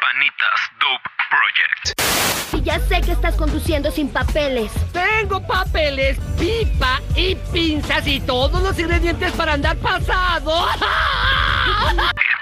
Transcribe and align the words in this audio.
Panitas 0.00 0.60
Dope 0.80 1.08
Project. 1.30 2.00
Y 2.52 2.62
ya 2.62 2.78
sé 2.80 3.00
que 3.00 3.12
estás 3.12 3.34
conduciendo 3.36 3.90
sin 3.90 4.08
papeles. 4.08 4.70
Tengo 4.92 5.46
papeles, 5.46 6.18
pipa 6.38 7.00
y 7.14 7.34
pinzas 7.52 8.06
y 8.06 8.20
todos 8.20 8.62
los 8.62 8.78
ingredientes 8.78 9.32
para 9.32 9.54
andar 9.54 9.76
pasado. 9.78 10.66
El 11.90 11.96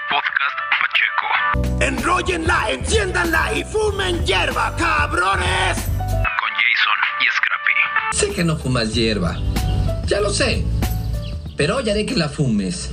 podcast 0.09 0.57
Pacheco. 0.81 1.83
Enróllenla, 1.83 2.71
enciéndanla 2.71 3.53
y 3.53 3.63
fumen 3.63 4.25
hierba, 4.25 4.75
cabrones. 4.75 5.77
Con 5.77 6.51
Jason 6.55 6.99
y 7.21 7.25
Scrappy. 7.31 7.73
Sé 8.11 8.33
que 8.33 8.43
no 8.43 8.57
fumas 8.57 8.93
hierba. 8.93 9.37
Ya 10.05 10.19
lo 10.19 10.31
sé. 10.31 10.65
Pero 11.55 11.77
hoy 11.77 11.89
haré 11.89 12.05
que 12.05 12.15
la 12.15 12.29
fumes. 12.29 12.89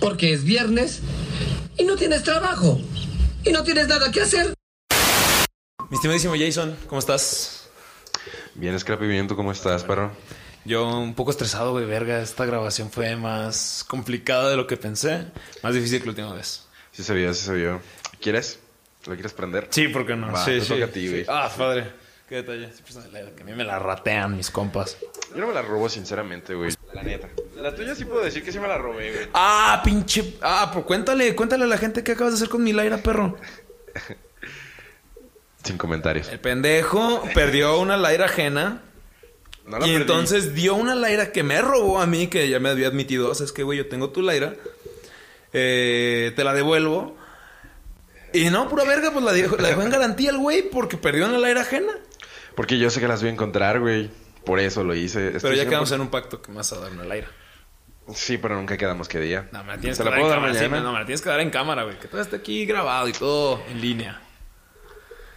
Porque 0.00 0.32
es 0.32 0.44
viernes 0.44 1.02
y 1.76 1.84
no 1.84 1.96
tienes 1.96 2.22
trabajo. 2.22 2.78
Y 3.46 3.52
no 3.52 3.62
tienes 3.62 3.86
nada 3.86 4.10
que 4.10 4.22
hacer. 4.22 4.54
Mi 5.88 5.94
estimadísimo 5.94 6.34
Jason, 6.36 6.76
¿cómo 6.88 6.98
estás? 6.98 7.68
Bien, 8.54 8.76
Scrappy, 8.76 9.06
bien, 9.06 9.28
¿tú 9.28 9.36
cómo 9.36 9.52
estás, 9.52 9.84
perro? 9.84 10.10
Yo 10.64 10.98
un 10.98 11.14
poco 11.14 11.30
estresado, 11.30 11.70
güey, 11.70 11.84
verga. 11.84 12.20
Esta 12.20 12.44
grabación 12.44 12.90
fue 12.90 13.14
más 13.14 13.84
complicada 13.86 14.50
de 14.50 14.56
lo 14.56 14.66
que 14.66 14.76
pensé. 14.76 15.26
Más 15.62 15.74
difícil 15.74 16.00
que 16.00 16.06
la 16.06 16.10
última 16.10 16.34
vez. 16.34 16.66
Sí 16.90 17.04
se 17.04 17.14
vio, 17.14 17.32
sí 17.34 17.44
se 17.44 17.52
vio. 17.52 17.80
¿Quieres? 18.20 18.58
¿Lo 19.06 19.14
quieres 19.14 19.32
prender? 19.32 19.68
Sí, 19.70 19.86
¿por 19.88 20.04
qué 20.04 20.16
no? 20.16 20.32
Va, 20.32 20.44
sí, 20.44 20.58
te 20.58 20.66
toca 20.66 20.86
a 20.86 20.88
ti, 20.88 21.08
güey. 21.08 21.24
Ah, 21.28 21.48
padre. 21.56 21.92
Qué 22.28 22.36
detalle. 22.36 22.68
Pues, 22.68 23.04
que 23.36 23.42
a 23.42 23.46
mí 23.46 23.52
me 23.52 23.62
la 23.64 23.78
ratean 23.78 24.36
mis 24.36 24.50
compas. 24.50 24.96
Yo 25.30 25.40
no 25.40 25.46
me 25.46 25.54
la 25.54 25.62
robo, 25.62 25.88
sinceramente, 25.88 26.54
güey. 26.54 26.72
La 26.92 27.02
neta. 27.02 27.28
La 27.56 27.74
tuya 27.74 27.94
sí 27.94 28.04
puedo 28.04 28.24
decir 28.24 28.42
que 28.42 28.50
sí 28.50 28.58
me 28.58 28.66
la 28.66 28.78
robé, 28.78 29.12
güey. 29.12 29.28
Ah, 29.32 29.80
pinche. 29.84 30.34
Ah, 30.42 30.70
pues 30.72 30.84
cuéntale, 30.86 31.36
cuéntale 31.36 31.64
a 31.64 31.68
la 31.68 31.78
gente 31.78 32.02
qué 32.02 32.12
acabas 32.12 32.32
de 32.32 32.36
hacer 32.38 32.48
con 32.48 32.64
mi 32.64 32.72
Laira, 32.72 32.98
perro. 32.98 33.36
Sin 35.62 35.78
comentarios. 35.78 36.28
El 36.28 36.40
pendejo 36.40 37.22
perdió 37.34 37.78
una 37.78 37.96
Laira 37.96 38.26
ajena. 38.26 38.82
No 39.64 39.78
la 39.78 39.86
y 39.86 39.90
perdí. 39.90 40.02
entonces 40.02 40.54
dio 40.54 40.74
una 40.74 40.94
Laira 40.94 41.32
que 41.32 41.42
me 41.44 41.60
robó 41.60 42.00
a 42.00 42.06
mí, 42.06 42.26
que 42.26 42.48
ya 42.48 42.58
me 42.58 42.70
había 42.70 42.88
admitido. 42.88 43.30
O 43.30 43.34
sea, 43.34 43.46
es 43.46 43.52
que, 43.52 43.62
güey, 43.62 43.78
yo 43.78 43.88
tengo 43.88 44.10
tu 44.10 44.22
Laira. 44.22 44.54
Eh, 45.52 46.32
te 46.34 46.42
la 46.42 46.54
devuelvo. 46.54 47.16
Y 48.32 48.50
no, 48.50 48.68
pura 48.68 48.84
verga, 48.84 49.12
pues 49.12 49.24
la 49.24 49.32
dejó, 49.32 49.56
la 49.56 49.68
dejó 49.68 49.82
en 49.82 49.90
garantía 49.90 50.30
el 50.30 50.38
güey 50.38 50.62
porque 50.68 50.96
perdió 50.96 51.26
una 51.26 51.38
Laira 51.38 51.62
ajena. 51.62 51.92
Porque 52.56 52.78
yo 52.78 52.90
sé 52.90 53.00
que 53.00 53.06
las 53.08 53.20
voy 53.20 53.28
a 53.30 53.32
encontrar, 53.32 53.78
güey. 53.80 54.10
Por 54.44 54.58
eso 54.60 54.82
lo 54.84 54.94
hice. 54.94 55.32
Pero 55.40 55.54
ya 55.54 55.64
100%. 55.64 55.68
quedamos 55.68 55.92
en 55.92 56.00
un 56.00 56.08
pacto 56.08 56.40
que 56.42 56.52
vas 56.52 56.72
a 56.72 56.80
dar 56.80 56.90
una 56.92 57.04
Laira. 57.04 57.28
Sí, 58.14 58.38
pero 58.38 58.54
nunca 58.54 58.76
quedamos 58.76 59.08
qué 59.08 59.18
día. 59.20 59.48
No, 59.52 59.64
me 59.64 59.72
la 59.74 59.78
tienes 59.78 59.98
¿Te 59.98 60.04
que 60.04 60.10
la 60.10 60.10
dar 60.10 60.18
en 60.18 60.22
puedo 60.22 60.30
dar 60.30 60.38
cámara. 60.40 60.54
sí, 60.54 60.68
mañana? 60.68 60.82
no, 60.84 60.92
me 60.92 60.98
la 61.00 61.06
tienes 61.06 61.22
que 61.22 61.28
dar 61.28 61.40
en 61.40 61.50
cámara, 61.50 61.82
güey. 61.84 61.98
Que 61.98 62.06
todo 62.08 62.20
esté 62.20 62.36
aquí 62.36 62.64
grabado 62.64 63.08
y 63.08 63.12
todo 63.12 63.60
en 63.68 63.80
línea. 63.80 64.22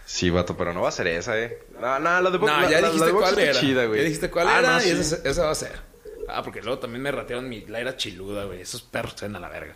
Sí, 0.06 0.30
vato, 0.30 0.56
pero 0.56 0.72
no 0.72 0.82
va 0.82 0.88
a 0.88 0.92
ser 0.92 1.06
esa, 1.08 1.38
eh. 1.38 1.58
No, 1.80 1.98
no, 1.98 2.20
la 2.20 2.30
de 2.30 2.38
No, 2.38 2.46
la- 2.46 2.62
ya 2.70 2.80
la- 2.80 2.80
la 2.80 2.86
dijiste 2.88 3.06
de 3.06 3.12
box 3.12 3.22
cuál 3.24 3.38
está 3.38 3.50
era. 3.50 3.60
chida, 3.60 3.82
ya 3.86 4.02
dijiste 4.02 4.30
cuál 4.30 4.48
Ah, 4.48 4.58
era 4.60 4.70
no, 4.72 4.78
y 4.78 4.82
sí. 4.82 4.90
esa, 4.92 5.28
esa 5.28 5.44
va 5.44 5.50
a 5.50 5.54
ser. 5.54 5.80
Ah, 6.28 6.42
porque 6.44 6.62
luego 6.62 6.78
también 6.78 7.02
me 7.02 7.10
ratearon 7.10 7.48
mi 7.48 7.62
Laira 7.66 7.96
chiluda, 7.96 8.44
güey. 8.44 8.60
Esos 8.60 8.82
perros 8.82 9.14
se 9.16 9.26
a 9.26 9.28
la 9.28 9.48
verga. 9.48 9.74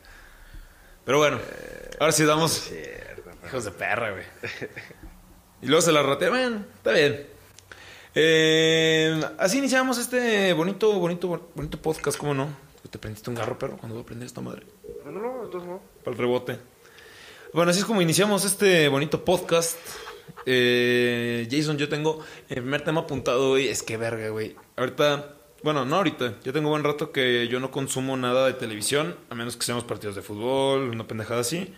Pero 1.04 1.18
bueno, 1.18 1.38
ahora 2.00 2.12
sí 2.12 2.24
damos. 2.24 2.70
Hijos 3.46 3.64
de 3.64 3.70
perra, 3.72 4.12
güey. 4.12 4.24
Y 5.62 5.66
luego 5.66 5.82
se 5.82 5.92
la 5.92 6.02
ratearon. 6.02 6.38
Bueno, 6.38 6.64
está 6.76 6.92
bien. 6.92 7.26
Eh, 8.16 9.20
así 9.38 9.58
iniciamos 9.58 9.98
este 9.98 10.52
bonito, 10.52 10.98
bonito, 10.98 11.50
bonito 11.54 11.82
podcast, 11.82 12.16
¿cómo 12.16 12.32
no? 12.32 12.48
¿Te 12.88 12.98
prendiste 12.98 13.28
un 13.28 13.34
garro, 13.34 13.58
perro, 13.58 13.76
cuando 13.76 13.96
voy 13.96 14.02
a 14.04 14.06
prender 14.06 14.26
esta 14.26 14.40
madre? 14.40 14.66
No, 15.04 15.10
no, 15.10 15.20
no, 15.20 15.44
entonces 15.44 15.68
no. 15.68 15.80
Para 16.04 16.12
el 16.12 16.18
rebote. 16.18 16.58
Bueno, 17.52 17.72
así 17.72 17.80
es 17.80 17.86
como 17.86 18.02
iniciamos 18.02 18.44
este 18.44 18.88
bonito 18.88 19.24
podcast. 19.24 19.76
Eh, 20.46 21.48
Jason, 21.50 21.76
yo 21.76 21.88
tengo 21.88 22.20
el 22.48 22.56
primer 22.62 22.82
tema 22.82 23.00
apuntado 23.00 23.50
hoy. 23.50 23.66
Es 23.66 23.82
que 23.82 23.96
verga, 23.96 24.28
güey. 24.28 24.54
Ahorita, 24.76 25.34
bueno, 25.64 25.84
no 25.84 25.96
ahorita. 25.96 26.36
Ya 26.44 26.52
tengo 26.52 26.68
buen 26.68 26.84
rato 26.84 27.10
que 27.10 27.48
yo 27.48 27.58
no 27.58 27.72
consumo 27.72 28.16
nada 28.16 28.46
de 28.46 28.52
televisión, 28.52 29.16
a 29.28 29.34
menos 29.34 29.56
que 29.56 29.64
seamos 29.64 29.82
partidos 29.82 30.14
de 30.14 30.22
fútbol, 30.22 30.90
una 30.90 31.06
pendejada 31.06 31.40
así. 31.40 31.74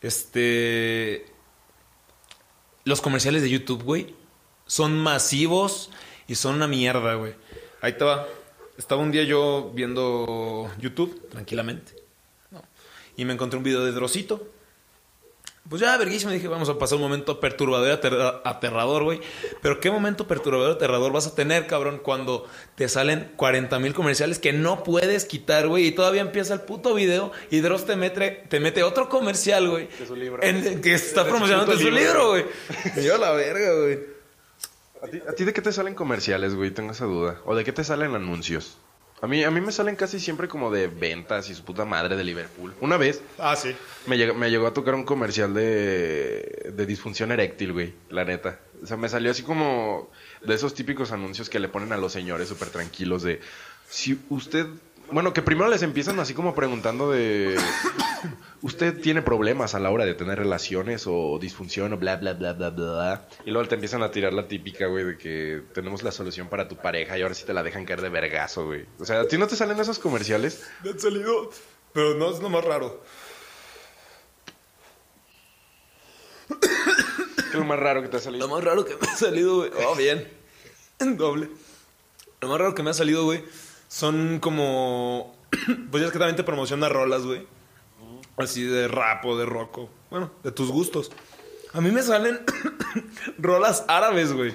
Este. 0.00 1.26
Los 2.84 3.00
comerciales 3.00 3.42
de 3.42 3.50
YouTube, 3.50 3.82
güey, 3.82 4.14
son 4.72 4.96
masivos 4.98 5.90
y 6.26 6.34
son 6.34 6.54
una 6.54 6.66
mierda, 6.66 7.12
güey. 7.16 7.34
Ahí 7.82 7.92
te 7.92 8.04
va. 8.04 8.26
Estaba 8.78 9.02
un 9.02 9.12
día 9.12 9.22
yo 9.22 9.70
viendo 9.74 10.70
YouTube, 10.80 11.28
tranquilamente. 11.28 11.92
¿no? 12.50 12.62
Y 13.18 13.26
me 13.26 13.34
encontré 13.34 13.58
un 13.58 13.64
video 13.64 13.84
de 13.84 13.92
Drosito. 13.92 14.48
Pues 15.68 15.82
ya, 15.82 15.94
verguísima, 15.98 16.32
dije, 16.32 16.48
vamos 16.48 16.70
a 16.70 16.78
pasar 16.78 16.96
un 16.96 17.02
momento 17.02 17.38
perturbador 17.38 17.88
y 17.88 17.90
aterra- 17.92 18.40
aterrador, 18.46 19.04
güey. 19.04 19.20
Pero 19.60 19.78
qué 19.78 19.90
momento 19.90 20.26
perturbador 20.26 20.70
y 20.70 20.74
aterrador 20.76 21.12
vas 21.12 21.26
a 21.26 21.34
tener, 21.34 21.66
cabrón, 21.66 22.00
cuando 22.02 22.46
te 22.74 22.88
salen 22.88 23.30
40 23.36 23.78
mil 23.78 23.92
comerciales 23.92 24.38
que 24.38 24.54
no 24.54 24.82
puedes 24.84 25.26
quitar, 25.26 25.68
güey. 25.68 25.88
Y 25.88 25.92
todavía 25.92 26.22
empieza 26.22 26.54
el 26.54 26.62
puto 26.62 26.94
video 26.94 27.30
y 27.50 27.60
Dross 27.60 27.84
te 27.84 27.94
mete, 27.96 28.44
te 28.48 28.58
mete 28.58 28.82
otro 28.82 29.10
comercial, 29.10 29.68
güey. 29.68 29.88
su 30.08 30.16
libro. 30.16 30.42
En, 30.42 30.80
que 30.80 30.94
está 30.94 31.24
promocionando 31.26 31.78
su 31.78 31.90
libro, 31.90 32.30
güey. 32.30 32.46
Dio 32.96 33.18
la 33.18 33.32
verga, 33.32 33.74
güey. 33.82 34.11
¿A 35.02 35.06
ti, 35.08 35.20
¿A 35.28 35.32
ti 35.34 35.44
de 35.44 35.52
qué 35.52 35.60
te 35.62 35.72
salen 35.72 35.94
comerciales, 35.94 36.54
güey? 36.54 36.70
Tengo 36.70 36.92
esa 36.92 37.04
duda. 37.06 37.40
¿O 37.44 37.54
de 37.54 37.64
qué 37.64 37.72
te 37.72 37.82
salen 37.84 38.14
anuncios? 38.14 38.78
A 39.20 39.26
mí, 39.28 39.44
a 39.44 39.50
mí 39.52 39.60
me 39.60 39.70
salen 39.70 39.94
casi 39.94 40.18
siempre 40.18 40.48
como 40.48 40.70
de 40.72 40.88
ventas 40.88 41.48
y 41.48 41.54
su 41.54 41.64
puta 41.64 41.84
madre 41.84 42.16
de 42.16 42.24
Liverpool. 42.24 42.74
Una 42.80 42.96
vez 42.96 43.22
Ah, 43.38 43.54
sí. 43.54 43.74
me 44.06 44.18
llegó, 44.18 44.34
me 44.34 44.50
llegó 44.50 44.66
a 44.66 44.72
tocar 44.74 44.94
un 44.96 45.04
comercial 45.04 45.54
de, 45.54 46.72
de 46.74 46.86
disfunción 46.86 47.30
eréctil, 47.30 47.72
güey. 47.72 47.94
La 48.10 48.24
neta. 48.24 48.58
O 48.82 48.86
sea, 48.86 48.96
me 48.96 49.08
salió 49.08 49.30
así 49.30 49.44
como 49.44 50.10
de 50.44 50.54
esos 50.54 50.74
típicos 50.74 51.12
anuncios 51.12 51.48
que 51.48 51.60
le 51.60 51.68
ponen 51.68 51.92
a 51.92 51.98
los 51.98 52.12
señores 52.12 52.48
súper 52.48 52.70
tranquilos 52.70 53.22
de... 53.22 53.40
Si 53.88 54.18
usted... 54.28 54.66
Bueno, 55.12 55.34
que 55.34 55.42
primero 55.42 55.68
les 55.68 55.82
empiezan 55.82 56.18
así 56.20 56.32
como 56.32 56.54
preguntando 56.54 57.10
de... 57.10 57.56
¿Usted 58.62 58.98
tiene 58.98 59.20
problemas 59.20 59.74
a 59.74 59.78
la 59.78 59.90
hora 59.90 60.06
de 60.06 60.14
tener 60.14 60.38
relaciones 60.38 61.04
o 61.06 61.38
disfunción 61.38 61.92
o 61.92 61.98
bla, 61.98 62.16
bla, 62.16 62.32
bla, 62.32 62.54
bla, 62.54 62.70
bla? 62.70 63.28
Y 63.44 63.50
luego 63.50 63.68
te 63.68 63.74
empiezan 63.74 64.02
a 64.02 64.10
tirar 64.10 64.32
la 64.32 64.48
típica, 64.48 64.86
güey, 64.86 65.04
de 65.04 65.18
que 65.18 65.62
tenemos 65.74 66.02
la 66.02 66.12
solución 66.12 66.48
para 66.48 66.66
tu 66.66 66.76
pareja 66.76 67.18
y 67.18 67.22
ahora 67.22 67.34
sí 67.34 67.44
te 67.44 67.52
la 67.52 67.62
dejan 67.62 67.84
caer 67.84 68.00
de 68.00 68.08
vergazo, 68.08 68.64
güey. 68.64 68.86
O 68.98 69.04
sea, 69.04 69.20
¿a 69.20 69.28
ti 69.28 69.36
no 69.36 69.46
te 69.46 69.56
salen 69.56 69.78
esos 69.78 69.98
comerciales? 69.98 70.62
Me 70.82 70.90
han 70.90 70.98
salido, 70.98 71.50
pero 71.92 72.14
no 72.14 72.30
es 72.30 72.40
lo 72.40 72.48
más 72.48 72.64
raro. 72.64 73.02
¿Qué 76.48 77.48
es 77.50 77.54
lo 77.54 77.64
más 77.64 77.78
raro 77.78 78.00
que 78.00 78.08
te 78.08 78.16
ha 78.16 78.20
salido? 78.20 78.46
Lo 78.46 78.54
más 78.54 78.64
raro 78.64 78.86
que 78.86 78.96
me 78.96 79.08
ha 79.08 79.16
salido, 79.16 79.56
güey. 79.56 79.70
Oh, 79.86 79.94
bien. 79.94 80.26
En 81.00 81.16
doble. 81.18 81.50
Lo 82.40 82.48
más 82.48 82.58
raro 82.58 82.74
que 82.74 82.82
me 82.82 82.90
ha 82.90 82.94
salido, 82.94 83.24
güey, 83.24 83.44
son 83.92 84.38
como. 84.40 85.36
Pues 85.90 86.00
ya 86.00 86.06
es 86.06 86.12
que 86.12 86.18
también 86.18 86.36
te 86.36 86.44
promociona 86.44 86.88
rolas, 86.88 87.22
güey. 87.24 87.46
Así 88.38 88.62
de 88.64 88.88
rap 88.88 89.24
o 89.26 89.36
de 89.36 89.44
rock. 89.44 89.78
o- 89.78 89.90
Bueno, 90.10 90.30
de 90.42 90.50
tus 90.50 90.70
gustos. 90.70 91.12
A 91.74 91.80
mí 91.80 91.90
me 91.90 92.02
salen 92.02 92.40
rolas 93.38 93.84
árabes, 93.88 94.32
güey. 94.32 94.54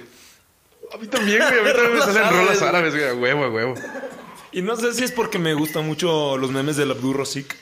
A 0.92 0.96
mí 0.98 1.06
también, 1.06 1.38
güey. 1.38 1.60
A 1.60 1.62
mí 1.62 1.70
también 1.72 1.92
me 1.94 2.00
salen 2.04 2.22
árabes, 2.22 2.46
rolas 2.46 2.62
árabes, 2.62 2.94
güey. 2.94 3.08
A 3.08 3.14
huevo, 3.14 3.44
a 3.44 3.50
huevo. 3.50 3.74
Y 4.50 4.62
no 4.62 4.74
sé 4.76 4.92
si 4.94 5.04
es 5.04 5.12
porque 5.12 5.38
me 5.38 5.54
gustan 5.54 5.86
mucho 5.86 6.36
los 6.36 6.50
memes 6.50 6.76
del 6.76 6.90
Abdur 6.90 7.16
Rosik. 7.16 7.54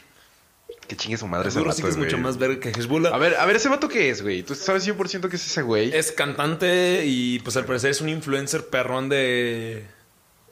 Que 0.89 0.97
chingue 0.97 1.17
su 1.19 1.27
madre 1.27 1.49
ese 1.49 1.59
vato, 1.61 1.87
es 1.89 1.97
mucho 1.97 2.17
más 2.17 2.39
verga 2.39 2.61
que 2.61 2.69
Hezbollah. 2.71 3.11
A 3.11 3.19
ver, 3.19 3.35
a 3.37 3.45
ver, 3.45 3.57
¿ese 3.57 3.69
vato 3.69 3.89
qué 3.89 4.09
es, 4.09 4.23
güey? 4.23 4.45
¿Tú 4.45 4.55
sabes 4.55 4.87
100% 4.87 5.29
que 5.29 5.35
es 5.37 5.45
ese 5.47 5.63
güey? 5.63 5.93
Es 5.95 6.13
cantante 6.13 7.03
y 7.05 7.41
pues 7.41 7.57
al 7.57 7.65
parecer 7.65 7.91
es 7.91 8.01
un 8.01 8.09
influencer 8.09 8.69
perrón 8.69 9.09
de. 9.09 9.85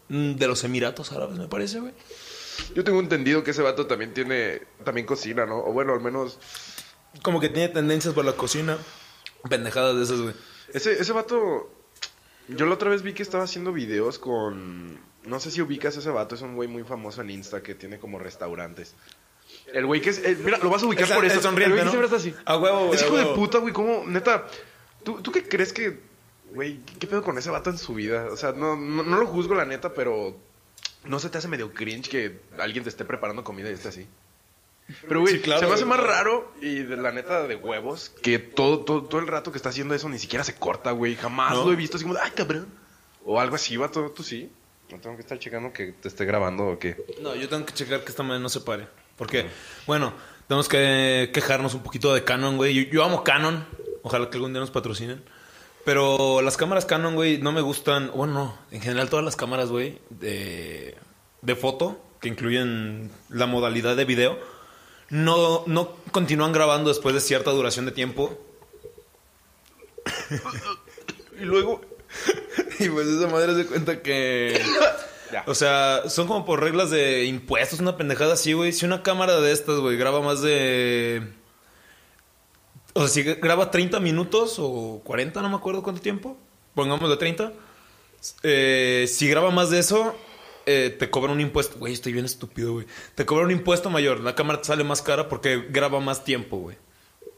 Mm, 0.08 0.34
De 0.34 0.46
los 0.46 0.64
Emiratos 0.64 1.12
Árabes, 1.12 1.38
me 1.38 1.48
parece, 1.48 1.80
güey. 1.80 1.92
Yo 2.74 2.84
tengo 2.84 3.00
entendido 3.00 3.42
que 3.42 3.50
ese 3.50 3.62
vato 3.62 3.86
también 3.86 4.14
tiene... 4.14 4.62
También 4.84 5.06
cocina, 5.06 5.44
¿no? 5.46 5.58
O 5.58 5.72
bueno, 5.72 5.92
al 5.92 6.00
menos... 6.00 6.38
Como 7.22 7.40
que 7.40 7.48
tiene 7.48 7.68
tendencias 7.68 8.14
por 8.14 8.24
la 8.24 8.32
cocina. 8.32 8.78
Pendejadas 9.48 9.96
de 9.96 10.02
esas, 10.04 10.20
güey. 10.20 10.34
Ese, 10.72 10.92
ese 11.00 11.12
vato... 11.12 11.70
Yo 12.48 12.66
la 12.66 12.74
otra 12.74 12.90
vez 12.90 13.02
vi 13.02 13.12
que 13.14 13.22
estaba 13.22 13.44
haciendo 13.44 13.72
videos 13.72 14.18
con... 14.18 14.98
No 15.24 15.40
sé 15.40 15.50
si 15.50 15.62
ubicas 15.62 15.96
a 15.96 16.00
ese 16.00 16.10
vato. 16.10 16.34
Es 16.34 16.42
un 16.42 16.54
güey 16.54 16.68
muy 16.68 16.84
famoso 16.84 17.22
en 17.22 17.30
Insta 17.30 17.62
que 17.62 17.74
tiene 17.74 17.98
como 17.98 18.18
restaurantes. 18.18 18.94
El 19.72 19.86
güey 19.86 20.00
que 20.00 20.10
es... 20.10 20.18
eh, 20.18 20.36
mira, 20.44 20.58
lo 20.58 20.70
vas 20.70 20.82
a 20.82 20.86
ubicar 20.86 21.08
El- 21.08 21.14
por 21.14 21.24
el 21.24 21.30
eso. 21.30 21.40
sonriente, 21.42 21.72
güey 21.72 21.80
que 21.80 21.84
¿no? 21.86 21.90
siempre 21.90 22.06
está 22.06 22.16
así. 22.16 22.34
A 22.44 22.56
huevo, 22.58 22.86
güey, 22.86 22.94
Es 22.96 23.02
a 23.02 23.06
hijo 23.06 23.16
de 23.16 23.22
huevo. 23.24 23.34
puta, 23.36 23.58
güey. 23.58 23.72
¿Cómo? 23.72 24.04
Neta... 24.06 24.46
¿tú, 25.02 25.20
¿Tú 25.22 25.32
qué 25.32 25.42
crees 25.48 25.72
que... 25.72 26.00
Güey, 26.54 26.80
¿qué 27.00 27.06
pedo 27.06 27.22
con 27.22 27.36
ese 27.36 27.50
vato 27.50 27.70
en 27.70 27.78
su 27.78 27.94
vida? 27.94 28.28
O 28.30 28.36
sea, 28.36 28.52
no, 28.52 28.76
no, 28.76 29.02
no 29.02 29.16
lo 29.18 29.26
juzgo, 29.26 29.54
la 29.54 29.64
neta, 29.64 29.92
pero... 29.92 30.36
¿No 31.04 31.18
se 31.18 31.28
te 31.28 31.36
hace 31.36 31.48
medio 31.48 31.74
cringe 31.74 32.08
que 32.08 32.40
alguien 32.58 32.82
te 32.82 32.88
esté 32.88 33.04
preparando 33.04 33.44
comida 33.44 33.68
y 33.68 33.74
esté 33.74 33.88
así? 33.88 34.06
Pero, 35.06 35.20
güey, 35.20 35.34
Sí, 35.34 35.40
claro, 35.40 35.60
se 35.60 35.66
me 35.66 35.74
hace 35.74 35.84
más 35.84 36.00
raro 36.00 36.52
y 36.60 36.76
de 36.76 36.96
la 36.96 37.10
neta 37.12 37.46
de 37.46 37.56
huevos 37.56 38.10
que 38.22 38.38
todo, 38.38 38.80
todo, 38.80 39.04
todo 39.04 39.20
el 39.20 39.26
rato 39.26 39.50
que 39.50 39.56
está 39.58 39.70
haciendo 39.70 39.94
eso 39.94 40.08
ni 40.08 40.18
siquiera 40.18 40.44
se 40.44 40.54
corta, 40.54 40.92
güey. 40.92 41.16
Jamás 41.16 41.54
¿No? 41.54 41.64
lo 41.64 41.72
he 41.72 41.76
visto 41.76 41.96
así 41.96 42.04
como, 42.04 42.18
ay, 42.22 42.30
cabrón. 42.30 42.68
O 43.24 43.40
algo 43.40 43.56
así, 43.56 43.76
vato, 43.76 44.10
tú 44.10 44.22
sí. 44.22 44.50
No 44.90 45.00
tengo 45.00 45.16
que 45.16 45.22
estar 45.22 45.38
checando 45.38 45.72
que 45.72 45.92
te 45.92 46.08
esté 46.08 46.24
grabando 46.24 46.66
o 46.66 46.78
qué. 46.78 46.96
No, 47.20 47.34
yo 47.34 47.48
tengo 47.48 47.64
que 47.66 47.72
checar 47.72 48.04
que 48.04 48.10
esta 48.10 48.22
madre 48.22 48.40
no 48.40 48.48
se 48.48 48.60
pare. 48.60 48.86
Porque, 49.16 49.46
bueno, 49.86 50.12
tenemos 50.46 50.68
que 50.68 51.30
quejarnos 51.32 51.74
un 51.74 51.82
poquito 51.82 52.14
de 52.14 52.22
Canon, 52.22 52.56
güey. 52.56 52.74
Yo, 52.74 52.90
yo 52.90 53.04
amo 53.04 53.24
Canon. 53.24 53.66
Ojalá 54.02 54.28
que 54.28 54.36
algún 54.36 54.52
día 54.52 54.60
nos 54.60 54.70
patrocinen. 54.70 55.22
Pero 55.84 56.40
las 56.40 56.56
cámaras 56.56 56.86
Canon, 56.86 57.14
güey, 57.14 57.38
no 57.38 57.52
me 57.52 57.60
gustan. 57.60 58.10
Bueno, 58.14 58.32
no. 58.32 58.58
En 58.70 58.80
general, 58.80 59.10
todas 59.10 59.24
las 59.24 59.36
cámaras, 59.36 59.68
güey, 59.68 59.98
de, 60.10 60.96
de 61.42 61.56
foto, 61.56 62.00
que 62.20 62.28
incluyen 62.28 63.10
la 63.28 63.46
modalidad 63.46 63.94
de 63.96 64.06
video, 64.06 64.38
no, 65.10 65.64
no 65.66 65.96
continúan 66.10 66.52
grabando 66.52 66.88
después 66.88 67.14
de 67.14 67.20
cierta 67.20 67.50
duración 67.50 67.84
de 67.84 67.92
tiempo. 67.92 68.38
y 71.40 71.44
luego. 71.44 71.82
y 72.78 72.88
pues 72.88 73.06
esa 73.08 73.28
madre 73.28 73.54
se 73.54 73.66
cuenta 73.66 74.02
que. 74.02 74.60
O 75.46 75.54
sea, 75.54 76.08
son 76.08 76.28
como 76.28 76.44
por 76.44 76.60
reglas 76.60 76.90
de 76.90 77.24
impuestos, 77.24 77.80
una 77.80 77.96
pendejada 77.96 78.34
así, 78.34 78.52
güey. 78.52 78.72
Si 78.72 78.86
una 78.86 79.02
cámara 79.02 79.40
de 79.40 79.50
estas, 79.50 79.78
güey, 79.78 79.96
graba 79.96 80.20
más 80.20 80.42
de. 80.42 81.22
O 82.94 83.00
sea, 83.00 83.08
si 83.08 83.22
graba 83.22 83.70
30 83.70 83.98
minutos 84.00 84.56
o 84.58 85.02
40, 85.04 85.42
no 85.42 85.50
me 85.50 85.56
acuerdo 85.56 85.82
cuánto 85.82 86.00
tiempo. 86.00 86.36
Pongámosle 86.74 87.16
30. 87.16 87.52
Eh, 88.42 89.06
si 89.08 89.28
graba 89.28 89.50
más 89.50 89.70
de 89.70 89.80
eso, 89.80 90.14
eh, 90.66 90.94
te 90.96 91.10
cobran 91.10 91.34
un 91.34 91.40
impuesto. 91.40 91.76
Güey, 91.78 91.92
estoy 91.92 92.12
bien 92.12 92.24
estúpido, 92.24 92.72
güey. 92.74 92.86
Te 93.14 93.26
cobran 93.26 93.46
un 93.46 93.52
impuesto 93.52 93.90
mayor. 93.90 94.20
La 94.20 94.34
cámara 94.34 94.60
te 94.60 94.66
sale 94.66 94.84
más 94.84 95.02
cara 95.02 95.28
porque 95.28 95.66
graba 95.70 95.98
más 96.00 96.24
tiempo, 96.24 96.58
güey. 96.58 96.76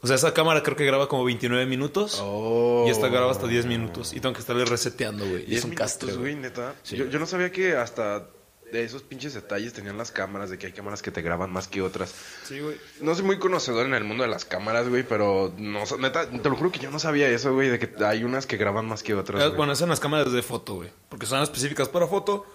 O 0.01 0.05
sea, 0.05 0.15
esa 0.15 0.31
cámara 0.33 0.61
creo 0.61 0.77
que 0.77 0.85
graba 0.85 1.09
como 1.09 1.23
29 1.23 1.65
minutos. 1.65 2.19
Oh. 2.21 2.85
Y 2.87 2.91
esta 2.91 3.07
graba 3.07 3.31
hasta 3.31 3.47
10 3.47 3.65
minutos. 3.65 4.13
Y 4.13 4.19
tengo 4.19 4.33
que 4.33 4.41
estarle 4.41 4.63
reseteando, 4.63 5.27
güey. 5.27 5.41
Y 5.43 5.47
10 5.47 5.59
es 5.59 5.65
un 5.65 5.71
castre, 5.73 6.13
güey, 6.13 6.33
güey. 6.33 6.35
neta. 6.35 6.75
Sí. 6.83 6.97
Yo, 6.97 7.05
yo 7.05 7.17
no 7.17 7.25
sabía 7.25 7.51
que 7.51 7.75
hasta 7.75 8.27
de 8.71 8.83
esos 8.83 9.01
pinches 9.03 9.33
detalles 9.33 9.73
tenían 9.73 9.97
las 9.97 10.11
cámaras, 10.11 10.49
de 10.49 10.57
que 10.57 10.67
hay 10.67 10.73
cámaras 10.73 11.01
que 11.01 11.11
te 11.11 11.21
graban 11.21 11.51
más 11.51 11.67
que 11.67 11.81
otras. 11.81 12.13
Sí, 12.45 12.59
güey. 12.59 12.77
No 13.01 13.15
soy 13.15 13.23
muy 13.23 13.39
conocedor 13.39 13.85
en 13.85 13.93
el 13.93 14.03
mundo 14.03 14.23
de 14.23 14.29
las 14.29 14.43
cámaras, 14.45 14.89
güey, 14.89 15.03
pero 15.03 15.53
no, 15.57 15.83
neta, 15.99 16.29
te 16.29 16.49
lo 16.49 16.55
juro 16.55 16.71
que 16.71 16.79
yo 16.79 16.91
no 16.91 16.99
sabía 16.99 17.29
eso, 17.29 17.53
güey, 17.53 17.69
de 17.69 17.79
que 17.79 18.03
hay 18.05 18.23
unas 18.23 18.45
que 18.45 18.57
graban 18.57 18.85
más 18.87 19.03
que 19.03 19.15
otras. 19.15 19.41
Eh, 19.41 19.45
güey. 19.47 19.57
Bueno, 19.57 19.71
esas 19.73 19.79
son 19.79 19.89
las 19.89 19.99
cámaras 19.99 20.31
de 20.31 20.41
foto, 20.41 20.75
güey. 20.75 20.89
Porque 21.09 21.25
son 21.25 21.41
específicas 21.41 21.87
para 21.89 22.07
foto. 22.07 22.45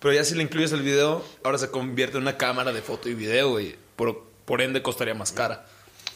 Pero 0.00 0.12
ya 0.14 0.24
si 0.24 0.34
le 0.34 0.42
incluyes 0.42 0.72
el 0.72 0.82
video, 0.82 1.24
ahora 1.44 1.58
se 1.58 1.70
convierte 1.70 2.16
en 2.16 2.22
una 2.24 2.36
cámara 2.36 2.72
de 2.72 2.82
foto 2.82 3.08
y 3.08 3.14
video, 3.14 3.50
güey. 3.50 3.76
Por, 3.96 4.24
por 4.44 4.62
ende 4.62 4.82
costaría 4.82 5.14
más 5.14 5.30
cara. 5.32 5.66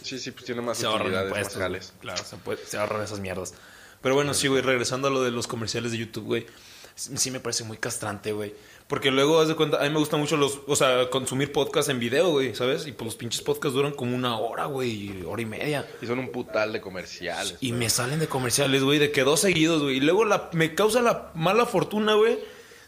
Sí, 0.03 0.19
sí, 0.19 0.31
pues 0.33 0.45
tiene 0.45 0.61
más 0.63 0.79
Se 0.79 0.87
utilidades, 0.89 1.29
impuestos. 1.29 1.55
más 1.57 1.63
jales. 1.63 1.87
güey. 1.91 2.01
Claro, 2.01 2.25
se, 2.25 2.37
puede- 2.39 2.67
se 2.67 2.77
ahorran 2.77 3.03
esas 3.03 3.21
mierdas. 3.21 3.55
Pero 4.03 4.15
bueno, 4.15 4.35
sí, 4.35 4.49
güey, 4.49 4.61
regresando 4.63 5.09
a 5.09 5.11
lo 5.11 5.23
de 5.23 5.31
los 5.31 5.47
comerciales 5.47 5.93
de 5.93 5.99
YouTube, 5.99 6.25
güey. 6.25 6.47
Sí 6.95 7.31
me 7.31 7.41
parece 7.41 7.65
muy 7.65 7.77
castrante, 7.79 8.33
güey. 8.33 8.55
Porque 8.87 9.11
luego, 9.11 9.41
haz 9.41 9.49
de 9.49 9.57
cuenta, 9.57 9.81
a 9.81 9.85
mí 9.85 9.91
me 9.91 9.99
gustan 9.99 10.21
mucho 10.21 10.37
los, 10.37 10.61
o 10.67 10.77
sea, 10.77 11.09
consumir 11.09 11.53
podcast 11.53 11.89
en 11.89 11.99
video, 11.99 12.31
güey, 12.31 12.55
¿sabes? 12.55 12.87
Y 12.87 12.93
pues 12.93 13.07
los 13.07 13.17
pinches 13.17 13.41
podcasts 13.41 13.75
duran 13.75 13.93
como 13.93 14.15
una 14.15 14.39
hora, 14.39 14.67
güey, 14.67 15.23
hora 15.23 15.41
y 15.41 15.47
media. 15.47 15.89
Y 16.03 16.07
son 16.07 16.19
un 16.19 16.29
putal 16.31 16.73
de 16.75 16.83
comerciales. 16.83 17.57
Y 17.61 17.71
güey. 17.71 17.81
me 17.81 17.89
salen 17.89 18.21
de 18.21 18.27
comerciales, 18.27 18.83
güey, 18.83 18.99
de 18.99 19.11
que 19.11 19.25
dos 19.25 19.41
seguidos, 19.41 19.83
güey. 19.83 19.97
Y 19.97 20.01
luego 20.01 20.27
la, 20.27 20.51
me 20.53 20.75
causa 20.75 21.01
la 21.01 21.31
mala 21.35 21.65
fortuna, 21.65 22.15
güey, 22.15 22.39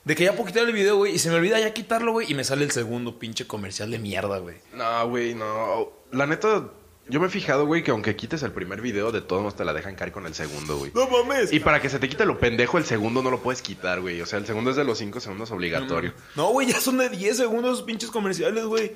de 0.04 0.14
que 0.14 0.24
ya 0.24 0.32
puedo 0.32 0.46
quitar 0.46 0.66
el 0.66 0.74
video, 0.74 0.96
güey, 0.96 1.14
y 1.14 1.18
se 1.18 1.30
me 1.30 1.36
olvida 1.36 1.58
ya 1.58 1.72
quitarlo, 1.72 2.12
güey, 2.12 2.30
y 2.30 2.34
me 2.34 2.44
sale 2.44 2.64
el 2.64 2.72
segundo 2.72 3.18
pinche 3.18 3.46
comercial 3.46 3.90
de 3.90 3.98
mierda, 3.98 4.36
güey. 4.38 4.56
No, 4.74 5.08
güey, 5.08 5.34
no. 5.34 5.92
La 6.12 6.26
neta, 6.26 6.70
yo 7.08 7.20
me 7.20 7.26
he 7.26 7.30
fijado, 7.30 7.66
güey, 7.66 7.82
que 7.84 7.90
aunque 7.92 8.16
quites 8.16 8.42
el 8.42 8.52
primer 8.52 8.80
video, 8.80 9.12
de 9.12 9.20
todos 9.20 9.42
modos 9.42 9.56
te 9.56 9.64
la 9.64 9.72
dejan 9.72 9.94
caer 9.94 10.12
con 10.12 10.26
el 10.26 10.34
segundo, 10.34 10.76
güey. 10.78 10.90
No 10.94 11.08
mames. 11.08 11.52
Y 11.52 11.60
para 11.60 11.80
que 11.80 11.88
se 11.88 11.98
te 11.98 12.08
quite 12.08 12.24
lo 12.26 12.38
pendejo, 12.38 12.78
el 12.78 12.84
segundo 12.84 13.22
no 13.22 13.30
lo 13.30 13.40
puedes 13.42 13.62
quitar, 13.62 14.00
güey. 14.00 14.20
O 14.20 14.26
sea, 14.26 14.38
el 14.38 14.46
segundo 14.46 14.70
es 14.70 14.76
de 14.76 14.84
los 14.84 14.98
5 14.98 15.20
segundos 15.20 15.50
obligatorio. 15.50 16.12
No, 16.34 16.48
güey, 16.50 16.68
ya 16.68 16.80
son 16.80 16.98
de 16.98 17.08
10 17.08 17.36
segundos 17.36 17.82
pinches 17.82 18.10
comerciales, 18.10 18.64
güey. 18.64 18.92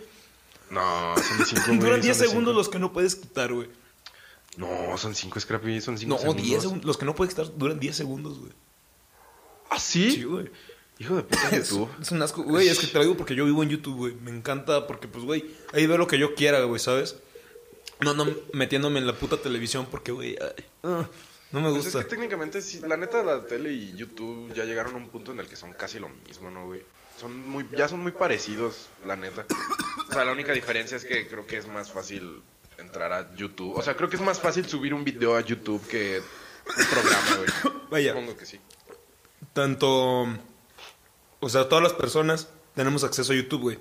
No, 0.70 1.14
son 1.16 1.38
de 1.38 1.44
5, 1.44 1.62
güey. 1.66 1.78
Duran 1.78 2.00
10 2.00 2.16
son 2.16 2.22
de 2.24 2.28
segundos 2.30 2.54
los 2.56 2.68
que 2.68 2.78
no 2.78 2.92
puedes 2.92 3.16
quitar, 3.16 3.52
güey. 3.52 3.68
No, 4.56 4.98
son 4.98 5.14
5, 5.14 5.38
Scrappy, 5.40 5.80
son 5.80 5.96
5 5.96 6.08
No, 6.12 6.18
segundos. 6.18 6.44
10 6.44 6.62
segundos. 6.62 6.84
Los 6.84 6.96
que 6.98 7.04
no 7.04 7.14
puedes 7.14 7.34
quitar 7.34 7.56
duran 7.56 7.78
10 7.78 7.94
segundos, 7.96 8.38
güey. 8.40 8.52
¿Ah, 9.70 9.78
sí? 9.78 10.10
Sí, 10.10 10.24
güey. 10.24 10.50
Hijo 10.98 11.14
de 11.16 11.22
puta 11.22 11.48
Es, 11.52 11.70
YouTube. 11.70 11.88
es 12.00 12.10
un 12.10 12.20
asco, 12.22 12.42
güey. 12.42 12.68
Es 12.68 12.78
que 12.80 12.88
te 12.88 12.98
lo 12.98 13.04
digo 13.04 13.16
porque 13.16 13.34
yo 13.36 13.44
vivo 13.44 13.62
en 13.62 13.68
YouTube, 13.70 13.96
güey. 13.96 14.14
Me 14.16 14.30
encanta 14.32 14.86
porque, 14.86 15.06
pues, 15.06 15.24
güey, 15.24 15.44
ahí 15.72 15.86
veo 15.86 15.96
lo 15.96 16.06
que 16.08 16.18
yo 16.18 16.34
quiera, 16.34 16.60
güey, 16.64 16.80
¿sabes? 16.80 17.16
No, 18.02 18.14
no 18.14 18.26
metiéndome 18.52 18.98
en 18.98 19.06
la 19.06 19.14
puta 19.14 19.36
televisión 19.36 19.86
porque, 19.90 20.12
güey, 20.12 20.36
ay, 20.40 20.64
ah, 20.84 21.06
no 21.52 21.60
me 21.60 21.70
Pues 21.70 21.86
es 21.86 21.92
gusta. 21.94 22.02
que 22.04 22.10
técnicamente, 22.10 22.62
sí, 22.62 22.80
la 22.86 22.96
neta, 22.96 23.22
la 23.22 23.44
tele 23.44 23.72
y 23.72 23.94
YouTube 23.96 24.52
ya 24.54 24.64
llegaron 24.64 24.94
a 24.94 24.96
un 24.98 25.08
punto 25.08 25.32
en 25.32 25.40
el 25.40 25.48
que 25.48 25.56
son 25.56 25.72
casi 25.72 25.98
lo 25.98 26.08
mismo, 26.08 26.50
¿no, 26.50 26.66
güey? 26.66 26.82
Son 27.18 27.48
muy, 27.48 27.66
ya 27.76 27.86
son 27.88 28.00
muy 28.00 28.12
parecidos, 28.12 28.88
la 29.04 29.16
neta. 29.16 29.44
O 30.08 30.12
sea, 30.12 30.24
la 30.24 30.32
única 30.32 30.52
diferencia 30.52 30.96
es 30.96 31.04
que 31.04 31.28
creo 31.28 31.46
que 31.46 31.58
es 31.58 31.66
más 31.68 31.90
fácil 31.90 32.42
entrar 32.78 33.12
a 33.12 33.34
YouTube. 33.34 33.76
O 33.76 33.82
sea, 33.82 33.94
creo 33.94 34.08
que 34.08 34.16
es 34.16 34.22
más 34.22 34.40
fácil 34.40 34.66
subir 34.66 34.94
un 34.94 35.04
video 35.04 35.36
a 35.36 35.40
YouTube 35.42 35.86
que 35.86 36.22
un 36.66 36.86
programa, 36.86 37.36
güey. 37.36 37.74
Vaya. 37.90 38.12
Supongo 38.12 38.36
que 38.36 38.46
sí. 38.46 38.58
Tanto. 39.52 40.26
O 41.40 41.48
sea, 41.48 41.68
todas 41.68 41.82
las 41.82 41.92
personas 41.92 42.48
tenemos 42.74 43.04
acceso 43.04 43.32
a 43.32 43.36
YouTube, 43.36 43.60
güey. 43.62 43.78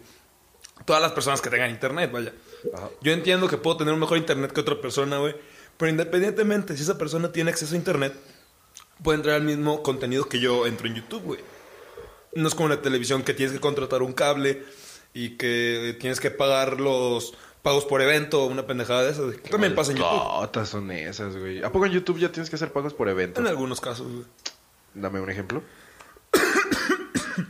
Todas 0.86 1.02
las 1.02 1.12
personas 1.12 1.42
que 1.42 1.50
tengan 1.50 1.70
internet, 1.70 2.12
vaya. 2.12 2.34
Ajá. 2.74 2.90
Yo 3.02 3.12
entiendo 3.12 3.48
que 3.48 3.58
puedo 3.58 3.78
tener 3.78 3.94
un 3.94 4.00
mejor 4.00 4.18
internet 4.18 4.52
que 4.52 4.62
otra 4.62 4.80
persona, 4.80 5.18
güey. 5.18 5.36
Pero 5.78 5.90
independientemente, 5.92 6.76
si 6.76 6.84
esa 6.84 6.98
persona 6.98 7.32
tiene 7.32 7.52
acceso 7.52 7.74
a 7.74 7.78
internet, 7.78 8.14
puede 9.02 9.18
entrar 9.18 9.36
al 9.36 9.44
mismo 9.44 9.82
contenido 9.82 10.28
que 10.28 10.40
yo 10.40 10.68
entro 10.68 10.88
en 10.88 10.96
YouTube, 10.96 11.24
güey. 11.24 11.40
No 12.34 12.48
es 12.48 12.56
como 12.56 12.70
la 12.70 12.82
televisión 12.82 13.24
que 13.24 13.34
tienes 13.34 13.54
que 13.54 13.62
contratar 13.62 14.02
un 14.02 14.14
cable 14.14 14.64
y 15.14 15.38
que 15.38 15.98
tienes 16.00 16.20
que 16.20 16.32
pagar 16.32 16.80
los 16.80 17.34
pagos 17.62 17.86
por 17.86 18.02
evento 18.02 18.44
o 18.44 18.48
una 18.48 18.68
pendejada 18.68 19.04
de 19.04 19.12
esas. 19.12 19.42
También 19.50 19.74
pasa 19.74 19.92
en 19.92 20.00
YouTube. 20.00 20.66
Son 20.66 20.92
esas, 20.92 21.38
güey. 21.38 21.64
¿A 21.64 21.72
poco 21.72 21.86
en 21.86 21.94
YouTube 21.94 22.20
ya 22.20 22.32
tienes 22.32 22.50
que 22.50 22.58
hacer 22.58 22.72
pagos 22.72 22.94
por 22.94 23.10
evento? 23.10 23.40
En 23.40 23.48
algunos 23.48 23.82
casos, 23.82 24.08
güey. 24.12 24.26
Dame 24.94 25.20
un 25.20 25.30
ejemplo. 25.30 25.64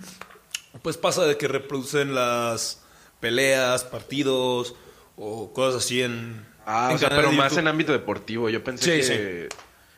Pues 0.83 0.95
pasa 0.95 1.25
de 1.25 1.35
que 1.35 1.49
reproducen 1.49 2.15
las 2.15 2.79
peleas, 3.19 3.83
partidos 3.83 4.75
o 5.19 5.51
cosas 5.53 5.83
así 5.83 6.01
en. 6.01 6.45
Ah, 6.65 6.87
en 6.89 6.95
o 6.95 6.99
sea, 6.99 7.09
canales 7.09 7.29
pero 7.29 7.43
más 7.43 7.57
en 7.57 7.67
ámbito 7.67 7.91
deportivo. 7.91 8.49
Yo 8.49 8.63
pensé 8.63 9.03
Sí, 9.03 9.09
que... 9.09 9.49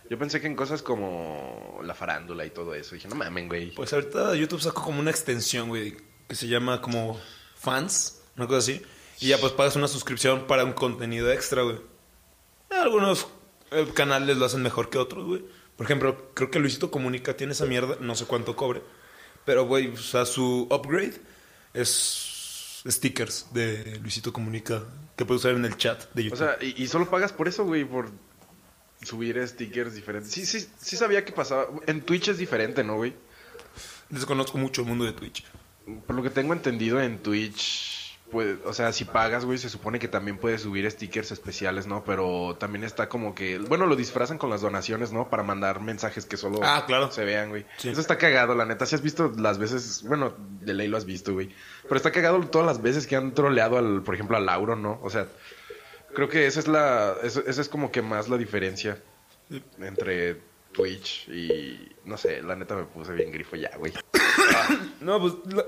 Yo 0.10 0.18
pensé 0.18 0.42
que 0.42 0.48
en 0.48 0.56
cosas 0.56 0.82
como 0.82 1.80
la 1.84 1.94
farándula 1.94 2.46
y 2.46 2.50
todo 2.50 2.74
eso. 2.76 2.96
Dije, 2.96 3.08
no 3.08 3.16
mamen, 3.16 3.48
güey. 3.48 3.72
Pues 3.74 3.94
ahorita 3.94 4.36
YouTube 4.36 4.62
sacó 4.62 4.84
como 4.84 5.00
una 5.00 5.12
extensión, 5.12 5.70
güey, 5.70 5.96
que 6.28 6.36
se 6.36 6.48
llama 6.48 6.82
como 6.82 7.18
fans, 7.56 8.22
una 8.36 8.46
cosa 8.48 8.60
así. 8.60 8.82
Y 9.22 9.28
ya 9.28 9.38
pues 9.38 9.54
pagas 9.54 9.78
una 9.78 9.88
suscripción 9.88 10.48
para 10.48 10.66
un 10.66 10.74
contenido 10.74 11.32
extra, 11.32 11.62
güey. 11.62 11.78
Algunos 12.70 13.28
eh, 13.72 13.88
canales 13.94 14.36
lo 14.36 14.46
hacen 14.46 14.62
mejor 14.62 14.90
que 14.90 14.98
otros, 14.98 15.26
güey. 15.26 15.46
Por 15.78 15.86
ejemplo, 15.86 16.32
creo 16.34 16.52
que 16.52 16.60
Luisito 16.60 16.92
Comunica 16.92 17.38
tiene 17.38 17.54
esa 17.54 17.66
mierda, 17.66 17.96
no 18.02 18.16
sé 18.16 18.26
cuánto 18.26 18.56
cobre. 18.56 18.82
Pero, 19.46 19.66
güey, 19.66 19.88
o 19.94 19.98
sea, 19.98 20.26
su 20.26 20.68
upgrade 20.70 21.22
es 21.74 22.82
stickers 22.86 23.48
de 23.54 24.00
Luisito 24.02 24.34
Comunica 24.34 24.84
que 25.22 25.26
puedes 25.28 25.42
usar 25.46 25.56
en 25.56 25.66
el 25.66 25.78
chat 25.78 26.12
de 26.14 26.22
O 26.22 26.26
YouTube. 26.26 26.38
sea, 26.40 26.58
y, 26.62 26.84
y 26.84 26.88
solo 26.88 27.10
pagas 27.10 27.32
por 27.32 27.48
eso, 27.48 27.64
güey, 27.66 27.86
por 27.86 28.10
subir 29.04 29.46
stickers 29.48 29.94
diferentes. 29.96 30.32
Sí, 30.32 30.46
sí, 30.46 30.68
sí 30.80 30.98
sabía 30.98 31.24
que 31.26 31.32
pasaba. 31.32 31.68
En 31.88 32.02
Twitch 32.02 32.30
es 32.30 32.38
diferente, 32.38 32.84
¿no, 32.84 32.96
güey? 32.96 33.14
Desconozco 34.10 34.58
mucho 34.58 34.82
el 34.82 34.88
mundo 34.88 35.06
de 35.06 35.14
Twitch. 35.14 35.44
Por 36.06 36.16
lo 36.16 36.24
que 36.24 36.30
tengo 36.30 36.54
entendido 36.54 37.02
en 37.02 37.20
Twitch, 37.20 38.01
pues, 38.32 38.58
o 38.66 38.74
sea, 38.74 38.92
si 38.94 39.06
pagas, 39.06 39.46
güey, 39.46 39.58
se 39.58 39.70
supone 39.70 40.00
que 40.00 40.08
también 40.08 40.38
puedes 40.38 40.62
subir 40.62 40.90
stickers 40.90 41.32
especiales, 41.32 41.86
¿no? 41.88 42.04
Pero 42.04 42.56
también 42.60 42.84
está 42.84 43.10
como 43.10 43.36
que, 43.36 43.58
bueno, 43.60 43.86
lo 43.86 43.96
disfrazan 43.96 44.38
con 44.38 44.50
las 44.50 44.62
donaciones, 44.62 45.12
¿no? 45.12 45.30
Para 45.30 45.44
mandar 45.44 45.82
mensajes 45.82 46.26
que 46.26 46.38
solo 46.38 46.60
Ah, 46.64 46.86
claro. 46.88 47.12
se 47.12 47.26
vean, 47.26 47.50
güey. 47.50 47.66
Sí. 47.78 47.90
Eso 47.90 48.02
está 48.02 48.18
cagado, 48.18 48.56
la 48.56 48.66
neta. 48.66 48.86
Si 48.86 48.96
has 48.96 49.02
visto 49.02 49.32
las 49.38 49.58
veces, 49.58 50.04
bueno, 50.08 50.34
de 50.62 50.74
ley 50.74 50.88
lo 50.88 50.98
has 50.98 51.06
visto, 51.06 51.34
güey. 51.34 51.50
Pero 51.84 51.96
está 51.98 52.12
cagado 52.12 52.40
todas 52.48 52.66
las 52.66 52.82
veces 52.82 53.06
que 53.06 53.16
han 53.16 53.34
troleado 53.34 53.78
al, 53.78 54.02
por 54.04 54.16
ejemplo, 54.16 54.38
a 54.38 54.40
Lauro, 54.40 54.76
¿no? 54.76 55.00
O 55.04 55.10
sea, 55.10 55.28
creo 56.16 56.30
que 56.30 56.48
esa 56.48 56.60
es 56.62 56.68
la, 56.68 57.16
eso- 57.24 57.44
esa 57.46 57.62
es 57.62 57.70
como 57.70 57.92
que 57.92 58.02
más 58.02 58.30
la 58.30 58.38
diferencia 58.38 58.98
entre 59.80 60.42
Twitch 60.72 61.28
y, 61.28 61.92
no 62.06 62.18
sé, 62.18 62.42
la 62.42 62.56
neta 62.56 62.76
me 62.76 62.84
puse 62.86 63.12
bien 63.14 63.32
grifo 63.32 63.56
ya, 63.58 63.72
güey. 63.78 63.92
No, 65.02 65.20
pues. 65.20 65.34
la- 65.54 65.66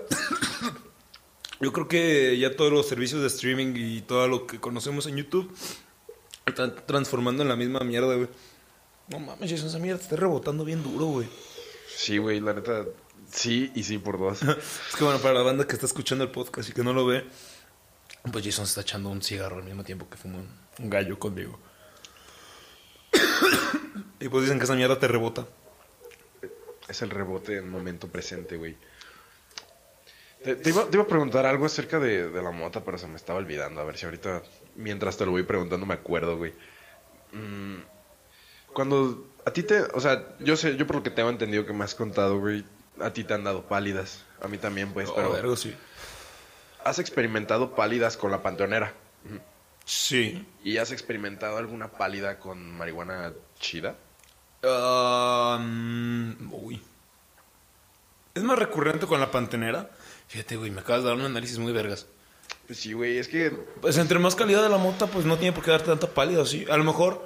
Yo 1.63 1.71
creo 1.71 1.87
que 1.87 2.37
ya 2.37 2.57
todos 2.57 2.73
los 2.73 2.85
servicios 2.85 3.21
de 3.21 3.27
streaming 3.27 3.73
y 3.77 4.01
todo 4.01 4.27
lo 4.27 4.45
que 4.45 4.59
conocemos 4.59 5.07
en 5.07 5.15
YouTube 5.15 5.55
están 6.45 6.75
transformando 6.85 7.41
en 7.41 7.47
la 7.47 7.55
misma 7.55 7.79
mierda, 7.79 8.15
güey. 8.15 8.27
No 9.07 9.19
mames, 9.19 9.49
Jason, 9.49 9.69
esa 9.69 9.79
mierda 9.79 9.99
te 9.99 10.03
está 10.03 10.17
rebotando 10.17 10.65
bien 10.65 10.83
duro, 10.83 11.05
güey. 11.05 11.29
Sí, 11.95 12.17
güey, 12.17 12.41
la 12.41 12.53
neta, 12.53 12.83
sí 13.31 13.71
y 13.75 13.83
sí 13.83 13.97
por 13.97 14.19
dos. 14.19 14.43
Es 14.89 14.95
que 14.97 15.05
bueno, 15.05 15.19
para 15.19 15.35
la 15.35 15.41
banda 15.41 15.65
que 15.65 15.73
está 15.73 15.85
escuchando 15.85 16.25
el 16.25 16.31
podcast 16.31 16.67
y 16.67 16.73
que 16.73 16.83
no 16.83 16.91
lo 16.91 17.05
ve, 17.05 17.23
pues 18.29 18.43
Jason 18.43 18.65
se 18.65 18.71
está 18.71 18.81
echando 18.81 19.07
un 19.09 19.21
cigarro 19.21 19.59
al 19.59 19.63
mismo 19.63 19.85
tiempo 19.85 20.09
que 20.09 20.17
fuma 20.17 20.39
un, 20.39 20.49
un 20.79 20.89
gallo 20.89 21.17
conmigo. 21.17 21.57
y 24.19 24.27
pues 24.27 24.43
dicen 24.43 24.57
que 24.57 24.65
esa 24.65 24.75
mierda 24.75 24.99
te 24.99 25.07
rebota. 25.07 25.47
Es 26.89 27.01
el 27.01 27.09
rebote 27.09 27.55
en 27.55 27.69
momento 27.69 28.09
presente, 28.09 28.57
güey. 28.57 28.75
Te, 30.43 30.55
te 30.55 30.69
iba, 30.69 30.85
te 30.85 30.95
iba 30.97 31.03
a 31.03 31.07
preguntar 31.07 31.45
algo 31.45 31.65
acerca 31.65 31.99
de, 31.99 32.29
de 32.29 32.41
la 32.41 32.51
mota, 32.51 32.83
pero 32.83 32.97
se 32.97 33.07
me 33.07 33.15
estaba 33.15 33.39
olvidando. 33.39 33.79
A 33.81 33.83
ver 33.85 33.97
si 33.97 34.05
ahorita 34.05 34.41
mientras 34.75 35.17
te 35.17 35.25
lo 35.25 35.31
voy 35.31 35.43
preguntando 35.43 35.85
me 35.85 35.93
acuerdo, 35.93 36.37
güey. 36.37 36.53
Mm, 37.31 37.77
cuando 38.73 39.27
a 39.45 39.51
ti 39.51 39.63
te, 39.63 39.81
o 39.81 39.99
sea, 39.99 40.35
yo 40.39 40.55
sé, 40.57 40.75
yo 40.75 40.85
por 40.87 40.97
lo 40.97 41.03
que 41.03 41.09
tengo 41.11 41.29
entendido 41.29 41.65
que 41.65 41.73
me 41.73 41.83
has 41.83 41.95
contado, 41.95 42.39
güey, 42.39 42.65
a 42.99 43.11
ti 43.11 43.23
te 43.23 43.33
han 43.33 43.43
dado 43.43 43.63
pálidas, 43.63 44.23
a 44.41 44.47
mí 44.47 44.57
también, 44.57 44.93
pues, 44.93 45.09
Oh, 45.09 45.15
pero 45.15 45.31
vergo, 45.31 45.55
sí. 45.55 45.75
has 46.83 46.99
experimentado 46.99 47.75
pálidas 47.75 48.17
con 48.17 48.31
la 48.31 48.41
panteonera 48.41 48.93
Sí. 49.85 50.45
y 50.63 50.77
has 50.77 50.91
experimentado 50.91 51.57
alguna 51.57 51.89
pálida 51.89 52.39
con 52.39 52.71
marihuana 52.77 53.33
chida. 53.59 53.95
Ah, 54.63 55.57
mm, 55.61 56.53
uy. 56.53 56.81
Es 58.33 58.43
más 58.43 58.57
recurrente 58.57 59.05
con 59.07 59.19
la 59.19 59.29
pantenera. 59.29 59.89
Fíjate, 60.33 60.55
güey, 60.55 60.71
me 60.71 60.81
acabas 60.81 61.03
de 61.03 61.09
dar 61.09 61.17
un 61.17 61.25
análisis 61.25 61.59
muy 61.59 61.71
vergas. 61.73 62.07
Pues 62.65 62.79
sí, 62.79 62.93
güey, 62.93 63.19
es 63.19 63.27
que 63.27 63.51
Pues 63.81 63.97
entre 63.99 64.17
más 64.17 64.33
calidad 64.33 64.63
de 64.63 64.69
la 64.69 64.77
mota, 64.79 65.05
pues 65.05 65.25
no 65.25 65.37
tiene 65.37 65.53
por 65.53 65.63
qué 65.63 65.69
darte 65.69 65.85
tanta 65.87 66.07
pálida, 66.07 66.43
sí. 66.47 66.65
A 66.71 66.77
lo 66.77 66.83
mejor, 66.83 67.23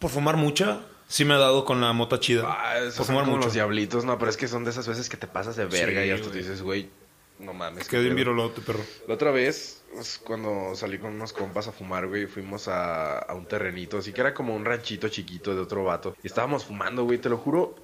por 0.00 0.10
fumar 0.10 0.36
mucha, 0.36 0.80
sí 1.06 1.24
me 1.24 1.34
ha 1.34 1.38
dado 1.38 1.64
con 1.64 1.80
la 1.80 1.92
mota 1.92 2.18
chida. 2.18 2.42
ah, 2.48 2.78
esos 2.78 2.96
por 2.96 3.06
son 3.06 3.06
fumar 3.06 3.24
como 3.26 3.36
mucho. 3.36 3.46
los 3.46 3.54
diablitos, 3.54 4.04
no, 4.04 4.18
pero 4.18 4.28
es 4.28 4.36
que 4.36 4.48
son 4.48 4.64
de 4.64 4.70
esas 4.70 4.88
veces 4.88 5.08
que 5.08 5.16
te 5.16 5.28
pasas 5.28 5.54
de 5.54 5.66
verga 5.66 6.02
Sí, 6.02 6.08
y 6.08 6.10
hasta 6.10 6.30
te 6.32 6.38
dices, 6.38 6.62
güey, 6.62 6.90
no 7.38 7.52
mames. 7.54 7.86
Quedé 7.86 8.02
bien 8.02 8.16
virolote, 8.16 8.60
perro. 8.60 8.80
La 9.06 9.14
otra 9.14 9.30
vez, 9.30 9.84
pues, 9.94 10.18
cuando 10.18 10.74
salí 10.74 10.98
con 10.98 11.12
unos 11.14 11.32
compas 11.32 11.68
a 11.68 11.72
fumar, 11.72 12.08
güey, 12.08 12.26
fuimos 12.26 12.66
a, 12.66 13.18
a 13.20 13.34
un 13.34 13.46
terrenito, 13.46 13.98
así 13.98 14.12
que 14.12 14.20
era 14.20 14.34
como 14.34 14.56
un 14.56 14.64
ranchito 14.64 15.08
chiquito 15.10 15.54
de 15.54 15.60
otro 15.60 15.84
vato. 15.84 16.16
Y 16.24 16.26
estábamos 16.26 16.64
fumando, 16.64 17.04
güey, 17.04 17.18
te 17.18 17.28
lo 17.28 17.38
juro. 17.38 17.76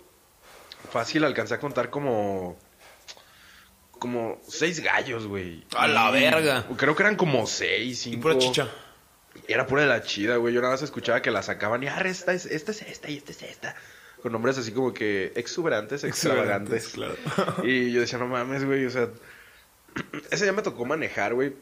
Fácil, 0.91 1.23
alcancé 1.25 1.55
a 1.55 1.61
contar 1.61 1.91
como. 1.91 2.59
Como 4.03 4.41
seis 4.49 4.81
gallos, 4.81 5.29
güey. 5.29 5.63
¡A 5.77 5.87
la 5.87 6.11
Y 6.11 6.25
verga! 6.25 6.67
Creo 6.77 6.97
que 6.97 7.05
eran 7.05 7.15
como 7.15 7.47
seis, 7.47 8.01
cinco. 8.01 8.17
Y 8.17 8.21
pura 8.21 8.37
chicha. 8.37 8.69
Era 9.47 9.65
pura 9.69 9.83
de 9.83 9.89
la 9.89 10.03
chida, 10.03 10.39
güey. 10.39 10.53
Yo 10.53 10.61
nada 10.61 10.73
más 10.73 10.83
escuchaba 10.83 11.23
que 11.23 11.31
la 11.31 11.41
sacaban 11.41 11.85
y, 11.85 11.87
ah, 11.87 12.01
esta 12.05 12.33
es, 12.33 12.47
esta 12.47 12.73
es 12.73 12.83
esta 12.83 13.09
y 13.09 13.19
esta 13.19 13.31
es 13.31 13.43
esta. 13.45 13.77
Con 14.21 14.33
nombres 14.33 14.59
así 14.59 14.73
como 14.73 14.93
que 14.93 15.33
exuberantes, 15.37 16.03
extravagantes. 16.03 16.89
Claro. 16.89 17.15
Y 17.63 17.93
yo 17.93 18.01
decía, 18.01 18.19
no 18.19 18.27
mames, 18.27 18.65
güey, 18.65 18.87
o 18.87 18.91
sea, 18.91 19.09
ese 20.33 20.47
día 20.47 20.53
me 20.53 20.63
tocó 20.63 20.85
manejar, 20.85 21.35
güey. 21.35 21.55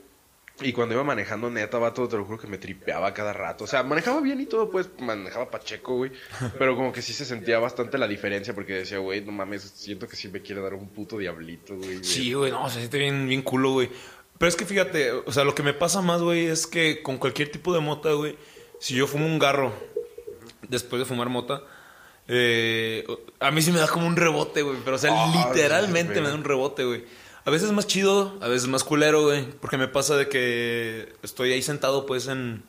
Y 0.63 0.73
cuando 0.73 0.95
iba 0.95 1.05
manejando, 1.05 1.51
neta, 1.51 1.79
vato, 1.79 2.07
te 2.09 2.17
lo 2.17 2.25
juro 2.25 2.39
que 2.39 2.47
me 2.47 2.59
tripeaba 2.59 3.15
cada 3.15 3.33
rato. 3.33 3.65
O 3.65 3.67
sea, 3.67 3.83
manejaba 3.83 4.21
bien 4.21 4.41
y 4.41 4.47
todo, 4.47 4.71
pues, 4.71 4.91
manejaba 4.99 5.51
pacheco, 5.51 5.97
güey. 5.97 6.13
Pero 6.59 6.77
como 6.77 6.93
que 6.93 7.03
sí 7.03 7.13
se 7.13 7.25
sentía 7.25 7.59
bastante 7.59 7.97
la 7.99 8.07
diferencia 8.07 8.55
porque 8.55 8.75
decía, 8.75 8.99
güey, 8.99 9.23
no 9.23 9.33
mames, 9.33 9.63
siento 9.63 10.07
que 10.07 10.17
sí 10.17 10.29
me 10.29 10.43
quiere 10.43 10.61
dar 10.61 10.75
un 10.75 10.89
puto 10.89 11.19
diablito, 11.19 11.77
güey. 11.77 12.05
Sí, 12.05 12.33
güey, 12.35 12.51
no, 12.53 12.69
se 12.69 12.79
siente 12.79 12.99
bien, 12.99 13.27
bien 13.29 13.43
culo, 13.43 13.73
güey. 13.73 13.91
Pero 14.39 14.49
es 14.49 14.57
que 14.57 14.65
fíjate, 14.65 15.13
o 15.13 15.33
sea, 15.33 15.45
lo 15.45 15.55
que 15.55 15.63
me 15.63 15.75
pasa 15.75 16.01
más, 16.01 16.23
güey, 16.23 16.47
es 16.47 16.67
que 16.67 17.03
con 17.03 17.19
cualquier 17.19 17.51
tipo 17.51 17.75
de 17.75 17.81
mota, 17.81 18.13
güey, 18.13 18.37
si 18.79 18.95
yo 18.95 19.07
fumo 19.07 19.27
un 19.27 19.39
garro 19.39 19.73
después 20.69 21.01
de 21.01 21.05
fumar 21.07 21.29
mota, 21.29 21.63
eh, 22.29 23.05
a 23.41 23.51
mí 23.51 23.61
sí 23.61 23.73
me 23.73 23.81
da 23.81 23.89
como 23.89 24.07
un 24.07 24.17
rebote, 24.17 24.63
güey. 24.63 24.79
Pero, 24.85 24.97
o 24.97 24.99
sea, 24.99 25.11
Ah, 25.13 25.49
literalmente 25.49 26.21
me 26.21 26.29
da 26.29 26.35
un 26.35 26.45
rebote, 26.45 26.85
güey. 26.85 27.05
A 27.45 27.51
veces 27.51 27.73
más 27.73 27.87
chido, 27.87 28.39
a 28.41 28.49
veces 28.49 28.69
más 28.69 28.85
culero, 28.85 29.23
güey. 29.23 29.45
Porque 29.61 29.79
me 29.79 29.89
pasa 29.89 30.17
de 30.17 30.29
que 30.29 31.15
estoy 31.23 31.53
ahí 31.53 31.63
sentado, 31.63 32.07
pues, 32.07 32.27
en... 32.29 32.63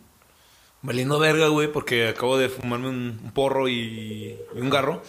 Valiendo 0.83 1.19
verga, 1.19 1.47
güey, 1.47 1.71
porque 1.71 2.07
acabo 2.07 2.37
de 2.39 2.49
fumarme 2.49 2.89
un, 2.89 3.19
un 3.23 3.31
porro 3.33 3.67
y, 3.67 4.35
y 4.55 4.59
un 4.59 4.69
garro. 4.71 5.03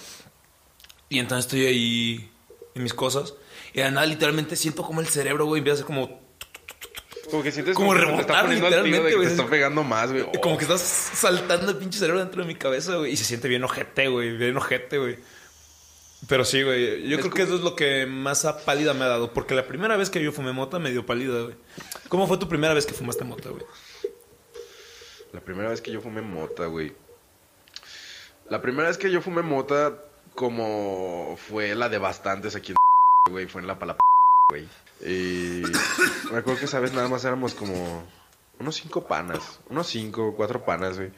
Y 1.09 1.19
entonces 1.19 1.47
estoy 1.47 1.66
ahí 1.66 2.31
en 2.75 2.83
mis 2.83 2.92
cosas. 2.92 3.35
Y 3.73 3.81
de 3.81 3.90
nada, 3.90 4.07
literalmente 4.07 4.57
siento 4.57 4.83
como 4.83 5.00
el 5.00 5.07
cerebro, 5.07 5.47
güey, 5.47 5.61
empieza 5.61 5.75
a 5.75 5.76
hacer 5.76 5.87
como... 5.87 6.21
Como 7.31 7.42
que 7.42 7.52
sientes 7.52 7.75
Como 7.75 7.95
está 7.95 8.04
rebotar, 8.04 8.49
literalmente, 8.49 9.14
güey. 9.14 9.26
te 9.26 9.33
está 9.33 9.47
pegando 9.47 9.83
más, 9.83 10.11
güey. 10.11 10.23
Oh. 10.23 10.40
Como 10.40 10.59
que 10.59 10.64
estás 10.64 10.83
saltando 10.83 11.71
el 11.71 11.78
pinche 11.78 11.99
cerebro 11.99 12.21
dentro 12.21 12.42
de 12.42 12.49
mi 12.49 12.57
cabeza, 12.57 12.97
güey. 12.97 13.12
Y 13.12 13.16
se 13.16 13.25
siente 13.25 13.49
bien 13.49 13.64
ojete, 13.64 14.09
güey. 14.09 14.37
Bien 14.37 14.57
ojete, 14.57 14.99
güey. 14.99 15.19
Pero 16.29 16.45
sí, 16.45 16.62
güey. 16.62 17.09
Yo 17.09 17.17
Es 17.17 17.21
creo 17.23 17.33
que 17.35 17.43
eso 17.43 17.57
es 17.57 17.62
lo 17.62 17.75
que 17.75 18.07
más 18.07 18.45
a 18.45 18.64
pálida 18.64 18.95
me 18.95 19.05
ha 19.05 19.09
dado. 19.09 19.33
Porque 19.33 19.55
la 19.55 19.67
primera 19.67 19.97
vez 19.97 20.11
que 20.11 20.23
yo 20.23 20.33
fumé 20.33 20.52
mota 20.52 20.79
me 20.79 20.91
dio 20.91 21.05
pálida, 21.05 21.43
güey. 21.43 21.57
¿Cómo 22.09 22.26
fue 22.26 22.38
tu 22.38 22.49
primera 22.49 22.75
vez 22.75 22.87
que 22.87 22.95
fumaste 22.95 23.25
mota, 23.25 23.50
güey? 23.50 23.64
La 25.33 25.41
primera 25.41 25.71
vez 25.71 25.81
que 25.81 25.91
yo 25.91 26.00
fumé 26.00 26.23
mota, 26.23 26.67
güey. 26.67 26.95
La 28.49 28.61
primera 28.61 28.88
vez 28.88 28.99
que 28.99 29.11
yo 29.11 29.21
fumé 29.23 29.43
mota, 29.43 29.99
como 30.35 31.37
fue 31.49 31.75
la 31.75 31.88
de 31.88 31.99
bastantes 31.99 32.55
aquí 32.55 32.73
en 32.73 32.76
güey, 33.33 33.47
fue 33.47 33.61
en 33.62 33.67
la 33.67 33.79
palapa, 33.79 34.00
güey. 34.50 34.69
Y 35.00 35.62
me 36.31 36.38
acuerdo 36.38 36.61
que 36.61 36.67
esa 36.67 36.81
vez 36.81 36.93
nada 36.93 37.09
más 37.09 37.25
éramos 37.25 37.55
como 37.55 38.05
unos 38.61 38.76
cinco 38.76 39.09
panas, 39.09 39.61
unos 39.71 39.87
cinco, 39.88 40.35
cuatro 40.37 40.64
panas, 40.64 40.99
güey. 40.99 41.11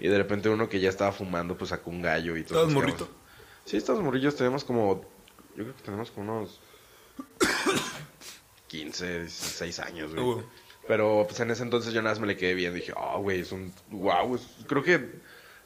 Y 0.00 0.08
de 0.08 0.18
repente 0.18 0.48
uno 0.48 0.68
que 0.68 0.80
ya 0.80 0.88
estaba 0.88 1.12
fumando, 1.12 1.56
pues 1.56 1.70
sacó 1.70 1.90
un 1.90 2.02
gallo 2.02 2.36
y 2.36 2.42
todo. 2.42 2.58
¿Estabas 2.58 2.74
morrito? 2.74 3.08
Sí, 3.70 3.76
estos 3.76 4.00
morrillos 4.00 4.34
tenemos 4.34 4.64
como, 4.64 5.00
yo 5.56 5.62
creo 5.64 5.76
que 5.76 5.82
tenemos 5.82 6.10
como 6.10 6.38
unos 6.40 6.60
15, 8.68 9.20
16 9.20 9.78
años, 9.80 10.12
güey. 10.14 10.24
Güey. 10.24 10.44
Pero 10.88 11.24
pues 11.28 11.38
en 11.40 11.50
ese 11.50 11.62
entonces 11.62 11.92
yo 11.92 12.02
nada 12.02 12.14
más 12.14 12.20
me 12.20 12.26
le 12.26 12.36
quedé 12.36 12.54
viendo 12.54 12.76
y 12.78 12.80
dije, 12.80 12.92
oh, 12.96 13.20
güey, 13.20 13.40
es 13.40 13.52
un. 13.52 13.72
Wow, 13.90 14.40
creo 14.66 14.82
que 14.82 15.08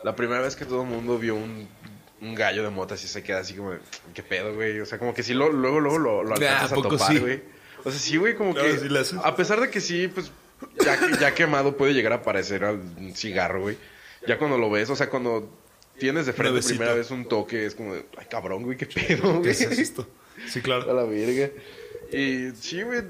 la 0.03 0.15
primera 0.17 0.41
vez 0.43 0.55
que 0.57 0.65
todo 0.67 0.83
el 0.83 0.89
mundo 0.89 1.19
vio 1.19 1.35
un, 1.35 1.67
un 2.21 2.35
gallo 2.35 2.63
de 2.63 2.71
mota 2.71 2.95
así 2.95 3.09
se 3.09 3.23
queda 3.23 3.39
así 3.39 3.55
como, 3.55 3.71
de, 3.71 3.79
¿qué 4.13 4.23
pedo, 4.23 4.55
güey? 4.55 4.81
O 4.81 4.87
sea, 4.87 4.99
como 4.99 5.15
que 5.15 5.23
sí, 5.23 5.33
lo, 5.33 5.51
luego, 5.51 5.81
luego 5.81 5.99
lo, 5.99 6.23
lo 6.25 6.33
Ah, 6.33 6.37
alcanzas 6.37 6.73
¿a 6.73 6.75
topar, 6.75 7.13
sí? 7.13 7.19
güey. 7.21 7.43
O 7.85 7.91
sea, 7.91 7.99
sí, 8.01 8.17
güey, 8.19 8.35
como 8.35 8.55
que. 8.55 8.79
sí 8.79 9.17
a 9.23 9.35
pesar 9.37 9.61
de 9.61 9.71
que 9.71 9.81
sí, 9.81 10.09
pues 10.09 10.31
ya, 10.85 10.99
ya 11.21 11.35
quemado 11.35 11.77
puede 11.77 11.95
llegar 11.95 12.13
a 12.13 12.23
parecer 12.23 12.65
al- 12.65 12.81
un 12.99 13.15
cigarro, 13.15 13.63
güey. 13.63 13.79
Ya 14.27 14.39
cuando 14.39 14.59
lo 14.59 14.71
ves, 14.71 14.91
o 14.91 14.97
sea, 14.97 15.09
cuando 15.11 15.49
tienes 15.99 16.27
de 16.27 16.33
frente 16.33 16.51
Nuevecito. 16.51 16.79
primera 16.79 16.95
vez 16.95 17.11
un 17.11 17.27
toque, 17.29 17.67
es 17.67 17.75
como 17.75 17.95
de, 17.95 18.05
ay, 18.17 18.27
cabrón, 18.31 18.63
güey, 18.65 18.77
qué 18.77 18.87
pedo, 18.87 19.23
¿Qué 19.35 19.39
güey. 19.39 19.51
es 19.51 19.61
esto? 19.63 20.07
Sí, 20.49 20.61
A 20.61 20.63
claro. 20.63 20.93
la 20.95 21.05
verga. 21.05 21.51
Y 22.13 22.51
sí, 22.61 22.83
güey, 22.83 23.03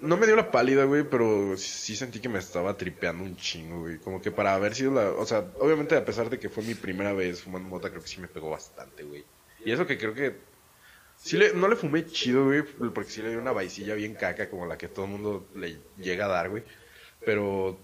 no 0.00 0.16
me 0.16 0.26
dio 0.26 0.36
la 0.36 0.50
pálida, 0.50 0.84
güey, 0.84 1.04
pero 1.08 1.56
sí 1.56 1.96
sentí 1.96 2.20
que 2.20 2.28
me 2.28 2.38
estaba 2.38 2.76
tripeando 2.76 3.24
un 3.24 3.36
chingo, 3.36 3.80
güey. 3.80 3.98
Como 3.98 4.20
que 4.20 4.30
para 4.30 4.54
haber 4.54 4.74
sido 4.74 4.92
la... 4.92 5.10
O 5.10 5.26
sea, 5.26 5.50
obviamente 5.58 5.96
a 5.96 6.04
pesar 6.04 6.28
de 6.30 6.38
que 6.38 6.48
fue 6.48 6.62
mi 6.62 6.74
primera 6.74 7.12
vez 7.12 7.42
fumando 7.42 7.68
mota, 7.68 7.90
creo 7.90 8.02
que 8.02 8.08
sí 8.08 8.20
me 8.20 8.28
pegó 8.28 8.50
bastante, 8.50 9.02
güey. 9.04 9.24
Y 9.64 9.72
eso 9.72 9.86
que 9.86 9.98
creo 9.98 10.14
que... 10.14 10.36
Sí 11.16 11.36
le, 11.36 11.54
no 11.54 11.68
le 11.68 11.76
fumé 11.76 12.04
chido, 12.06 12.44
güey, 12.44 12.62
porque 12.92 13.10
sí 13.10 13.22
le 13.22 13.30
dio 13.30 13.38
una 13.38 13.52
vaicilla 13.52 13.94
bien 13.94 14.14
caca, 14.14 14.50
como 14.50 14.66
la 14.66 14.76
que 14.76 14.88
todo 14.88 15.04
el 15.06 15.12
mundo 15.12 15.48
le 15.54 15.78
llega 15.96 16.26
a 16.26 16.28
dar, 16.28 16.50
güey. 16.50 16.62
Pero, 17.24 17.78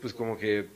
pues 0.00 0.14
como 0.14 0.38
que... 0.38 0.68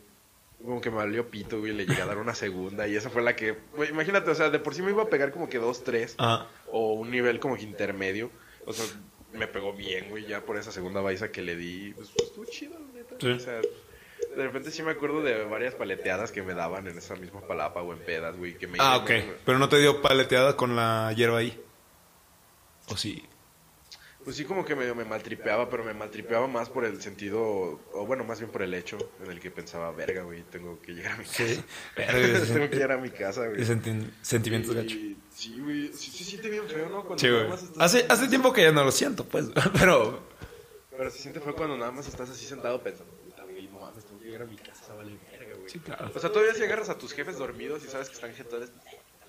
Como 0.65 0.81
que 0.81 0.91
me 0.91 0.97
valió 0.97 1.29
pito, 1.29 1.61
güey, 1.61 1.73
le 1.73 1.87
llegué 1.87 2.01
a 2.01 2.07
dar 2.07 2.19
una 2.19 2.35
segunda 2.35 2.89
y 2.89 2.97
esa 2.97 3.11
fue 3.11 3.23
la 3.23 3.37
que... 3.37 3.59
güey, 3.77 3.91
imagínate, 3.91 4.31
o 4.31 4.35
sea, 4.35 4.49
de 4.49 4.59
por 4.59 4.75
sí 4.75 4.81
me 4.81 4.93
iba 4.93 5.03
a 5.03 5.11
pegar 5.11 5.31
como 5.31 5.49
que 5.49 5.59
dos, 5.59 5.85
tres 5.85 6.15
Ah, 6.19 6.47
o 6.69 6.95
un 6.95 7.11
nivel 7.11 7.39
como 7.39 7.57
que 7.57 7.65
intermedio. 7.65 8.31
O 8.65 8.73
sea, 8.73 8.87
me 9.35 9.47
pegó 9.47 9.75
bien, 9.75 10.09
güey, 10.09 10.27
ya 10.27 10.41
por 10.41 10.57
esa 10.57 10.73
segunda 10.73 11.01
baiza 11.01 11.31
que 11.31 11.43
le 11.43 11.57
di. 11.57 11.93
Pues, 11.95 12.11
pues, 12.17 12.29
estuvo 12.29 12.45
chido, 12.47 12.79
neta. 12.95 13.17
Sí. 13.21 13.29
O 13.29 13.39
sea, 13.39 13.61
de 13.61 14.43
repente 14.43 14.71
sí 14.71 14.83
me 14.83 14.93
acuerdo 14.93 15.23
de 15.23 15.45
varias 15.45 15.75
paleteadas 15.75 16.33
que 16.33 16.43
me 16.43 16.55
daban 16.55 16.87
en 16.87 16.97
esa 16.97 17.15
misma 17.17 17.41
palapa 17.43 17.83
o 17.83 17.93
en 17.93 17.99
pedas, 17.99 18.37
güey. 18.37 18.57
Que 18.57 18.67
me 18.67 18.79
ah, 18.81 18.97
ok. 18.97 19.11
Pero 19.45 19.59
no 19.59 19.69
te 19.69 19.79
dio 19.79 20.03
paleteada 20.03 20.57
con 20.57 20.77
la 20.77 21.13
hierba 21.15 21.39
ahí. 21.39 21.61
¿O 22.89 22.97
sí? 22.97 23.25
Pues 24.25 24.37
sí, 24.37 24.45
como 24.45 24.65
que 24.65 24.75
medio 24.75 24.95
me 24.95 25.05
maltripeaba, 25.05 25.69
pero 25.69 25.85
me 25.85 25.93
maltripeaba 25.93 26.47
más 26.47 26.71
por 26.71 26.87
el 26.87 27.01
sentido, 27.03 27.43
o 27.93 28.07
bueno, 28.07 28.25
más 28.25 28.41
bien 28.41 28.51
por 28.51 28.63
el 28.63 28.73
hecho 28.73 28.97
en 29.23 29.31
el 29.31 29.39
que 29.39 29.51
pensaba, 29.51 29.91
verga, 29.93 30.23
güey, 30.23 30.43
tengo 30.45 30.81
que 30.81 30.93
llegar 30.93 31.13
a 31.13 31.17
mi 31.19 31.25
casa. 31.25 31.45
tengo 31.97 32.71
que 32.71 32.77
llegar 32.77 32.93
a 32.93 32.97
mi 32.97 33.11
casa, 33.11 33.47
güey. 33.49 33.65
Sentimientos 34.23 34.75
gacho. 34.75 34.97
Sí, 35.31 35.61
güey, 35.61 35.93
sí 35.93 36.11
se 36.11 36.25
siente 36.25 36.49
bien 36.49 36.67
feo, 36.67 36.89
¿no? 36.89 37.05
Cuando 37.05 37.19
Sí, 37.19 37.29
güey. 37.29 37.47
Hace, 37.79 38.07
hace 38.09 38.29
tiempo 38.29 38.53
que 38.53 38.63
ya 38.63 38.73
no 38.73 38.83
lo 38.85 38.93
siento, 38.93 39.25
pues. 39.25 39.47
Pero. 39.79 40.23
Pero 40.97 41.11
se 41.11 41.19
siente 41.19 41.41
feo 41.41 41.55
cuando 41.55 41.77
nada 41.77 41.91
más 41.91 42.07
estás 42.07 42.31
así 42.31 42.47
sentado 42.47 42.83
pensando, 42.83 43.13
puta, 43.15 43.43
güey, 43.43 43.67
no 43.69 43.81
mames, 43.81 44.05
tengo 44.05 44.21
que 44.21 44.27
llegar 44.27 44.43
a 44.43 44.47
mi 44.47 44.57
casa, 44.57 44.95
vale 44.95 45.19
verga, 45.31 45.57
güey. 45.57 45.69
Sí, 45.69 45.81
claro. 45.81 46.11
O 46.15 46.19
sea, 46.19 46.31
todavía 46.31 46.55
si 46.55 46.63
agarras 46.63 46.89
a 46.89 46.97
tus 46.97 47.13
jefes 47.13 47.37
dormidos 47.37 47.85
y 47.85 47.89
sabes 47.89 48.09
que 48.09 48.15
están 48.15 48.33
jetones, 48.33 48.71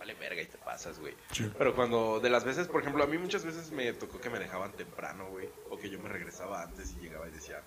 vale 0.05 0.19
verga 0.19 0.41
y 0.41 0.45
te 0.45 0.57
pasas, 0.57 0.99
güey. 0.99 1.15
Sí. 1.31 1.49
Pero 1.57 1.75
cuando, 1.75 2.19
de 2.19 2.29
las 2.29 2.43
veces, 2.43 2.67
por 2.67 2.81
ejemplo, 2.81 3.03
a 3.03 3.07
mí 3.07 3.17
muchas 3.17 3.43
veces 3.43 3.71
me 3.71 3.91
tocó 3.93 4.19
que 4.21 4.29
me 4.29 4.39
dejaban 4.39 4.71
temprano, 4.73 5.27
güey. 5.31 5.49
O 5.69 5.77
que 5.77 5.89
yo 5.89 5.99
me 5.99 6.09
regresaba 6.09 6.61
antes 6.61 6.93
y 6.97 7.03
llegaba 7.03 7.27
y 7.27 7.31
decía, 7.31 7.61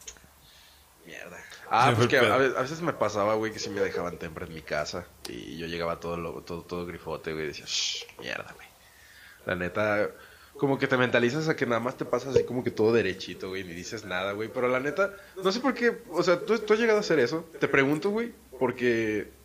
mierda. 1.04 1.36
Ah, 1.70 1.90
Sí, 1.90 1.96
pues 1.96 2.08
que 2.08 2.18
a, 2.18 2.36
veces 2.36 2.80
me 2.80 2.92
pasaba, 2.92 3.34
güey, 3.34 3.52
que 3.52 3.58
sí 3.58 3.70
me 3.70 3.80
dejaban 3.80 4.18
temprano 4.18 4.50
en 4.50 4.54
mi 4.54 4.62
casa. 4.62 5.06
Y 5.28 5.56
yo 5.56 5.66
llegaba 5.66 5.98
todo, 5.98 6.16
lo- 6.16 6.42
todo, 6.42 6.62
todo 6.62 6.86
grifote, 6.86 7.32
güey, 7.32 7.44
y 7.44 7.48
decía, 7.48 7.66
shh, 7.66 8.04
mierda, 8.20 8.52
güey. 8.54 8.68
La 9.46 9.54
neta, 9.54 10.10
como 10.56 10.78
que 10.78 10.86
te 10.86 10.96
mentalizas 10.96 11.48
a 11.48 11.56
que 11.56 11.66
nada 11.66 11.80
más 11.80 11.96
te 11.96 12.04
pasas 12.04 12.34
así 12.34 12.44
como 12.44 12.62
que 12.62 12.70
todo 12.70 12.92
derechito, 12.92 13.48
güey, 13.48 13.64
ni 13.64 13.72
dices 13.72 14.04
nada, 14.04 14.32
güey. 14.32 14.48
Pero 14.52 14.68
la 14.68 14.78
neta, 14.78 15.14
no 15.42 15.50
sé 15.50 15.60
por 15.60 15.74
qué, 15.74 16.02
o 16.10 16.22
sea, 16.22 16.38
¿tú, 16.44 16.58
tú 16.58 16.74
has 16.74 16.78
llegado 16.78 16.98
a 16.98 17.00
hacer 17.00 17.18
eso. 17.18 17.48
Te 17.58 17.66
pregunto, 17.66 18.10
güey, 18.10 18.32
porque 18.58 19.37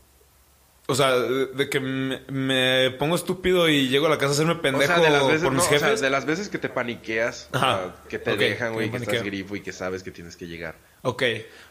O 0.86 0.96
sea, 0.96 1.12
de, 1.18 1.70
que 1.70 1.80
me, 1.80 2.22
me 2.28 2.92
pongo 3.00 3.16
estúpido 3.16 3.70
y 3.70 3.88
llego 3.88 4.08
a 4.08 4.10
la 4.10 4.18
casa 4.18 4.32
a 4.32 4.34
hacerme 4.34 4.56
pendejo 4.56 4.92
o 4.92 4.96
sea, 4.98 5.04
de 5.04 5.10
las 5.12 5.26
veces, 5.26 5.44
por 5.44 5.54
mis 5.54 5.60
no, 5.60 5.66
o 5.66 5.70
sea, 5.70 5.80
jefes. 5.80 6.02
de 6.02 6.10
las 6.10 6.26
veces 6.26 6.50
que 6.50 6.58
te 6.58 6.68
paniqueas, 6.68 7.48
o 7.54 7.58
Ajá. 7.58 7.78
sea, 7.78 7.96
que 8.10 8.20
te 8.20 8.36
dejan, 8.36 8.74
güey, 8.74 8.92
que 8.92 8.98
que 8.98 9.04
estás 9.06 9.24
grifo 9.24 9.56
y 9.56 9.62
que 9.62 9.72
sabes 9.72 10.04
que 10.04 10.12
tienes 10.12 10.36
que 10.36 10.46
llegar. 10.46 10.76
Ok. 11.04 11.24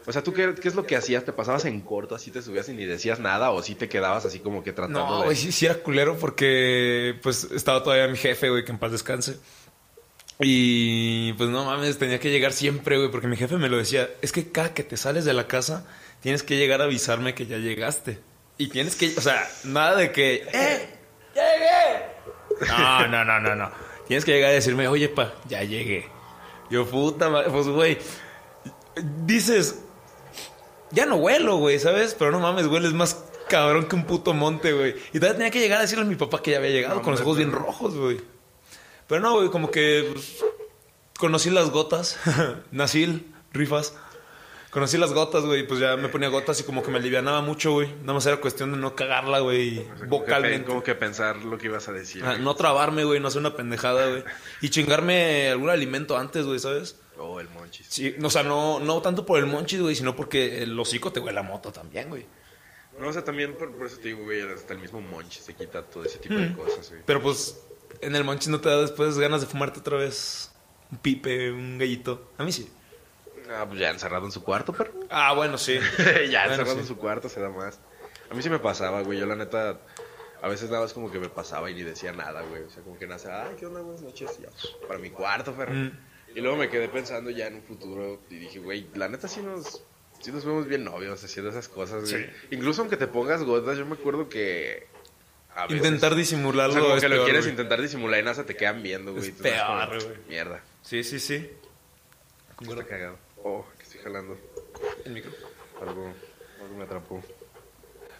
O 0.07 0.11
sea, 0.11 0.23
¿tú 0.23 0.33
qué, 0.33 0.55
qué 0.59 0.67
es 0.67 0.73
lo 0.73 0.87
que 0.87 0.95
hacías? 0.95 1.25
¿Te 1.25 1.31
pasabas 1.31 1.65
en 1.65 1.81
corto, 1.81 2.15
así 2.15 2.31
te 2.31 2.41
subías 2.41 2.67
y 2.69 2.73
ni 2.73 2.85
decías 2.85 3.19
nada? 3.19 3.51
¿O 3.51 3.61
sí 3.61 3.75
te 3.75 3.87
quedabas 3.87 4.25
así 4.25 4.39
como 4.39 4.63
que 4.63 4.73
tratando 4.73 5.05
No, 5.07 5.29
de...? 5.29 5.35
sí, 5.35 5.51
sí 5.51 5.67
era 5.67 5.75
culero 5.75 6.17
porque 6.17 7.15
pues 7.21 7.43
estaba 7.51 7.83
todavía 7.83 8.07
mi 8.07 8.17
jefe, 8.17 8.49
güey, 8.49 8.65
que 8.65 8.71
en 8.71 8.79
paz 8.79 8.91
descanse. 8.91 9.37
Y 10.39 11.33
pues 11.33 11.49
no 11.51 11.65
mames, 11.65 11.99
tenía 11.99 12.19
que 12.19 12.31
llegar 12.31 12.51
siempre, 12.51 12.97
güey, 12.97 13.11
porque 13.11 13.27
mi 13.27 13.37
jefe 13.37 13.57
me 13.57 13.69
lo 13.69 13.77
decía, 13.77 14.09
es 14.23 14.31
que 14.31 14.51
cada 14.51 14.73
que 14.73 14.83
te 14.83 14.97
sales 14.97 15.23
de 15.25 15.33
la 15.33 15.47
casa, 15.47 15.85
tienes 16.21 16.41
que 16.41 16.57
llegar 16.57 16.81
a 16.81 16.85
avisarme 16.85 17.35
que 17.35 17.45
ya 17.45 17.57
llegaste. 17.57 18.19
Y 18.57 18.67
tienes 18.67 18.95
que, 18.95 19.13
o 19.17 19.21
sea, 19.21 19.49
nada 19.63 19.95
de 19.95 20.11
que, 20.11 20.47
¡eh! 20.53 20.89
¡Llegué! 21.33 22.67
No, 22.67 23.07
no, 23.07 23.25
no, 23.25 23.39
no, 23.39 23.55
no. 23.55 23.71
Tienes 24.07 24.25
que 24.25 24.33
llegar 24.33 24.51
a 24.51 24.53
decirme, 24.53 24.87
oye, 24.87 25.09
pa, 25.09 25.33
ya 25.47 25.63
llegué. 25.63 26.07
Yo, 26.69 26.85
puta 26.85 27.29
madre, 27.29 27.49
pues, 27.49 27.67
güey, 27.67 27.97
dices, 29.25 29.79
ya 30.91 31.05
no 31.05 31.15
huelo, 31.15 31.57
güey, 31.57 31.79
¿sabes? 31.79 32.15
Pero 32.17 32.31
no 32.31 32.39
mames, 32.39 32.67
hueles 32.67 32.93
más 32.93 33.25
cabrón 33.49 33.87
que 33.87 33.95
un 33.95 34.05
puto 34.05 34.33
monte, 34.33 34.73
güey. 34.73 34.95
Y 35.13 35.19
todavía 35.19 35.37
tenía 35.37 35.51
que 35.51 35.59
llegar 35.59 35.79
a 35.79 35.81
decirle 35.81 36.05
a 36.05 36.07
mi 36.07 36.15
papá 36.15 36.41
que 36.41 36.51
ya 36.51 36.57
había 36.57 36.69
llegado 36.71 37.01
con 37.01 37.11
los 37.11 37.21
ojos 37.21 37.37
bien 37.37 37.51
rojos, 37.51 37.95
güey. 37.95 38.21
Pero 39.07 39.21
no, 39.21 39.35
güey, 39.35 39.49
como 39.49 39.71
que 39.71 40.09
pues, 40.11 40.43
conocí 41.17 41.49
las 41.49 41.69
gotas. 41.69 42.19
Nasil, 42.71 43.33
rifas. 43.51 43.95
Conocí 44.73 44.97
las 44.97 45.13
gotas, 45.13 45.43
güey, 45.45 45.67
pues 45.67 45.79
ya 45.79 45.95
me 45.97 46.09
ponía 46.09 46.29
gotas 46.29 46.59
y 46.59 46.63
como 46.63 46.81
que 46.81 46.89
me 46.89 46.97
alivianaba 46.97 47.41
mucho, 47.41 47.73
güey. 47.73 47.93
Nada 48.01 48.13
más 48.13 48.25
era 48.25 48.37
cuestión 48.37 48.71
de 48.71 48.77
no 48.77 48.95
cagarla, 48.95 49.39
güey, 49.39 49.85
vocalmente. 50.07 50.65
Como 50.65 50.81
que 50.81 50.95
pensar 50.95 51.37
lo 51.45 51.59
que 51.59 51.67
ibas 51.67 51.87
a 51.87 51.91
decir. 51.91 52.23
Ah, 52.25 52.37
no 52.39 52.55
trabarme, 52.55 53.03
güey, 53.03 53.19
no 53.19 53.27
hacer 53.27 53.39
una 53.41 53.55
pendejada, 53.55 54.09
güey. 54.09 54.23
Y 54.61 54.69
chingarme 54.71 55.49
algún 55.51 55.69
alimento 55.69 56.17
antes, 56.17 56.45
güey, 56.47 56.57
¿sabes? 56.57 56.99
Oh, 57.19 57.39
el 57.39 57.47
monchis. 57.49 57.85
Sí, 57.87 58.15
o 58.23 58.29
sea, 58.31 58.41
no, 58.41 58.79
no 58.79 58.99
tanto 59.03 59.27
por 59.27 59.37
el 59.37 59.45
monchis, 59.45 59.79
güey, 59.79 59.93
sino 59.95 60.15
porque 60.15 60.63
el 60.63 60.77
hocico 60.79 61.11
te 61.13 61.19
huele 61.19 61.39
a 61.39 61.43
moto 61.43 61.71
también, 61.71 62.09
güey. 62.09 62.25
No, 62.99 63.09
o 63.09 63.13
sea, 63.13 63.23
también 63.23 63.55
por, 63.55 63.71
por 63.75 63.85
eso 63.85 63.97
te 63.97 64.07
digo, 64.07 64.23
güey, 64.23 64.41
hasta 64.41 64.73
el 64.73 64.79
mismo 64.79 65.01
monchis 65.01 65.43
se 65.43 65.53
quita 65.53 65.83
todo 65.83 66.03
ese 66.03 66.17
tipo 66.17 66.33
de 66.33 66.49
Mm. 66.49 66.55
cosas, 66.55 66.89
güey. 66.89 67.01
Pero 67.05 67.21
pues 67.21 67.59
en 68.01 68.15
el 68.15 68.23
monchis 68.23 68.47
no 68.49 68.59
te 68.59 68.69
da 68.69 68.81
después 68.81 69.19
ganas 69.19 69.41
de 69.41 69.47
fumarte 69.47 69.81
otra 69.81 69.97
vez 69.97 70.51
un 70.91 70.97
pipe, 70.97 71.51
un 71.51 71.77
gallito. 71.77 72.31
A 72.39 72.43
mí 72.43 72.51
sí. 72.51 72.67
Ah, 73.49 73.65
pues 73.67 73.79
ya 73.79 73.89
encerrado 73.89 74.25
en 74.25 74.31
su 74.31 74.43
cuarto, 74.43 74.73
perro. 74.73 74.93
Ah, 75.09 75.33
bueno, 75.33 75.57
sí. 75.57 75.79
ya 76.29 76.45
Bueno, 76.45 76.51
encerrado 76.53 76.73
sí. 76.75 76.79
en 76.81 76.87
su 76.87 76.97
cuarto 76.97 77.29
se 77.29 77.39
da 77.39 77.49
más. 77.49 77.79
A 78.29 78.33
mí 78.33 78.41
sí 78.41 78.49
me 78.49 78.59
pasaba, 78.59 79.01
güey. 79.01 79.19
Yo 79.19 79.25
la 79.25 79.35
neta, 79.35 79.79
a 80.41 80.47
veces 80.47 80.69
nada 80.69 80.81
más 80.83 80.93
como 80.93 81.11
que 81.11 81.19
me 81.19 81.29
pasaba 81.29 81.69
y 81.69 81.75
ni 81.75 81.83
decía 81.83 82.11
nada, 82.13 82.41
güey. 82.43 82.63
O 82.63 82.69
sea, 82.69 82.83
como 82.83 82.97
que 82.97 83.05
nace, 83.07 83.31
ay, 83.31 83.55
¿qué 83.59 83.65
onda? 83.65 83.81
Buenas 83.81 84.01
noches. 84.01 84.35
Y 84.39 84.43
ya, 84.43 84.49
pues, 84.49 84.67
para 84.87 84.99
mi 84.99 85.09
cuarto, 85.09 85.53
perro. 85.53 85.73
Mm. 85.73 85.91
Y 86.35 86.41
luego 86.41 86.57
me 86.57 86.69
quedé 86.69 86.89
pensando 86.89 87.29
ya 87.29 87.47
en 87.47 87.55
un 87.55 87.63
futuro 87.63 88.19
y 88.29 88.35
dije, 88.37 88.59
güey, 88.59 88.87
la 88.95 89.07
neta 89.07 89.27
sí 89.27 89.41
nos, 89.41 89.83
sí 90.19 90.31
nos 90.31 90.43
vemos 90.45 90.65
bien 90.67 90.83
novios 90.83 91.23
haciendo 91.23 91.51
esas 91.51 91.67
cosas, 91.67 92.09
güey. 92.09 92.23
Sí. 92.25 92.29
Incluso 92.51 92.81
aunque 92.81 92.97
te 92.97 93.05
pongas 93.07 93.43
gotas, 93.43 93.77
yo 93.77 93.85
me 93.85 93.93
acuerdo 93.93 94.29
que... 94.29 94.87
a 95.53 95.63
veces- 95.67 95.77
Intentar 95.77 96.13
O 96.13 96.15
disimularlo 96.15 96.73
sea, 96.73 96.81
como 96.81 96.95
es 96.95 97.01
que 97.03 97.09
lo 97.09 97.23
quieres 97.25 97.45
intentar 97.45 97.79
disimular 97.79 98.19
y 98.19 98.23
nada, 98.23 98.33
se 98.35 98.45
te 98.45 98.55
quedan 98.55 98.81
viendo, 98.81 99.11
güey. 99.13 99.27
Es 99.29 99.31
peor, 99.35 99.89
güey. 100.03 100.17
Mierda. 100.27 100.63
Sí, 100.81 101.03
sí, 101.03 101.19
sí. 101.19 101.51
Está 102.61 102.83
cagado. 102.85 103.17
Oh, 103.43 103.65
que 103.77 103.83
estoy 103.83 104.01
jalando. 104.01 104.37
El 105.05 105.11
micro. 105.13 105.31
Algo, 105.81 106.13
algo 106.61 106.77
me 106.77 106.83
atrapó. 106.83 107.21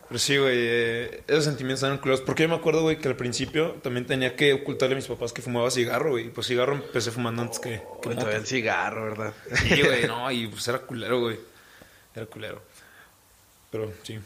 Pero 0.08 0.20
sí, 0.20 0.38
güey, 0.38 0.58
eh, 0.58 1.24
esos 1.28 1.46
sentimientos 1.46 1.84
eran 1.84 1.98
culeros. 1.98 2.22
Porque 2.22 2.44
yo 2.44 2.50
me 2.50 2.56
acuerdo, 2.56 2.82
güey, 2.82 3.00
que 3.00 3.08
al 3.08 3.16
principio 3.16 3.72
también 3.82 4.06
tenía 4.06 4.36
que 4.36 4.54
ocultarle 4.54 4.96
a 4.96 4.98
mis 4.98 5.08
papás 5.08 5.34
que 5.34 5.42
fumaba 5.42 5.72
cigarro, 5.72 6.12
güey. 6.12 6.28
Y 6.28 6.30
pues 6.30 6.48
cigarro 6.48 6.76
empecé 6.76 7.10
fumando 7.12 7.42
antes 7.42 7.60
que, 7.60 7.82
que 8.02 8.10
todavía 8.10 8.38
el 8.38 8.46
cigarro, 8.46 9.06
¿verdad? 9.06 9.34
Sí, 9.56 9.82
güey, 9.82 10.06
no, 10.08 10.30
y 10.30 10.48
pues 10.48 10.68
era 10.68 10.80
culero, 10.80 11.22
güey. 11.22 11.40
Era 12.16 12.26
culero. 12.26 12.62
Pero 13.72 13.92
sí. 14.04 14.20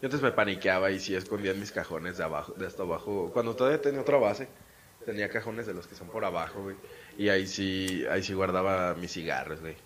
Yo 0.00 0.06
antes 0.06 0.22
me 0.22 0.32
paniqueaba 0.32 0.90
y 0.90 1.00
sí 1.00 1.14
escondía 1.14 1.50
en 1.50 1.60
mis 1.60 1.72
cajones 1.72 2.16
de 2.16 2.24
abajo, 2.24 2.54
de 2.54 2.66
hasta 2.66 2.82
abajo. 2.82 3.30
Cuando 3.32 3.54
todavía 3.56 3.82
tenía 3.82 4.00
otra 4.00 4.16
base, 4.16 4.48
tenía 5.04 5.28
cajones 5.28 5.66
de 5.66 5.74
los 5.74 5.86
que 5.86 5.96
son 5.96 6.08
por 6.08 6.24
abajo, 6.24 6.62
güey. 6.62 6.76
Y 7.18 7.28
ahí 7.28 7.46
sí, 7.46 8.04
ahí 8.10 8.22
sí 8.22 8.32
guardaba 8.32 8.94
mis 8.94 9.12
cigarros, 9.12 9.60
güey. 9.60 9.76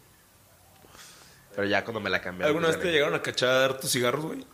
Pero 1.59 1.66
ya 1.66 1.83
cuando 1.83 1.99
me 1.99 2.09
la 2.09 2.21
cambiaron. 2.21 2.51
¿Alguna 2.51 2.68
pues, 2.68 2.77
vez 2.77 2.87
te 2.87 2.92
llegaron 2.92 3.16
a 3.16 3.21
cachar 3.21 3.81
tus 3.81 3.90
cigarros, 3.90 4.25
güey? 4.25 4.47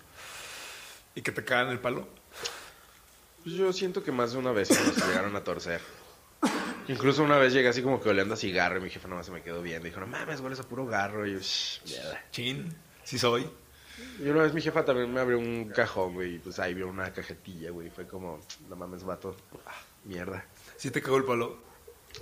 Y 1.14 1.20
que 1.20 1.32
te 1.32 1.44
cagan 1.44 1.68
el 1.68 1.78
palo. 1.78 2.08
Pues 3.42 3.56
yo 3.56 3.70
siento 3.74 4.02
que 4.02 4.10
más 4.10 4.32
de 4.32 4.38
una 4.38 4.52
vez 4.52 4.70
los 4.70 5.06
llegaron 5.06 5.36
a 5.36 5.44
torcer. 5.44 5.82
Incluso 6.88 7.22
una 7.22 7.36
vez 7.36 7.52
llegué 7.52 7.68
así 7.68 7.82
como 7.82 8.00
que 8.00 8.08
oliendo 8.08 8.32
a 8.32 8.36
cigarro 8.38 8.78
y 8.78 8.80
mi 8.80 8.88
jefe 8.88 9.06
nomás 9.06 9.26
se 9.26 9.32
me 9.32 9.42
quedó 9.42 9.60
viendo. 9.60 9.84
Dijo, 9.84 10.00
no 10.00 10.06
mames, 10.06 10.40
hueles 10.40 10.60
a 10.60 10.62
puro 10.62 10.86
garro. 10.86 11.26
Y 11.26 11.34
yo, 11.34 11.40
"Shh, 11.40 11.82
mierda". 11.84 12.24
Chin, 12.30 12.74
sí 13.02 13.18
soy. 13.18 13.50
Y 14.18 14.26
una 14.30 14.40
vez 14.40 14.54
mi 14.54 14.62
jefa 14.62 14.82
también 14.86 15.12
me 15.12 15.20
abrió 15.20 15.38
un 15.38 15.68
cajón, 15.76 16.14
güey. 16.14 16.36
Y 16.36 16.38
pues 16.38 16.58
ahí 16.58 16.72
vio 16.72 16.88
una 16.88 17.12
cajetilla, 17.12 17.70
güey. 17.70 17.90
Fue 17.90 18.06
como, 18.06 18.40
no 18.66 18.76
mames, 18.76 19.04
vato. 19.04 19.36
Ah, 19.66 19.76
mierda. 20.04 20.42
Sí 20.78 20.90
te 20.90 21.02
cagó 21.02 21.18
el 21.18 21.24
palo. 21.24 21.58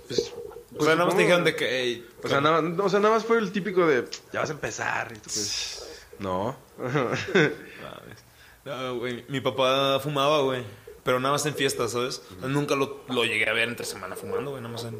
Pues, 0.07 0.33
o 0.77 0.83
sea, 0.83 0.95
nada 0.95 1.05
más 1.05 1.15
te 1.15 1.21
dijeron 1.21 1.43
de 1.43 1.55
que, 1.55 1.81
ey, 1.81 2.07
O 2.23 2.27
sea, 2.27 2.41
nada, 2.41 2.59
o 2.83 2.89
sea, 2.89 2.99
nada 2.99 3.13
más 3.15 3.25
fue 3.25 3.37
el 3.37 3.51
típico 3.51 3.85
de, 3.85 4.05
ya 4.31 4.39
vas 4.41 4.49
a 4.49 4.53
empezar. 4.53 5.11
Y 5.11 5.15
tú, 5.15 5.21
pues, 5.25 6.05
no. 6.19 6.55
No, 8.65 8.95
güey, 8.99 9.25
mi 9.29 9.41
papá 9.41 9.99
fumaba, 9.99 10.41
güey. 10.41 10.63
Pero 11.03 11.19
nada 11.19 11.33
más 11.33 11.45
en 11.45 11.53
fiestas, 11.53 11.91
¿sabes? 11.91 12.21
Nunca 12.41 12.75
lo, 12.75 13.03
lo 13.09 13.25
llegué 13.25 13.47
a 13.49 13.53
ver 13.53 13.67
entre 13.67 13.85
semana 13.85 14.15
fumando, 14.15 14.51
güey. 14.51 14.61
Nada 14.63 14.71
más 14.73 14.85
en... 14.85 14.97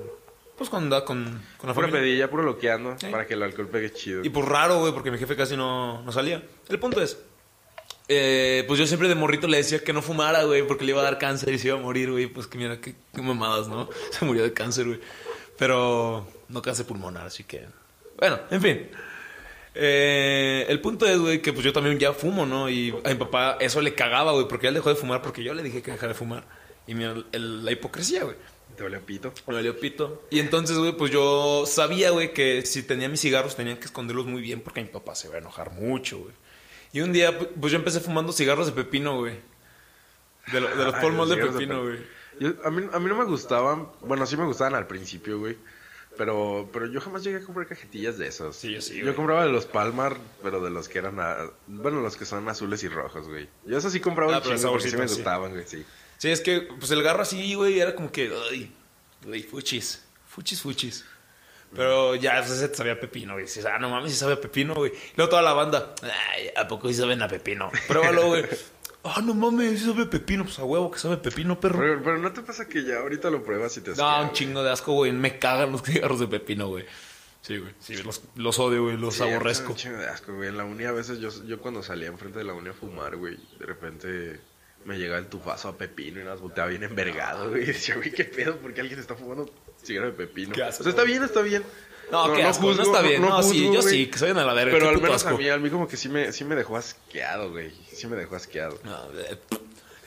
Pues 0.58 0.70
cuando 0.70 0.86
andaba 0.98 1.06
con, 1.06 1.24
con 1.58 1.68
la 1.70 1.74
Pura 1.74 1.88
familia. 1.88 2.00
pedilla, 2.02 2.30
puro 2.30 2.44
loqueando, 2.44 2.96
Sí. 3.00 3.08
para 3.08 3.26
que 3.26 3.34
el 3.34 3.42
alcohol 3.42 3.68
pegue 3.70 3.92
chido. 3.92 4.24
Y 4.24 4.30
pues 4.30 4.46
raro, 4.48 4.80
güey, 4.80 4.94
porque 4.94 5.10
mi 5.12 5.18
jefe 5.18 5.36
casi 5.36 5.56
no, 5.58 6.04
no 6.04 6.12
salía. 6.12 6.44
El 6.70 6.80
punto 6.80 7.02
es... 7.02 7.18
eh, 8.08 8.64
pues 8.68 8.80
yo 8.80 8.86
siempre 8.88 9.08
de 9.08 9.16
morrito 9.16 9.48
le 9.48 9.58
decía 9.58 9.84
que 9.84 9.94
no 9.94 10.02
fumara, 10.02 10.44
güey, 10.44 10.66
porque 10.68 10.84
le 10.86 10.92
iba 10.92 11.02
a 11.02 11.06
dar 11.06 11.18
cáncer 11.20 11.54
y 11.54 11.60
se 11.60 11.68
iba 11.70 11.78
a 11.78 11.82
morir, 11.82 12.12
güey. 12.12 12.28
Pues 12.28 12.48
que 12.48 12.58
mira, 12.58 12.80
qué, 12.82 12.96
qué 13.14 13.22
mamadas, 13.22 13.68
¿no? 13.68 13.90
Se 14.12 14.26
murió 14.26 14.44
de 14.44 14.54
cáncer, 14.54 14.86
güey. 14.86 15.00
Pero 15.58 16.28
no 16.50 16.62
cáncer 16.62 16.86
pulmonar, 16.86 17.28
así 17.28 17.44
que... 17.44 17.66
Bueno, 18.18 18.40
en 18.52 18.62
fin. 18.62 18.90
Eh, 19.76 20.66
el 20.70 20.80
punto 20.82 21.06
es, 21.08 21.18
güey, 21.18 21.42
que 21.42 21.52
pues 21.54 21.66
yo 21.66 21.74
también 21.74 21.98
ya 21.98 22.14
fumo, 22.14 22.46
¿no? 22.46 22.70
Y 22.70 22.94
a 23.04 23.10
mi 23.10 23.16
papá 23.16 23.58
eso 23.60 23.82
le 23.82 23.96
cagaba, 23.96 24.32
güey, 24.34 24.48
porque 24.48 24.68
él 24.68 24.74
dejó 24.74 24.90
de 24.90 24.96
fumar 24.96 25.22
porque 25.22 25.44
yo 25.44 25.54
le 25.54 25.64
dije 25.64 25.82
que 25.82 25.92
dejara 25.92 26.10
de 26.14 26.18
fumar. 26.18 26.46
Y 26.86 26.94
mira, 26.96 27.16
el- 27.32 27.66
la 27.66 27.72
hipocresía, 27.72 28.24
güey. 28.24 28.36
Te 28.76 28.84
valió 28.84 29.02
pito. 29.06 29.34
Me 29.48 29.54
valió 29.56 29.80
pito. 29.80 30.24
Y 30.32 30.40
entonces, 30.40 30.78
güey, 30.78 30.92
pues 30.94 31.12
yo 31.12 31.66
sabía, 31.68 32.10
güey, 32.12 32.34
que 32.34 32.66
si 32.66 32.84
tenía 32.84 33.08
mis 33.10 33.22
cigarros 33.22 33.56
tenían 33.56 33.78
que 33.78 33.86
esconderlos 33.86 34.26
muy 34.26 34.42
bien 34.42 34.62
porque 34.62 34.82
mi 34.82 34.88
papá 34.90 35.16
se 35.16 35.28
iba 35.28 35.36
a 35.36 35.40
enojar 35.40 35.72
mucho, 35.72 36.20
güey. 36.20 36.34
Y 36.94 37.02
un 37.02 37.12
día, 37.12 37.38
pu- 37.38 37.50
pues 37.60 37.72
yo 37.74 37.78
empecé 37.80 38.00
fumando 38.00 38.32
cigarros 38.32 38.68
de 38.68 38.72
pepino, 38.72 39.18
güey. 39.18 39.40
De, 40.52 40.62
lo- 40.62 40.74
de 40.76 40.86
los 40.86 40.96
polmos 40.96 41.30
de 41.30 41.38
pepino, 41.38 41.82
pe- 41.84 41.98
güey. 42.40 42.56
A, 42.64 42.70
mí, 42.72 42.88
a 42.94 43.00
mí 43.00 43.10
no 43.10 43.16
me 43.16 43.26
gustaban, 43.26 43.90
bueno, 44.02 44.26
sí 44.26 44.38
me 44.38 44.46
gustaban 44.46 44.76
al 44.76 44.88
principio, 44.88 45.40
güey. 45.40 45.58
Pero, 46.18 46.70
pero 46.72 46.86
yo 46.86 47.02
jamás 47.02 47.24
llegué 47.24 47.38
a 47.38 47.44
comprar 47.44 47.66
cajetillas 47.66 48.20
de 48.20 48.28
esos. 48.28 48.56
Sí, 48.56 48.72
yo 48.74 48.82
sí, 48.82 48.98
Yo 48.98 49.04
güey. 49.06 49.16
compraba 49.16 49.46
de 49.46 49.52
los 49.52 49.66
Palmar, 49.66 50.16
pero 50.44 50.62
de 50.64 50.70
los 50.70 50.88
que 50.88 51.00
eran, 51.00 51.20
a- 51.20 51.50
bueno, 51.68 52.02
los 52.02 52.16
que 52.18 52.26
son 52.26 52.48
azules 52.48 52.84
y 52.84 52.88
rojos, 52.88 53.28
güey. 53.28 53.50
Yo 53.66 53.78
esos 53.78 53.92
sí 53.92 54.00
compraba 54.00 54.38
Ah, 54.38 54.42
pero 54.44 54.56
chingo 54.56 54.72
porque 54.74 54.90
sí 54.90 54.96
me 54.96 55.08
saborcito, 55.08 55.16
sí. 55.16 55.22
gustaban, 55.22 55.52
güey, 55.54 55.66
sí. 55.68 55.84
Sí, 56.20 56.30
es 56.30 56.42
que, 56.42 56.62
pues 56.78 56.92
el 56.92 57.02
garro 57.02 57.24
así, 57.24 57.56
güey, 57.56 57.80
era 57.80 57.96
como 57.96 58.12
que, 58.12 58.32
ay, 58.52 58.72
güey, 59.26 59.42
fuchis, 59.42 60.04
fuchis, 60.28 60.62
fuchis. 60.62 61.04
Pero 61.76 62.16
ya, 62.16 62.42
te 62.44 62.76
sabía 62.76 63.00
pepino, 63.00 63.34
güey. 63.34 63.46
Dices, 63.46 63.66
ah, 63.66 63.80
no 63.80 63.90
mames, 63.90 64.12
sí 64.12 64.18
sabe 64.18 64.34
a 64.34 64.42
pepino, 64.42 64.76
güey. 64.76 64.92
Y 64.92 65.14
luego 65.18 65.30
toda 65.32 65.42
la 65.42 65.54
banda, 65.54 65.96
ay, 66.04 66.50
¿a 66.56 66.68
poco 66.68 66.88
sí 66.88 66.94
saben 66.94 67.22
a 67.22 67.28
pepino? 67.28 67.72
Pruébalo, 67.88 68.28
güey. 68.28 68.46
Ah, 69.04 69.22
no 69.24 69.34
mames, 69.34 69.80
sí 69.80 69.86
sabe 69.86 70.04
a 70.04 70.10
pepino. 70.10 70.44
Pues 70.44 70.60
a 70.60 70.64
huevo 70.64 70.92
que 70.92 71.00
sabe 71.00 71.16
a 71.16 71.22
pepino, 71.22 71.60
perro. 71.60 71.80
Pero, 71.80 72.04
pero 72.04 72.18
no 72.20 72.32
te 72.32 72.42
pasa 72.42 72.68
que 72.68 72.84
ya 72.84 73.00
ahorita 73.00 73.30
lo 73.30 73.44
pruebas 73.44 73.76
y 73.78 73.82
te 73.82 73.90
No, 73.90 73.94
asquea, 74.08 74.16
un 74.20 74.26
güey? 74.28 74.34
chingo 74.34 74.64
de 74.64 74.72
asco, 74.72 74.94
güey. 74.94 75.12
Me 75.12 75.40
cagan 75.40 75.72
los 75.72 75.82
cigarros 75.84 76.20
de 76.20 76.28
pepino, 76.28 76.68
güey. 76.68 76.86
Sí, 77.42 77.58
güey. 77.58 77.74
Sí, 77.80 77.96
los, 78.04 78.22
los 78.36 78.60
odio, 78.60 78.84
güey. 78.84 78.96
Los 78.98 79.16
Sí, 79.16 79.24
aborrezco. 79.24 79.72
Un 79.72 79.78
chingo 79.78 79.98
de 79.98 80.08
asco, 80.08 80.34
güey. 80.34 80.50
En 80.50 80.58
la 80.58 80.64
uni 80.64 80.86
a 80.86 80.92
veces 80.94 81.20
yo, 81.20 81.30
yo 81.46 81.60
cuando 81.60 81.84
salía 81.84 82.08
enfrente 82.08 82.40
de 82.40 82.46
la 82.46 82.54
uni 82.54 82.70
a 82.70 82.74
fumar, 82.74 83.18
güey, 83.18 83.36
de 83.60 83.66
repente 83.66 84.40
me 84.86 84.98
llegaba 84.98 85.20
el 85.20 85.28
tufazo 85.28 85.70
a 85.70 85.78
pepino 85.78 86.22
y 86.22 86.24
nos 86.24 86.40
volteaba 86.40 86.70
bien 86.70 86.84
envergado, 86.84 87.50
güey. 87.50 87.64
Y 87.64 87.66
decía, 87.68 87.96
güey, 87.96 88.12
¿qué 88.12 88.24
pedo? 88.24 88.56
¿Por 88.58 88.74
qué 88.74 88.80
alguien 88.82 89.00
está 89.00 89.16
fumando 89.16 89.52
cigarro 89.84 90.08
de 90.08 90.14
pepino? 90.14 90.54
Qué 90.54 90.64
asco, 90.64 90.82
o 90.82 90.84
sea, 90.84 90.92
está 90.92 91.04
bien, 91.04 91.24
está 91.24 91.42
bien. 91.42 91.64
No, 92.12 92.34
qué 92.34 92.44
asco, 92.44 92.74
no 92.74 92.84
está 92.84 93.02
bien. 93.02 93.22
No, 93.22 93.42
sí, 93.42 93.72
yo 93.74 93.82
sí, 93.82 94.08
que 94.08 94.18
se 94.18 94.26
vayan 94.26 94.40
a 94.40 94.46
la 94.46 94.54
verga, 94.54 94.74
Pero 94.74 94.86
qué 94.90 94.96
al 94.96 95.02
menos 95.02 95.26
a 95.26 95.30
asco. 95.30 95.38
mí, 95.38 95.50
a 95.50 95.58
mí 95.58 95.70
como 95.70 95.88
que 95.88 95.98
sí 95.98 96.10
me, 96.10 96.32
sí 96.32 96.44
me 96.44 96.56
dejó 96.56 96.78
asqueado, 96.78 97.52
güey. 97.52 97.72
Sí 97.92 98.08
me 98.08 98.16
dejó 98.16 98.36
asqueado. 98.36 98.80
No, 98.84 99.08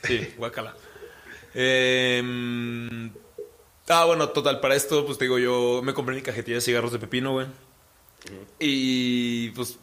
sí, 0.05 0.35
guácala. 0.37 0.77
Eh, 1.55 2.23
mm, 2.23 3.09
ah, 3.89 4.05
bueno, 4.05 4.29
total, 4.29 4.61
para 4.61 4.77
esto, 4.77 5.05
pues 5.07 5.19
te 5.19 5.25
digo, 5.25 5.39
yo 5.39 5.81
me 5.83 5.95
compré 5.95 6.15
mi 6.15 6.23
cajetilla 6.23 6.57
de 6.57 6.61
cigarros 6.61 6.93
de 6.93 6.99
pepino, 6.99 7.33
güey. 7.33 7.47
Y 8.59 9.51
pues 9.51 9.79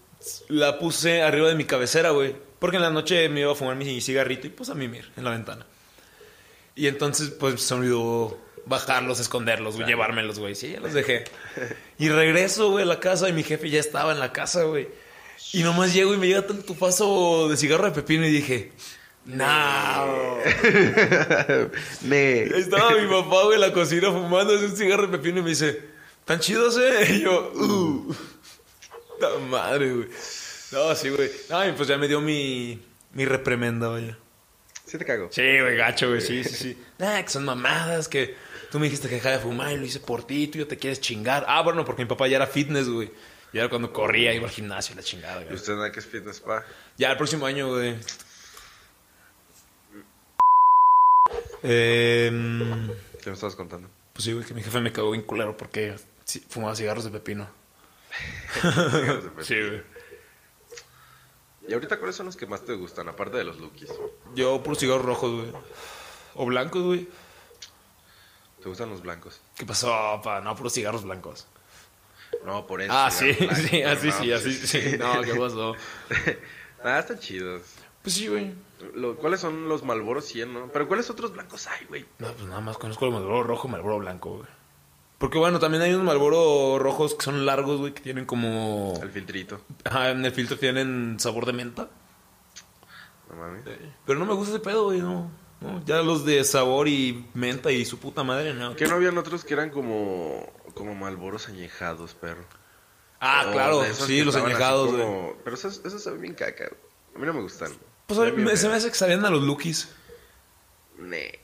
la 0.50 0.80
puse 0.80 1.22
arriba 1.22 1.48
de 1.50 1.56
mi 1.56 1.66
cabecera, 1.66 2.12
güey. 2.12 2.36
Porque 2.60 2.78
en 2.78 2.84
la 2.84 2.90
noche 2.90 3.28
me 3.28 3.42
iba 3.42 3.52
a 3.52 3.56
fumar 3.56 3.76
mi 3.76 4.00
cigarrito 4.00 4.48
y 4.48 4.50
pues 4.52 4.70
a 4.70 4.76
mimir 4.76 5.12
en 5.18 5.24
la 5.24 5.32
ventana. 5.32 5.66
Y 6.76 6.88
entonces, 6.88 7.30
pues 7.30 7.62
se 7.62 7.76
me 7.76 7.82
olvidó 7.82 8.40
bajarlos, 8.66 9.20
esconderlos, 9.20 9.76
güey, 9.76 9.88
llevármelos, 9.88 10.40
güey. 10.40 10.56
Sí, 10.56 10.72
ya 10.72 10.80
los 10.80 10.94
dejé. 10.94 11.26
Y 12.00 12.10
regreso, 12.10 12.72
güey, 12.72 12.84
a 12.84 12.88
la 12.88 13.00
casa 13.00 13.30
y 13.30 13.34
mi 13.34 13.44
jefe 13.44 13.70
ya 13.70 13.80
estaba 13.80 14.12
en 14.12 14.20
la 14.20 14.34
casa, 14.34 14.64
güey. 14.64 14.90
Y 15.54 15.64
nomás 15.64 15.94
llego 15.94 16.14
y 16.14 16.18
me 16.18 16.28
llega 16.28 16.46
tanto 16.46 16.64
tufazo 16.64 17.48
de 17.48 17.56
cigarro 17.56 17.86
de 17.86 17.92
pepino 17.92 18.26
y 18.26 18.32
dije, 18.32 18.72
no. 19.26 19.46
Ahí 22.12 22.50
estaba 22.56 22.92
mi 23.00 23.08
papá, 23.08 23.44
güey, 23.44 23.56
en 23.56 23.62
la 23.62 23.72
cocina 23.72 24.12
fumando 24.12 24.54
un 24.54 24.76
cigarro 24.76 25.08
de 25.08 25.18
pepino 25.18 25.40
y 25.40 25.44
me 25.44 25.50
dice, 25.52 25.82
¿tan 26.26 26.40
chidos, 26.40 26.78
eh? 26.78 27.08
Y 27.16 27.22
yo, 27.22 27.52
uh, 27.54 28.16
ta 29.20 29.30
madre, 29.50 29.94
güey. 29.94 30.08
No, 30.72 30.96
sí, 30.96 31.10
güey. 31.10 31.30
Ay, 31.50 31.74
pues 31.78 31.88
ya 31.88 31.98
me 31.98 32.08
dio 32.08 32.20
mi, 32.20 32.82
mi 33.14 33.26
reprimenda, 33.26 33.88
vaya. 33.88 34.18
Sí 34.86 34.98
te 34.98 35.06
cago. 35.06 35.30
Sí, 35.32 35.42
güey, 35.42 35.78
gacho, 35.78 36.10
güey, 36.10 36.20
sí, 36.20 36.44
sí, 36.44 36.56
sí. 36.56 36.78
Nah, 36.98 37.22
que 37.22 37.30
son 37.30 37.46
mamadas, 37.46 38.08
que 38.08 38.36
tú 38.74 38.80
me 38.80 38.88
dijiste 38.88 39.08
que 39.08 39.14
dejara 39.16 39.38
de 39.38 39.44
fumar 39.44 39.72
y 39.72 39.78
lo 39.78 39.86
hice 39.86 40.00
por 40.00 40.26
ti, 40.26 40.48
tú 40.48 40.58
ya 40.58 40.68
te 40.68 40.78
quieres 40.78 41.00
chingar. 41.00 41.46
Ah, 41.48 41.62
bueno, 41.62 41.86
porque 41.86 42.02
mi 42.02 42.10
papá 42.10 42.28
ya 42.28 42.38
era 42.38 42.48
fitness, 42.48 42.90
güey. 42.90 43.12
Ya 43.54 43.60
era 43.62 43.70
cuando 43.70 43.94
corría, 43.94 44.34
iba 44.34 44.48
al 44.48 44.52
gimnasio 44.52 44.94
y 44.94 44.96
la 44.98 45.04
chingada, 45.04 45.42
¿Y 45.42 45.44
güey. 45.44 45.56
usted 45.56 45.74
nada 45.76 45.92
que 45.92 46.00
es 46.00 46.08
fitness 46.08 46.38
spa? 46.38 46.66
Ya 46.98 47.12
el 47.12 47.18
próximo 47.18 47.46
año, 47.46 47.70
güey. 47.70 47.96
Eh, 51.62 52.32
¿Qué 53.22 53.30
me 53.30 53.34
estabas 53.34 53.56
contando? 53.56 53.90
pues 54.12 54.26
sí, 54.26 54.34
güey, 54.34 54.44
que 54.44 54.56
mi 54.56 54.64
jefe 54.64 54.82
me 54.82 54.92
cagó 54.92 55.12
bien 55.12 55.24
culero 55.24 55.56
porque 55.56 55.96
fumaba 56.50 56.76
cigarros 56.76 57.04
de 57.04 57.12
pepino. 57.12 57.48
Sí, 59.42 59.54
güey. 59.56 59.84
¿Y 61.68 61.74
ahorita 61.74 62.00
cuáles 62.00 62.16
son 62.16 62.26
los 62.26 62.36
que 62.36 62.48
más 62.48 62.66
te 62.66 62.74
gustan, 62.74 63.08
aparte 63.08 63.38
de 63.38 63.44
los 63.44 63.60
lookies? 63.60 63.92
Yo 64.34 64.64
puros 64.64 64.80
cigarros 64.80 65.06
rojos, 65.06 65.32
güey. 65.32 65.52
O 66.34 66.48
blancos, 66.48 66.82
güey. 66.82 67.08
¿Te 68.64 68.70
gustan 68.70 68.90
los 68.90 69.02
blancos? 69.02 69.42
¿Qué 69.58 69.66
pasó, 69.66 70.22
pa? 70.24 70.40
No, 70.40 70.56
puros 70.56 70.74
cigarros 70.74 71.04
blancos. 71.04 71.46
No, 72.46 72.66
por 72.66 72.82
eso. 72.82 72.94
Ah, 72.96 73.12
sí, 73.12 73.34
blancos, 73.34 73.58
sí, 73.58 73.84
así 73.84 74.08
no, 74.08 74.14
sí, 74.14 74.28
pues, 74.30 74.46
así 74.46 74.68
sí. 74.68 74.98
No, 74.98 75.22
¿qué 75.22 75.36
pasó? 75.36 75.76
Nada, 76.82 77.00
están 77.00 77.20
chidos. 77.20 77.62
Pues 78.02 78.16
sí, 78.16 78.30
güey. 78.30 78.54
¿Cuáles 79.20 79.42
son 79.42 79.68
los 79.68 79.84
Malboro 79.84 80.22
100, 80.22 80.54
no? 80.54 80.68
Pero 80.72 80.88
¿cuáles 80.88 81.10
otros 81.10 81.34
blancos 81.34 81.68
hay, 81.68 81.86
güey? 81.88 82.06
No, 82.20 82.32
pues 82.32 82.46
nada 82.48 82.62
más 82.62 82.78
conozco 82.78 83.06
el 83.06 83.12
Malboro 83.12 83.44
rojo 83.44 83.68
y 83.68 83.72
Malboro 83.72 84.00
blanco, 84.00 84.38
güey. 84.38 84.50
Porque 85.18 85.38
bueno, 85.38 85.60
también 85.60 85.84
hay 85.84 85.94
unos 85.94 86.06
Malboro 86.06 86.80
rojos 86.80 87.16
que 87.16 87.26
son 87.26 87.46
largos, 87.46 87.82
güey, 87.82 87.94
que 87.94 88.02
tienen 88.02 88.26
como... 88.26 88.98
El 89.02 89.12
filtrito. 89.12 89.60
Ajá, 89.84 90.12
en 90.12 90.24
el 90.24 90.32
filtro 90.32 90.58
tienen 90.58 91.18
sabor 91.20 91.46
de 91.46 91.52
menta. 91.52 91.90
No 93.30 93.36
mames. 93.36 93.64
Pero 94.06 94.20
no 94.20 94.26
me 94.26 94.34
gusta 94.34 94.56
ese 94.56 94.64
pedo, 94.64 94.86
güey, 94.86 95.02
no. 95.02 95.43
No, 95.64 95.84
ya 95.86 96.02
los 96.02 96.26
de 96.26 96.44
sabor 96.44 96.88
y 96.88 97.26
menta 97.34 97.72
y 97.72 97.86
su 97.86 97.98
puta 98.00 98.24
madre, 98.24 98.54
no. 98.54 98.76
¿Qué 98.76 98.86
no 98.86 98.96
habían 98.96 99.18
otros 99.18 99.44
que 99.46 99.54
eran 99.54 99.70
como 99.70 100.52
como 100.74 100.94
Malboros 100.96 101.48
añejados, 101.50 102.14
perro? 102.16 102.44
Ah, 103.20 103.46
O 103.48 103.52
claro, 103.54 103.84
sí, 103.94 104.18
que 104.18 104.26
los 104.26 104.36
añejados, 104.36 104.92
güey. 104.92 105.02
como- 105.04 105.34
Pero 105.44 105.56
esos, 105.56 105.82
esos 105.86 106.04
saben 106.04 106.22
bien 106.22 106.34
caca. 106.34 106.70
A 107.16 107.20
mí 107.20 107.26
no 107.26 107.34
me 107.34 107.42
gustan. 107.42 107.72
Pues 108.08 108.20
a 108.20 108.24
mí 108.26 108.32
me- 108.34 108.58
se 108.58 108.68
me 108.68 108.76
hace 108.76 108.90
que 108.90 108.96
sabían 108.96 109.24
a 109.26 109.30
los. 109.30 109.44
Ne. 111.00 111.40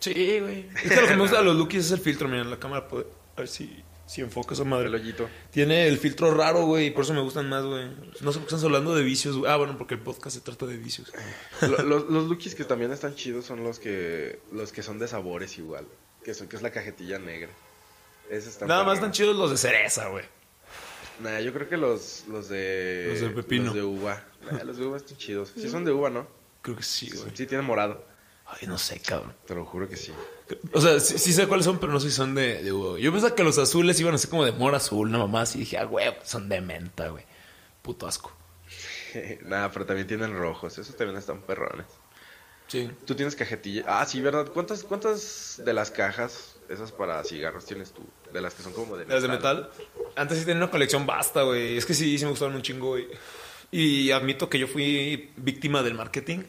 Sí, 0.00 0.38
güey. 0.40 0.68
Es 0.84 0.90
que 0.92 1.00
lo 1.00 1.06
que 1.08 1.14
me 1.14 1.22
gusta 1.22 1.38
de 1.38 1.44
los 1.44 1.56
Lukis 1.56 1.86
es 1.86 1.90
el 1.92 2.00
filtro, 2.00 2.28
miren, 2.28 2.50
la 2.50 2.58
cámara 2.58 2.86
puede... 2.88 3.06
A 3.36 3.40
ver 3.40 3.48
si, 3.48 3.82
si 4.06 4.20
enfoca 4.20 4.54
esa 4.54 4.64
madre. 4.64 4.86
El 4.88 4.94
hoyito. 4.94 5.28
Tiene 5.50 5.86
el 5.86 5.98
filtro 5.98 6.32
raro, 6.34 6.66
güey, 6.66 6.86
y 6.86 6.90
por 6.90 7.04
eso 7.04 7.14
me 7.14 7.20
gustan 7.20 7.48
más, 7.48 7.64
güey. 7.64 7.86
No 8.20 8.32
sé 8.32 8.38
por 8.38 8.48
qué 8.48 8.54
están 8.54 8.64
hablando 8.64 8.94
de 8.94 9.02
vicios, 9.02 9.36
güey. 9.38 9.50
Ah, 9.50 9.56
bueno, 9.56 9.76
porque 9.78 9.94
el 9.94 10.00
podcast 10.00 10.36
se 10.36 10.42
trata 10.42 10.66
de 10.66 10.76
vicios. 10.76 11.12
Lo- 11.62 11.82
los, 11.82 12.08
los 12.10 12.24
lookies 12.28 12.54
que 12.54 12.64
también 12.64 12.92
están 12.92 13.14
chidos 13.14 13.44
son 13.46 13.64
los 13.64 13.78
que 13.78 14.40
los 14.52 14.72
que 14.72 14.82
son 14.82 14.98
de 14.98 15.08
sabores 15.08 15.56
igual. 15.58 15.86
Que, 16.24 16.34
son, 16.34 16.48
que 16.48 16.56
es 16.56 16.62
la 16.62 16.70
cajetilla 16.70 17.18
negra. 17.18 17.50
Nada 18.66 18.84
más 18.84 18.94
están 18.94 19.12
chidos 19.12 19.36
los 19.36 19.50
de 19.50 19.56
cereza, 19.58 20.08
güey. 20.08 20.24
Nah, 21.20 21.38
yo 21.40 21.52
creo 21.52 21.68
que 21.68 21.76
los, 21.76 22.24
los 22.28 22.48
de. 22.48 23.06
Los 23.10 23.20
de 23.20 23.30
pepino. 23.30 23.66
Los 23.66 23.74
de 23.74 23.82
uva. 23.82 24.24
Nah, 24.50 24.64
los 24.64 24.78
de 24.78 24.86
uva 24.86 24.96
están 24.96 25.16
chidos. 25.18 25.52
Sí 25.56 25.68
son 25.68 25.84
de 25.84 25.92
uva, 25.92 26.10
¿no? 26.10 26.26
Creo 26.62 26.76
que 26.76 26.82
sí, 26.82 27.10
güey. 27.14 27.30
Sí 27.34 27.46
tienen 27.46 27.66
morado. 27.66 28.04
Ay, 28.46 28.66
no 28.68 28.78
sé, 28.78 29.00
cabrón. 29.00 29.34
Te 29.46 29.54
lo 29.54 29.64
juro 29.64 29.88
que 29.88 29.96
sí. 29.96 30.12
O 30.72 30.80
sea, 30.80 31.00
sí, 31.00 31.18
sí 31.18 31.32
sé 31.32 31.46
cuáles 31.46 31.64
son, 31.64 31.78
pero 31.78 31.92
no 31.92 32.00
sé 32.00 32.10
si 32.10 32.16
son 32.16 32.34
de. 32.34 32.62
Yo 32.64 33.12
pensaba 33.12 33.34
que 33.34 33.42
los 33.42 33.58
azules 33.58 33.98
iban 34.00 34.14
a 34.14 34.18
ser 34.18 34.30
como 34.30 34.44
de 34.44 34.52
mora 34.52 34.76
azul, 34.76 35.10
nada 35.10 35.26
más. 35.26 35.56
Y 35.56 35.60
dije, 35.60 35.78
ah, 35.78 35.84
güey, 35.84 36.14
son 36.24 36.48
de 36.48 36.60
menta, 36.60 37.08
güey. 37.08 37.24
Puto 37.82 38.06
asco. 38.06 38.32
Nada, 39.44 39.70
pero 39.72 39.86
también 39.86 40.06
tienen 40.06 40.36
rojos. 40.36 40.76
Esos 40.78 40.96
también 40.96 41.18
están 41.18 41.40
perrones. 41.42 41.86
Sí. 42.66 42.90
Tú 43.04 43.14
tienes 43.14 43.36
cajetilla. 43.36 43.84
Ah, 43.86 44.06
sí, 44.06 44.20
¿verdad? 44.20 44.48
¿Cuántas, 44.52 44.84
cuántas 44.84 45.60
de 45.64 45.72
las 45.72 45.90
cajas, 45.90 46.56
esas 46.68 46.92
para 46.92 47.22
cigarros, 47.24 47.66
tienes 47.66 47.92
tú? 47.92 48.02
De 48.32 48.40
las 48.40 48.54
que 48.54 48.62
son 48.62 48.72
como 48.72 48.96
de 48.96 49.06
Las 49.06 49.22
de 49.22 49.28
metal. 49.28 49.70
Antes 50.16 50.38
sí 50.38 50.44
tenía 50.44 50.62
una 50.62 50.70
colección 50.70 51.06
basta, 51.06 51.42
güey. 51.42 51.76
Es 51.76 51.86
que 51.86 51.94
sí, 51.94 52.18
sí 52.18 52.24
me 52.24 52.30
gustaron 52.30 52.54
un 52.56 52.62
chingo, 52.62 52.88
güey. 52.88 53.06
Y 53.70 54.10
admito 54.12 54.48
que 54.48 54.58
yo 54.58 54.66
fui 54.66 55.32
víctima 55.36 55.82
del 55.82 55.94
marketing. 55.94 56.42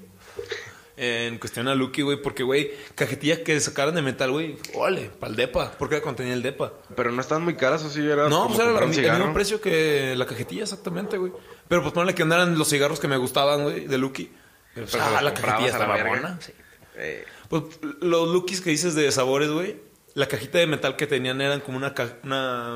En 0.98 1.40
cuestión 1.40 1.68
a 1.68 1.76
Lucky, 1.76 2.04
güey. 2.04 2.22
Porque, 2.22 2.44
güey, 2.44 2.72
cajetillas 2.96 3.40
que 3.40 3.60
sacaran 3.60 3.96
de 3.96 4.02
metal, 4.02 4.32
güey. 4.32 4.58
Ole, 4.76 5.10
para 5.20 5.30
el 5.32 5.36
depa. 5.36 5.72
Porque 5.78 6.02
contenía 6.02 6.34
el 6.34 6.42
depa. 6.42 6.72
Pero 6.96 7.12
no 7.12 7.20
están 7.22 7.44
muy 7.44 7.56
caras, 7.56 7.84
o 7.84 7.90
sí 7.90 8.00
era. 8.00 8.30
No, 8.30 8.48
pues 8.48 8.60
era 8.60 8.80
el 8.84 8.94
cigarro? 8.94 9.20
mismo 9.20 9.34
precio 9.34 9.60
que 9.60 10.16
la 10.16 10.26
cajetilla, 10.26 10.64
exactamente, 10.64 11.18
güey. 11.18 11.34
Pero 11.68 11.82
pues 11.82 11.94
ponle 11.94 12.16
que 12.16 12.24
no 12.24 12.34
eran 12.36 12.58
los 12.58 12.70
cigarros 12.70 13.00
que 13.02 13.08
me 13.10 13.18
gustaban, 13.18 13.64
güey, 13.64 13.88
de 13.88 13.98
Lucky. 13.98 14.32
Pero, 14.74 14.88
pues, 14.88 15.02
ah, 15.04 15.22
la 15.22 15.34
cajetilla 15.34 15.68
estaba 15.72 16.04
buena. 16.04 16.40
Sí. 16.42 16.54
Eh, 16.98 17.26
Pues 17.50 17.64
los 18.02 18.30
Lukis 18.30 18.62
que 18.62 18.70
dices 18.70 18.96
de 18.96 19.12
sabores, 19.12 19.50
güey. 19.50 19.78
La 20.14 20.28
cajita 20.28 20.60
de 20.60 20.68
metal 20.68 20.96
que 20.96 21.08
tenían 21.08 21.42
eran 21.42 21.60
como 21.60 21.76
una 21.78 21.94
ca- 21.94 22.18
una 22.24 22.76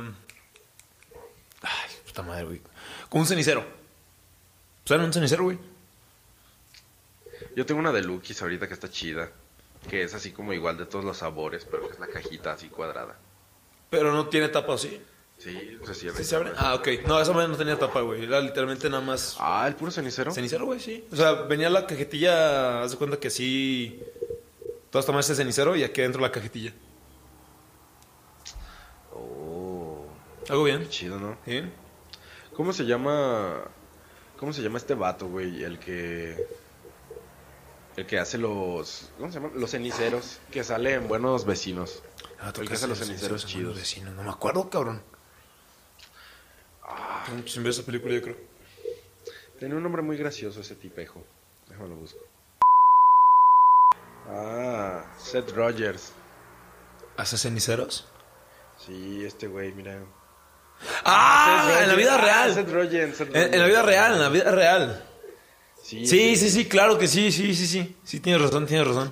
Ay, 1.62 1.89
puta 2.05 2.21
madre, 2.23 2.43
güey. 2.45 2.62
Como 3.10 3.21
un 3.21 3.27
cenicero. 3.27 3.62
Pues 4.84 4.91
eran 4.91 5.05
un 5.05 5.13
cenicero, 5.13 5.43
güey. 5.45 5.58
Yo 7.60 7.65
tengo 7.65 7.82
una 7.82 7.91
de 7.91 8.02
Lukis 8.02 8.41
ahorita 8.41 8.69
que 8.69 8.74
está 8.74 8.89
chida. 8.89 9.30
Que 9.89 10.04
es 10.04 10.13
así 10.13 10.32
como 10.32 10.54
igual 10.54 10.78
de 10.78 10.86
todos 10.86 11.04
los 11.04 11.17
sabores, 11.17 11.65
pero 11.69 11.88
que 11.88 11.93
es 11.93 12.00
la 12.00 12.08
cajita 12.08 12.54
así 12.54 12.69
cuadrada. 12.69 13.17
Pero 13.89 14.13
no 14.13 14.28
tiene 14.28 14.48
tapa, 14.48 14.74
¿o 14.74 14.78
¿sí? 14.78 15.02
Sí, 15.38 15.78
se 15.86 15.93
cierra. 15.93 16.17
¿Sí 16.17 16.24
se 16.24 16.36
abre? 16.38 16.52
Ah, 16.56 16.76
ok. 16.76 16.88
No, 17.06 17.19
esa 17.19 17.34
madre 17.34 17.50
no 17.50 17.58
tenía 17.58 17.78
tapa, 17.78 18.00
güey. 18.00 18.24
Era 18.24 18.39
literalmente 18.39 18.89
nada 18.89 19.02
más 19.04 19.36
Ah, 19.39 19.65
el 19.67 19.76
puro 19.76 19.91
cenicero. 19.91 20.32
cenicero, 20.32 20.65
güey, 20.65 20.80
sí. 20.80 21.06
O 21.12 21.15
sea, 21.17 21.34
venía 21.34 21.69
la 21.69 21.86
cajetilla, 21.86 22.82
haz 22.82 22.91
de 22.91 22.98
cuenta 22.98 23.17
que 23.19 23.28
así... 23.28 24.02
Todas 24.89 25.06
tomas 25.06 25.26
ese 25.26 25.36
cenicero 25.36 25.76
y 25.76 25.84
aquí 25.84 26.00
adentro 26.00 26.22
la 26.22 26.32
cajetilla. 26.32 26.74
Oh, 29.13 30.06
¿Algo 30.50 30.63
bien? 30.63 30.80
qué 30.84 30.89
chido, 30.89 31.19
¿no? 31.19 31.38
¿Sí? 31.45 31.62
¿Cómo 32.56 32.74
se 32.74 32.86
llama? 32.86 33.62
¿Cómo 34.38 34.54
se 34.54 34.62
llama 34.62 34.78
este 34.78 34.93
vato, 34.95 35.28
güey? 35.28 35.63
El 35.63 35.80
que. 35.80 36.48
El 37.97 38.06
que 38.06 38.17
hace 38.19 38.38
los. 38.38 39.10
¿Cómo 39.17 39.32
se 39.32 39.39
llama? 39.39 39.52
Los 39.56 39.71
ceniceros. 39.71 40.39
Que 40.52 40.63
sale 40.63 40.93
en 40.93 41.08
Buenos 41.08 41.45
Vecinos. 41.45 42.02
Ah, 42.39 42.54
El 42.58 42.67
que 42.67 42.73
hace 42.75 42.88
los 42.88 42.99
ceniceros 42.99 43.45
chidos. 43.45 43.75
Vecinos. 43.75 44.13
No 44.13 44.23
me 44.23 44.30
acuerdo, 44.30 44.69
cabrón. 44.69 45.04
Ah. 46.84 47.23
Tengo 47.28 47.45
sin 47.47 47.63
ver 47.63 47.71
esa 47.71 47.84
película, 47.84 48.13
yo 48.15 48.21
creo. 48.21 48.38
Tiene 49.60 49.75
un 49.75 49.84
nombre 49.84 50.02
muy 50.02 50.15
gracioso 50.17 50.62
ese 50.62 50.75
tipejo. 50.75 51.21
Déjame 51.67 51.89
lo 51.89 51.95
busco. 51.95 52.19
Ah, 54.28 55.04
Seth 55.17 55.52
Rogers. 55.52 56.13
¿Hace 57.17 57.38
ceniceros? 57.38 58.08
Sí, 58.78 59.25
este 59.25 59.47
güey, 59.47 59.73
mira. 59.73 59.99
¡Ah! 61.04 61.80
En 61.82 61.89
la 61.89 61.95
vida. 61.95 62.15
Ah, 62.15 62.21
real. 62.21 62.54
Seth 62.54 62.69
Rogen, 62.71 63.13
Seth 63.13 63.36
En, 63.36 63.54
en 63.54 63.60
la 63.60 63.67
vida 63.67 63.82
real, 63.82 64.13
en 64.13 64.21
la 64.21 64.30
vida 64.30 64.52
real. 64.52 65.06
Sí, 65.89 66.06
Sí, 66.06 66.36
sí, 66.36 66.49
sí, 66.52 66.65
claro 66.65 66.97
que 66.99 67.08
sí, 67.08 67.32
sí, 67.32 67.56
sí, 67.56 67.65
sí. 67.65 67.95
Sí, 68.04 68.19
tienes 68.19 68.41
razón, 68.41 68.67
tienes 68.67 68.86
razón. 68.88 69.12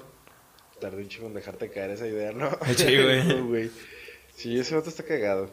Tardé 0.79 1.01
un 1.01 1.09
chingo 1.09 1.25
en 1.27 1.33
dejarte 1.33 1.71
caer 1.71 1.89
esa 1.91 2.05
idea, 2.07 2.31
¿no? 2.31 2.51
Sí, 2.77 2.83
güey. 3.01 3.23
No, 3.27 3.47
güey. 3.47 3.71
Sí, 4.35 4.59
ese 4.59 4.75
vato 4.75 4.89
está 4.89 5.03
cagado. 5.03 5.49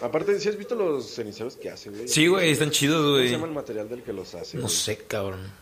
Aparte, 0.00 0.40
¿sí 0.40 0.48
has 0.48 0.56
visto 0.56 0.74
los 0.74 1.14
ceniceros 1.14 1.56
que 1.56 1.68
hace, 1.68 1.90
güey? 1.90 2.08
Sí, 2.08 2.26
güey, 2.26 2.50
están 2.50 2.70
chidos, 2.70 3.02
¿Cómo 3.02 3.16
se 3.16 3.20
güey. 3.20 3.30
llama 3.32 3.46
el 3.48 3.52
material 3.52 3.88
del 3.90 4.02
que 4.02 4.14
los 4.14 4.34
hace? 4.34 4.56
No 4.56 4.62
güey? 4.62 4.74
sé, 4.74 4.96
cabrón. 5.06 5.52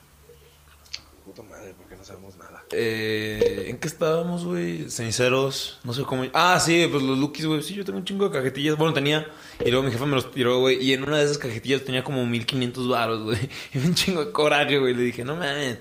Puta 1.25 1.43
madre, 1.43 1.75
porque 1.77 1.97
no 1.97 2.05
sabemos 2.05 2.37
nada. 2.37 2.65
Eh, 2.73 3.67
¿En 3.69 3.79
qué 3.79 3.89
estábamos, 3.89 4.45
güey? 4.45 4.91
Ceniceros, 4.91 5.79
no 5.85 5.93
sé 5.93 6.03
cómo. 6.03 6.25
Ah, 6.33 6.59
sí, 6.59 6.89
pues 6.91 7.03
los 7.03 7.19
Lukis, 7.19 7.47
güey. 7.47 7.63
Sí, 7.63 7.75
yo 7.75 7.85
tengo 7.85 7.99
un 7.99 8.05
chingo 8.05 8.29
de 8.29 8.37
cajetillas. 8.37 8.77
Bueno, 8.77 8.95
tenía. 8.95 9.31
Y 9.65 9.71
luego 9.71 9.85
mi 9.85 9.93
jefe 9.93 10.07
me 10.07 10.15
los 10.15 10.31
tiró, 10.31 10.59
güey. 10.61 10.83
Y 10.83 10.93
en 10.93 11.03
una 11.05 11.19
de 11.19 11.25
esas 11.25 11.39
cajetillas 11.39 11.85
tenía 11.85 12.03
como 12.03 12.25
1500 12.27 12.89
baros, 12.89 13.23
güey. 13.23 13.39
Y 13.75 13.79
un 13.79 13.95
chingo 13.95 14.25
de 14.25 14.33
coraje, 14.33 14.79
güey. 14.79 14.95
Le 14.95 15.03
dije, 15.03 15.25
no 15.25 15.37
mames. 15.37 15.79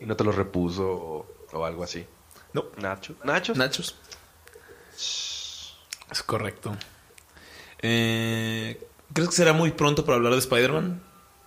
¿Y 0.00 0.06
no 0.06 0.16
te 0.16 0.24
los 0.24 0.34
repuso 0.34 0.90
o, 0.90 1.26
o 1.52 1.64
algo 1.64 1.84
así? 1.84 2.04
No. 2.52 2.66
¿Nacho? 2.78 3.14
¿Nachos? 3.22 3.56
Nachos. 3.56 3.96
Es 6.10 6.22
correcto. 6.24 6.76
Eh, 7.80 8.80
¿Crees 9.12 9.28
que 9.28 9.36
será 9.36 9.52
muy 9.52 9.72
pronto 9.72 10.04
para 10.04 10.16
hablar 10.16 10.32
de 10.32 10.38
Spider-Man? 10.38 11.02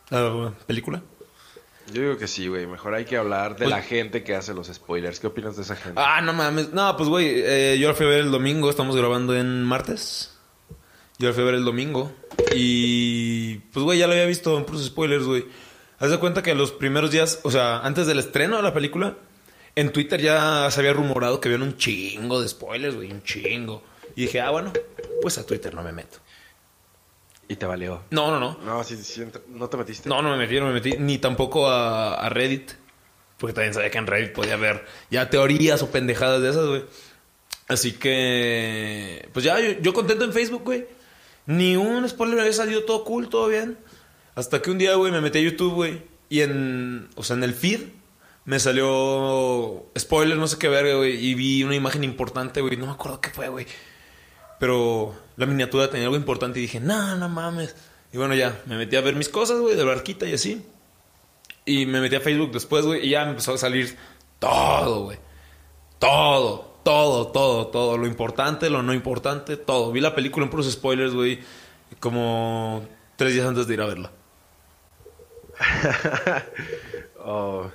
La 0.10 0.54
película. 0.66 1.02
Yo 1.94 2.02
digo 2.02 2.18
que 2.18 2.28
sí, 2.28 2.48
güey. 2.48 2.68
Mejor 2.68 2.94
hay 2.94 3.06
que 3.06 3.18
hablar 3.18 3.52
de 3.56 3.66
Pues- 3.66 3.70
la 3.70 3.82
gente 3.82 4.24
que 4.24 4.36
hace 4.36 4.54
los 4.54 4.68
spoilers. 4.68 5.20
¿Qué 5.20 5.28
opinas 5.28 5.56
de 5.56 5.62
esa 5.64 5.76
gente? 5.76 6.00
Ah, 6.04 6.22
no 6.22 6.34
mames. 6.34 6.74
No, 6.74 6.96
pues 6.98 7.08
güey, 7.10 7.28
eh, 7.36 7.78
yo 7.80 7.88
la 7.88 7.94
fui 7.94 8.06
a 8.06 8.10
ver 8.10 8.20
el 8.20 8.32
domingo, 8.32 8.70
estamos 8.70 8.96
grabando 8.96 9.36
en 9.36 9.64
martes. 9.64 10.34
Yo 11.18 11.30
la 11.30 11.34
fui 11.34 11.44
a 11.44 11.46
ver 11.46 11.56
el 11.56 11.66
domingo. 11.66 12.12
Y 12.56 13.56
pues 13.72 13.84
güey, 13.84 14.00
ya 14.00 14.08
lo 14.08 14.14
había 14.14 14.26
visto 14.26 14.58
en 14.58 14.66
puros 14.66 14.84
spoilers, 14.86 15.26
güey. 15.26 15.46
Haz 16.00 16.12
de 16.12 16.20
cuenta 16.20 16.44
que 16.44 16.54
los 16.54 16.72
primeros 16.72 17.10
días, 17.12 17.40
o 17.44 17.50
sea, 17.52 17.80
antes 17.80 18.06
del 18.06 18.20
estreno 18.20 18.58
de 18.58 18.64
la 18.64 18.74
película, 18.74 19.16
en 19.76 19.92
Twitter 19.92 20.22
ya 20.22 20.70
se 20.70 20.80
había 20.80 20.94
rumorado 20.94 21.40
que 21.40 21.48
habían 21.50 21.64
un 21.64 21.78
chingo 21.78 22.42
de 22.42 22.48
spoilers, 22.48 22.96
güey, 22.96 23.12
un 23.12 23.24
chingo. 23.24 23.84
Y 24.16 24.22
dije, 24.22 24.42
ah, 24.42 24.50
bueno, 24.52 24.74
pues 25.22 25.38
a 25.38 25.46
Twitter 25.46 25.74
no 25.74 25.84
me 25.84 25.92
meto. 25.92 26.18
Y 27.50 27.56
te 27.56 27.66
valió. 27.66 28.04
No, 28.12 28.30
no, 28.30 28.40
no. 28.40 28.58
No, 28.66 28.84
sí, 28.84 28.98
sí, 28.98 29.24
no 29.48 29.70
te 29.70 29.78
metiste. 29.78 30.10
No, 30.10 30.22
no 30.22 30.32
me 30.32 30.38
metí, 30.38 30.60
no 30.60 30.68
me 30.68 30.74
metí. 30.74 30.96
Ni 30.98 31.18
tampoco 31.18 31.70
a, 31.70 32.16
a 32.16 32.30
Reddit. 32.30 32.72
Porque 33.38 33.54
también 33.54 33.74
sabía 33.74 33.90
que 33.90 33.98
en 33.98 34.08
Reddit 34.08 34.34
podía 34.34 34.56
haber 34.56 34.86
ya 35.10 35.30
teorías 35.30 35.82
o 35.82 35.92
pendejadas 35.92 36.42
de 36.42 36.50
esas, 36.50 36.66
güey. 36.66 36.84
Así 37.68 37.94
que... 37.94 39.30
Pues 39.34 39.46
ya, 39.46 39.60
yo, 39.60 39.80
yo 39.80 39.94
contento 39.94 40.26
en 40.26 40.34
Facebook, 40.34 40.64
güey. 40.64 40.88
Ni 41.46 41.78
un 41.78 42.08
spoiler 42.10 42.40
había 42.40 42.54
salido 42.54 42.84
todo 42.84 43.04
cool, 43.04 43.30
todo 43.30 43.48
bien. 43.48 43.78
Hasta 44.36 44.62
que 44.62 44.72
un 44.72 44.78
día, 44.78 44.96
güey, 44.96 45.12
me 45.12 45.22
metí 45.22 45.40
a 45.40 45.42
YouTube, 45.42 45.74
güey. 45.74 46.04
Y 46.30 46.42
en... 46.42 47.10
O 47.16 47.24
sea, 47.24 47.36
en 47.36 47.44
el 47.44 47.54
feed 47.54 47.82
me 48.46 48.60
salió... 48.60 49.86
Spoiler, 49.98 50.38
no 50.38 50.48
sé 50.48 50.58
qué 50.58 50.68
verga, 50.68 50.96
güey. 50.96 51.16
Y 51.26 51.36
vi 51.36 51.64
una 51.64 51.76
imagen 51.76 52.04
importante, 52.04 52.60
güey. 52.62 52.76
No 52.76 52.88
me 52.88 52.94
acuerdo 52.94 53.22
qué 53.22 53.30
fue, 53.30 53.48
güey. 53.50 53.68
Pero 54.60 55.16
la 55.36 55.46
miniatura 55.46 55.90
tenía 55.90 56.06
algo 56.06 56.18
importante 56.18 56.60
y 56.60 56.64
dije, 56.64 56.80
no, 56.80 57.16
no 57.16 57.30
mames. 57.30 57.76
Y 58.12 58.18
bueno, 58.18 58.36
ya, 58.36 58.62
me 58.66 58.78
metí 58.78 58.96
a 58.96 59.02
ver 59.02 59.16
mis 59.16 59.30
cosas, 59.30 59.60
güey, 59.60 59.76
de 59.76 59.84
barquita 59.84 60.26
y 60.26 60.34
así. 60.34 60.66
Y 61.66 61.86
me 61.86 62.00
metí 62.00 62.16
a 62.16 62.22
Facebook 62.22 62.52
después, 62.52 62.86
güey, 62.86 63.06
y 63.06 63.10
ya 63.10 63.26
me 63.26 63.32
empezó 63.32 63.54
a 63.54 63.58
salir 63.58 63.96
todo, 64.40 65.04
güey. 65.06 65.18
Todo, 66.00 66.80
todo, 66.84 67.28
todo, 67.28 67.68
todo. 67.68 67.98
Lo 67.98 68.08
importante, 68.08 68.70
lo 68.70 68.82
no 68.82 68.94
importante, 68.94 69.58
todo. 69.58 69.92
Vi 69.92 70.00
la 70.00 70.16
película 70.16 70.46
en 70.46 70.50
puros 70.50 70.72
spoilers, 70.72 71.14
güey, 71.14 71.40
como 72.00 72.88
tres 73.18 73.34
días 73.34 73.46
antes 73.46 73.68
de 73.68 73.74
ir 73.74 73.82
a 73.82 73.86
verla. 73.86 74.12
Oh, 77.30 77.70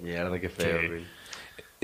mierda, 0.00 0.40
qué 0.40 0.48
feo, 0.48 0.88
güey. 0.88 1.04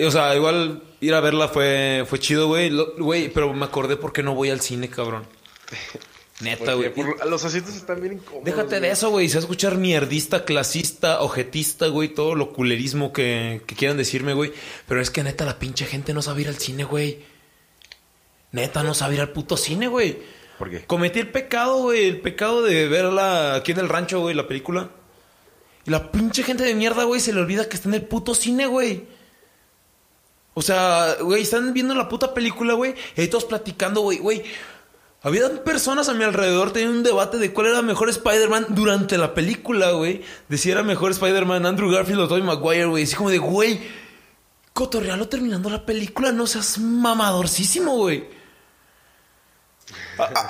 O 0.05 0.11
sea, 0.11 0.35
igual 0.35 0.83
ir 1.01 1.15
a 1.15 1.21
verla 1.21 1.49
fue, 1.49 2.05
fue 2.09 2.19
chido, 2.19 2.47
güey. 2.49 2.71
Güey, 2.99 3.29
pero 3.29 3.53
me 3.53 3.65
acordé 3.65 3.97
por 3.97 4.13
qué 4.13 4.23
no 4.23 4.35
voy 4.35 4.51
al 4.51 4.61
cine, 4.61 4.89
cabrón. 4.89 5.25
Neta, 6.41 6.75
Porque 6.75 6.89
güey. 6.89 7.15
los 7.29 7.45
asientos 7.45 7.77
están 7.77 8.01
bien 8.01 8.15
incómodos. 8.15 8.45
Déjate 8.45 8.81
de 8.81 8.91
eso, 8.91 9.11
güey. 9.11 9.29
Se 9.29 9.35
va 9.35 9.41
a 9.41 9.43
escuchar 9.43 9.77
mierdista, 9.77 10.45
clasista, 10.47 11.21
objetista, 11.21 11.89
güey. 11.89 12.09
Todo 12.09 12.35
lo 12.35 12.53
culerismo 12.55 13.13
que, 13.13 13.61
que 13.67 13.75
quieran 13.75 13.99
decirme, 13.99 14.33
güey. 14.33 14.53
Pero 14.89 15.03
es 15.03 15.11
que 15.11 15.23
neta, 15.23 15.45
la 15.45 15.59
pinche 15.59 15.85
gente 15.85 16.15
no 16.15 16.23
sabe 16.23 16.43
ir 16.43 16.49
al 16.49 16.57
cine, 16.57 16.85
güey. 16.85 17.19
Neta, 18.53 18.83
no 18.83 18.95
sabe 18.95 19.17
ir 19.17 19.21
al 19.21 19.33
puto 19.33 19.59
cine, 19.59 19.87
güey. 19.89 20.19
¿Por 20.59 20.71
qué? 20.71 20.85
Cometí 20.87 21.21
el 21.21 21.29
pecado, 21.29 21.83
güey. 21.83 22.07
El 22.07 22.21
pecado 22.21 22.63
de 22.63 22.89
verla 22.89 23.55
aquí 23.55 23.73
en 23.73 23.79
el 23.79 23.89
rancho, 23.91 24.21
güey, 24.21 24.35
la 24.35 24.49
película. 24.49 24.89
Y 25.87 25.91
la 25.91 26.11
pinche 26.11 26.43
gente 26.43 26.65
de 26.65 26.75
mierda, 26.75 27.05
güey, 27.05 27.21
se 27.21 27.33
le 27.35 27.41
olvida 27.41 27.69
que 27.69 27.77
está 27.77 27.89
en 27.89 27.95
el 27.95 28.03
puto 28.03 28.35
cine, 28.35 28.67
güey. 28.67 29.05
O 30.61 30.63
sea, 30.63 31.17
güey, 31.23 31.41
están 31.41 31.73
viendo 31.73 31.95
la 31.95 32.07
puta 32.07 32.35
película, 32.35 32.75
güey. 32.75 32.95
Y 33.17 33.29
todos 33.29 33.47
platicando, 33.47 34.03
güey, 34.03 34.19
güey. 34.19 34.45
Había 35.23 35.65
personas 35.65 36.11
a 36.11 36.13
mi 36.13 36.23
alrededor 36.23 36.71
teniendo 36.71 36.99
un 36.99 37.03
debate 37.03 37.39
de 37.39 37.51
cuál 37.55 37.69
era 37.69 37.81
mejor 37.81 38.11
Spider-Man 38.11 38.67
durante 38.69 39.17
la 39.17 39.33
película, 39.33 39.93
güey. 39.93 40.23
De 40.51 40.59
si 40.59 40.71
era 40.71 40.83
mejor 40.83 41.13
Spider-Man 41.13 41.65
Andrew 41.65 41.91
Garfield 41.91 42.21
o 42.21 42.29
Tobey 42.29 42.43
Maguire, 42.43 42.85
güey. 42.85 43.05
Así 43.05 43.17
como 43.17 43.31
de, 43.31 43.39
güey, 43.39 43.81
cotorrealo 44.75 45.29
terminando 45.29 45.71
la 45.71 45.87
película, 45.87 46.31
no 46.31 46.47
seas 46.47 46.77
mamadorcísimo, 46.77 47.97
güey. 47.97 48.29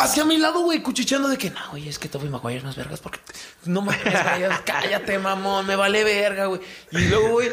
Hacia 0.01 0.25
mi 0.25 0.39
lado, 0.39 0.63
güey, 0.63 0.83
cuchicheando 0.83 1.29
de 1.29 1.39
que, 1.39 1.51
no, 1.51 1.61
güey, 1.71 1.89
es 1.89 2.01
que 2.01 2.09
Tobey 2.09 2.29
Maguire 2.29 2.59
es 2.59 2.65
más 2.65 2.75
vergas 2.75 2.99
porque... 2.99 3.21
No 3.65 3.81
mames, 3.81 4.03
cállate, 4.65 5.21
mamón, 5.21 5.69
me 5.69 5.77
vale 5.77 6.03
verga, 6.03 6.47
güey. 6.47 6.61
Y 6.91 6.99
luego, 7.07 7.29
güey, 7.29 7.51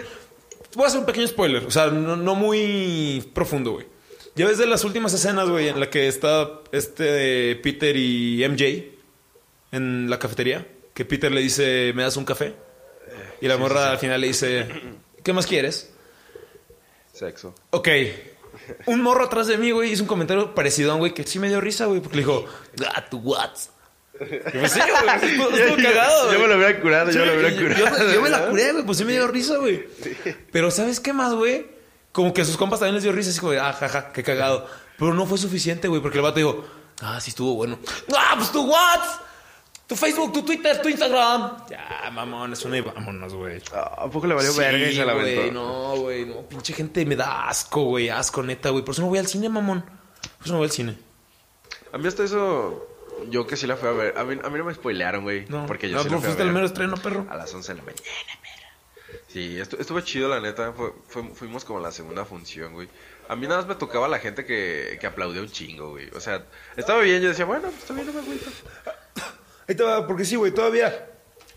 voy 0.76 0.84
a 0.86 0.88
hacer 0.88 1.00
un 1.00 1.06
pequeño 1.06 1.28
spoiler, 1.28 1.64
o 1.66 1.72
sea, 1.72 1.88
no, 1.88 2.16
no 2.16 2.36
muy 2.36 3.30
profundo, 3.34 3.72
güey. 3.74 3.86
Ya 4.36 4.46
ves 4.46 4.58
de 4.60 4.68
las 4.68 4.84
últimas 4.84 5.14
escenas, 5.14 5.50
güey, 5.50 5.68
en 5.70 5.80
la 5.80 5.90
que 5.90 6.08
está 6.08 6.62
este 6.72 7.56
Peter 7.58 7.96
y 7.96 8.46
MJ 8.48 8.92
en 9.72 10.10
la 10.10 10.20
cafetería, 10.20 10.68
que 10.94 11.06
Peter 11.06 11.32
le 11.32 11.42
dice, 11.42 11.92
¿me 11.96 12.04
das 12.04 12.18
un 12.18 12.26
café? 12.26 12.54
Y 13.42 13.48
la 13.48 13.58
morra 13.58 13.92
al 13.92 13.98
final 13.98 14.22
le 14.22 14.28
dice, 14.28 14.68
¿qué 15.24 15.34
más 15.34 15.48
quieres? 15.48 15.92
Sexo. 17.14 17.56
Ok. 17.72 17.88
Un 18.86 19.02
morro 19.02 19.26
atrás 19.26 19.48
de 19.48 19.58
mí, 19.58 19.72
güey, 19.72 19.92
hizo 19.92 20.04
un 20.04 20.08
comentario 20.08 20.54
parecido 20.54 20.92
a 20.92 20.96
un 20.96 21.00
güey 21.00 21.14
que 21.14 21.24
sí 21.24 21.40
me 21.40 21.48
dio 21.50 21.60
risa, 21.62 21.86
güey, 21.86 22.00
porque 22.02 22.18
le 22.18 22.24
dijo, 22.24 22.46
"Ah, 22.94 23.06
tu 23.10 23.18
what? 23.20 23.52
Pues 24.18 24.72
sí, 24.72 24.80
güey, 24.80 25.32
estuvo, 25.32 25.50
estuvo 25.50 25.76
cagado, 25.84 26.26
Yo 26.26 26.32
me 26.32 26.38
güey. 26.38 26.50
lo 26.50 26.58
hubiera 26.58 26.80
curado, 26.82 27.12
yo 27.12 27.20
me 27.20 27.26
lo 27.28 27.34
hubiera 27.34 27.50
yo- 27.50 27.62
curado. 27.68 27.98
Yo, 28.08 28.14
yo 28.14 28.22
me 28.22 28.30
la 28.30 28.48
curé, 28.50 28.72
güey, 28.74 28.86
pues 28.86 28.98
sí 28.98 29.06
me 29.06 29.14
dio 29.14 29.28
risa, 29.28 29.58
güey. 29.58 29.88
Pero 30.52 30.72
¿sabes 30.72 31.00
qué 31.00 31.14
más, 31.14 31.34
güey? 31.34 31.68
Como 32.12 32.34
que 32.34 32.42
a 32.42 32.46
sus 32.46 32.58
compas 32.58 32.80
también 32.80 32.96
les 32.96 33.04
dio 33.04 33.12
risa, 33.12 33.30
así 33.30 33.40
como 33.40 33.52
ah, 33.54 33.74
jaja, 33.74 34.12
qué 34.12 34.24
cagado. 34.24 34.68
Pero 34.98 35.14
no 35.14 35.26
fue 35.28 35.38
suficiente, 35.38 35.88
güey, 35.88 36.02
porque 36.02 36.18
el 36.18 36.24
vato 36.24 36.38
dijo, 36.38 36.66
ah, 37.02 37.20
sí 37.22 37.30
estuvo 37.30 37.54
bueno. 37.56 37.78
Ah, 38.18 38.34
pues 38.38 38.52
tu 38.52 38.64
what? 38.68 39.00
Tu 39.86 39.96
Facebook, 39.96 40.34
tu 40.34 40.44
Twitter, 40.44 40.82
tu 40.82 40.90
Instagram. 40.90 41.66
Ya, 41.70 42.10
mamón, 42.12 42.52
es 42.52 42.66
una 42.66 42.78
y 42.78 42.82
vámonos, 42.82 43.34
güey. 43.34 43.62
Ah, 43.74 43.94
¿A 44.00 44.10
poco 44.10 44.28
le 44.28 44.34
valió 44.34 44.52
Sí, 44.52 44.60
verga 44.60 44.90
y 44.90 44.96
se 44.96 45.06
la 45.06 45.14
aventó? 45.14 45.52
no, 45.54 45.96
güey, 45.98 46.26
no, 46.26 46.42
pinche 46.42 46.74
gente 46.74 47.06
me 47.06 47.16
da 47.16 47.48
asco, 47.48 47.84
güey, 47.84 48.10
asco, 48.10 48.42
neta, 48.44 48.70
güey. 48.72 48.84
Por 48.84 48.94
eso 48.94 49.04
no 49.04 49.08
voy 49.10 49.20
al 49.20 49.28
cine, 49.28 49.48
mamón. 49.48 49.82
Por 49.84 50.44
eso 50.46 50.52
no 50.54 50.58
voy 50.58 50.66
al 50.66 50.72
cine. 50.72 50.98
A 51.94 51.98
mí 51.98 52.06
hasta 52.08 52.24
eso, 52.24 52.86
yo 53.30 53.46
que 53.48 53.56
sí 53.58 53.68
la 53.68 53.76
fui 53.78 53.90
a 53.90 53.92
ver. 53.92 54.18
A 54.18 54.24
mí, 54.24 54.40
a 54.44 54.50
mí 54.50 54.58
no 54.58 54.66
me 54.66 54.74
spoilearon, 54.74 55.24
güey. 55.24 55.46
No, 55.50 55.66
porque 55.66 55.90
yo 55.90 55.98
no, 55.98 56.04
sí 56.04 56.10
pero 56.10 56.16
la 56.18 56.22
fui 56.22 56.26
a 56.26 56.30
fuiste 56.30 56.42
al 56.44 56.48
ver 56.50 56.54
mero 56.56 56.66
estreno, 56.68 56.98
perro. 56.98 57.26
a 57.30 57.36
las 57.36 57.54
11 57.54 57.74
de 57.74 57.78
la 57.80 57.84
mañana. 57.84 58.04
Sí, 59.28 59.58
estu- 59.58 59.80
estuvo 59.80 60.00
chido, 60.02 60.30
la 60.30 60.40
neta. 60.40 60.74
Fue- 60.74 60.94
fue- 61.08 61.34
fuimos 61.36 61.66
como 61.66 61.80
la 61.80 61.92
segunda 61.92 62.26
función, 62.26 62.74
güey. 62.74 62.88
A 63.30 63.36
mí 63.36 63.46
nada 63.48 63.58
más 63.62 63.68
me 63.68 63.76
tocaba 63.76 64.08
la 64.08 64.20
gente 64.20 64.46
que, 64.46 64.98
que 65.00 65.08
aplaudía 65.08 65.42
un 65.42 65.50
chingo, 65.52 65.92
güey. 65.92 66.10
O 66.16 66.20
sea, 66.22 66.46
estaba 66.78 67.02
bien, 67.02 67.22
yo 67.22 67.30
decía, 67.30 67.46
bueno, 67.46 67.64
pues 67.64 67.80
está 67.80 67.94
bien, 67.94 68.08
no 68.08 68.14
me 68.14 68.20
agüito. 68.20 68.50
Ahí 69.68 69.76
te 69.76 69.84
va, 69.84 70.08
porque 70.08 70.24
sí, 70.26 70.36
güey, 70.38 70.54
todavía. 70.54 71.10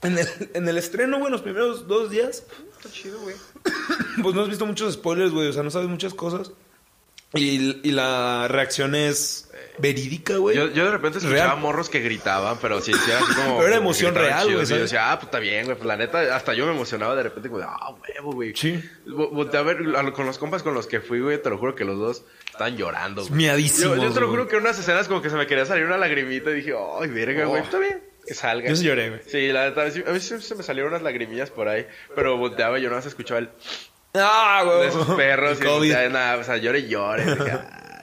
En 0.03 0.19
el, 0.19 0.27
en 0.55 0.69
el 0.69 0.79
estreno, 0.79 1.19
güey, 1.19 1.31
los 1.31 1.43
primeros 1.43 1.87
dos 1.87 2.11
días, 2.11 2.45
Está 2.77 2.91
chido, 2.91 3.21
güey. 3.21 3.37
pues 4.23 4.35
no 4.35 4.43
has 4.43 4.49
visto 4.49 4.65
muchos 4.67 4.95
spoilers, 4.95 5.31
güey. 5.33 5.49
O 5.49 5.53
sea, 5.53 5.63
no 5.63 5.71
sabes 5.71 5.89
muchas 5.89 6.15
cosas. 6.15 6.51
Y, 7.35 7.87
y 7.89 7.93
la 7.93 8.49
reacción 8.49 8.95
es 8.95 9.51
verídica, 9.79 10.37
güey. 10.37 10.57
Yo, 10.57 10.69
yo 10.73 10.85
de 10.85 10.91
repente 10.91 11.19
escuchaba 11.19 11.45
Real. 11.53 11.59
morros 11.61 11.89
que 11.89 12.01
gritaban, 12.01 12.59
pero 12.61 12.81
sí, 12.81 12.93
sí 12.93 13.11
era 13.11 13.21
así 13.21 13.35
como. 13.35 13.57
Pero 13.59 13.69
era 13.69 13.77
emoción 13.77 14.15
real, 14.15 14.53
güey, 14.53 14.67
Yo 14.67 14.79
decía, 14.79 15.13
ah, 15.13 15.17
pues 15.17 15.27
está 15.29 15.39
bien, 15.39 15.65
güey. 15.67 15.77
Pues 15.77 15.87
la 15.87 15.97
neta, 15.97 16.35
hasta 16.35 16.55
yo 16.55 16.67
me 16.67 16.73
emocionaba 16.73 17.15
de 17.15 17.23
repente, 17.23 17.49
como, 17.49 17.61
de, 17.61 17.67
ah, 17.69 17.95
huevo, 18.17 18.33
güey. 18.33 18.53
Sí. 18.57 18.83
Vo- 19.07 19.31
Volteé 19.31 19.61
a 19.61 19.63
ver 19.63 19.79
a 19.97 20.13
con 20.13 20.27
los 20.27 20.39
compas 20.39 20.63
con 20.65 20.75
los 20.75 20.87
que 20.89 21.01
fui, 21.01 21.21
güey. 21.21 21.41
Te 21.41 21.51
lo 21.51 21.59
juro 21.59 21.75
que 21.77 21.85
los 21.85 21.99
dos 21.99 22.25
estaban 22.47 22.77
llorando, 22.77 23.23
güey. 23.23 23.35
Miadísimos, 23.35 23.97
Yo, 23.97 24.03
yo 24.03 24.13
te 24.13 24.21
lo 24.21 24.29
juro 24.29 24.49
que 24.49 24.57
en 24.57 24.63
unas 24.63 24.79
escenas 24.79 25.07
como 25.09 25.23
que 25.23 25.31
se 25.31 25.37
me 25.37 25.47
quería 25.47 25.65
salir 25.67 25.85
una 25.85 25.97
lagrimita 25.99 26.51
y 26.51 26.55
dije, 26.55 26.75
ay, 27.01 27.09
verga, 27.11 27.45
güey. 27.47 27.61
Oh. 27.63 27.65
Está 27.65 27.79
bien, 27.79 28.03
que 28.27 28.35
salga. 28.35 28.69
Yo 28.69 28.75
sí 28.77 28.85
lloré, 28.85 29.09
güey. 29.11 29.21
Sí, 29.27 29.49
la 29.53 29.67
neta, 29.71 29.83
a 29.83 30.13
mí 30.13 30.21
se 30.21 30.55
me 30.57 30.63
salieron 30.65 30.91
unas 30.93 31.03
lagrimillas 31.03 31.51
por 31.51 31.69
ahí. 31.69 31.87
Pero 32.15 32.37
volteaba 32.37 32.79
y 32.79 32.83
yo 32.83 32.89
nada 32.89 32.99
más 32.99 33.07
escuchaba 33.07 33.39
el 33.41 33.51
Ah, 34.15 34.63
güey. 34.65 34.81
de 34.81 34.87
esos 34.89 35.07
perros. 35.17 35.59
Y 35.61 35.65
COVID. 35.65 35.77
volteaba, 35.79 36.09
nada, 36.09 36.37
o 36.39 36.45
sea, 36.45 36.57
llore 36.57 36.81
y 36.81 36.89
llore. 36.89 37.25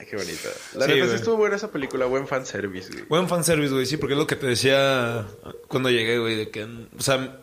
qué 0.08 0.16
bonito. 0.16 0.48
La 0.74 0.86
Sí, 0.86 0.92
neta, 0.94 1.08
sí 1.08 1.14
estuvo 1.16 1.36
buena 1.36 1.56
esa 1.56 1.70
película. 1.70 2.06
Buen 2.06 2.26
fanservice, 2.26 2.90
güey. 2.92 3.04
Buen 3.08 3.28
fanservice, 3.28 3.72
güey, 3.74 3.84
sí, 3.86 3.96
porque 3.98 4.14
es 4.14 4.18
lo 4.18 4.26
que 4.26 4.36
te 4.36 4.46
decía 4.46 5.26
cuando 5.68 5.90
llegué, 5.90 6.18
güey, 6.18 6.36
de 6.36 6.50
que, 6.50 6.64
o 6.64 7.00
sea, 7.02 7.40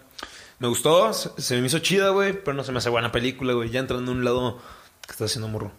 me 0.60 0.67
gustó, 0.67 1.13
se, 1.13 1.30
se 1.39 1.60
me 1.62 1.67
hizo 1.67 1.80
chida, 1.80 2.10
güey, 2.10 2.34
pero 2.34 2.56
no 2.56 2.63
se 2.63 2.71
me 2.71 2.80
hace 2.80 2.89
buena 2.89 3.12
película, 3.12 3.54
güey, 3.54 3.69
ya 3.69 3.80
entrando 3.82 4.12
en 4.12 4.17
un 4.19 4.25
lado 4.25 4.60
que 5.06 5.12
está 5.12 5.25
haciendo 5.25 5.47
morro. 5.47 5.71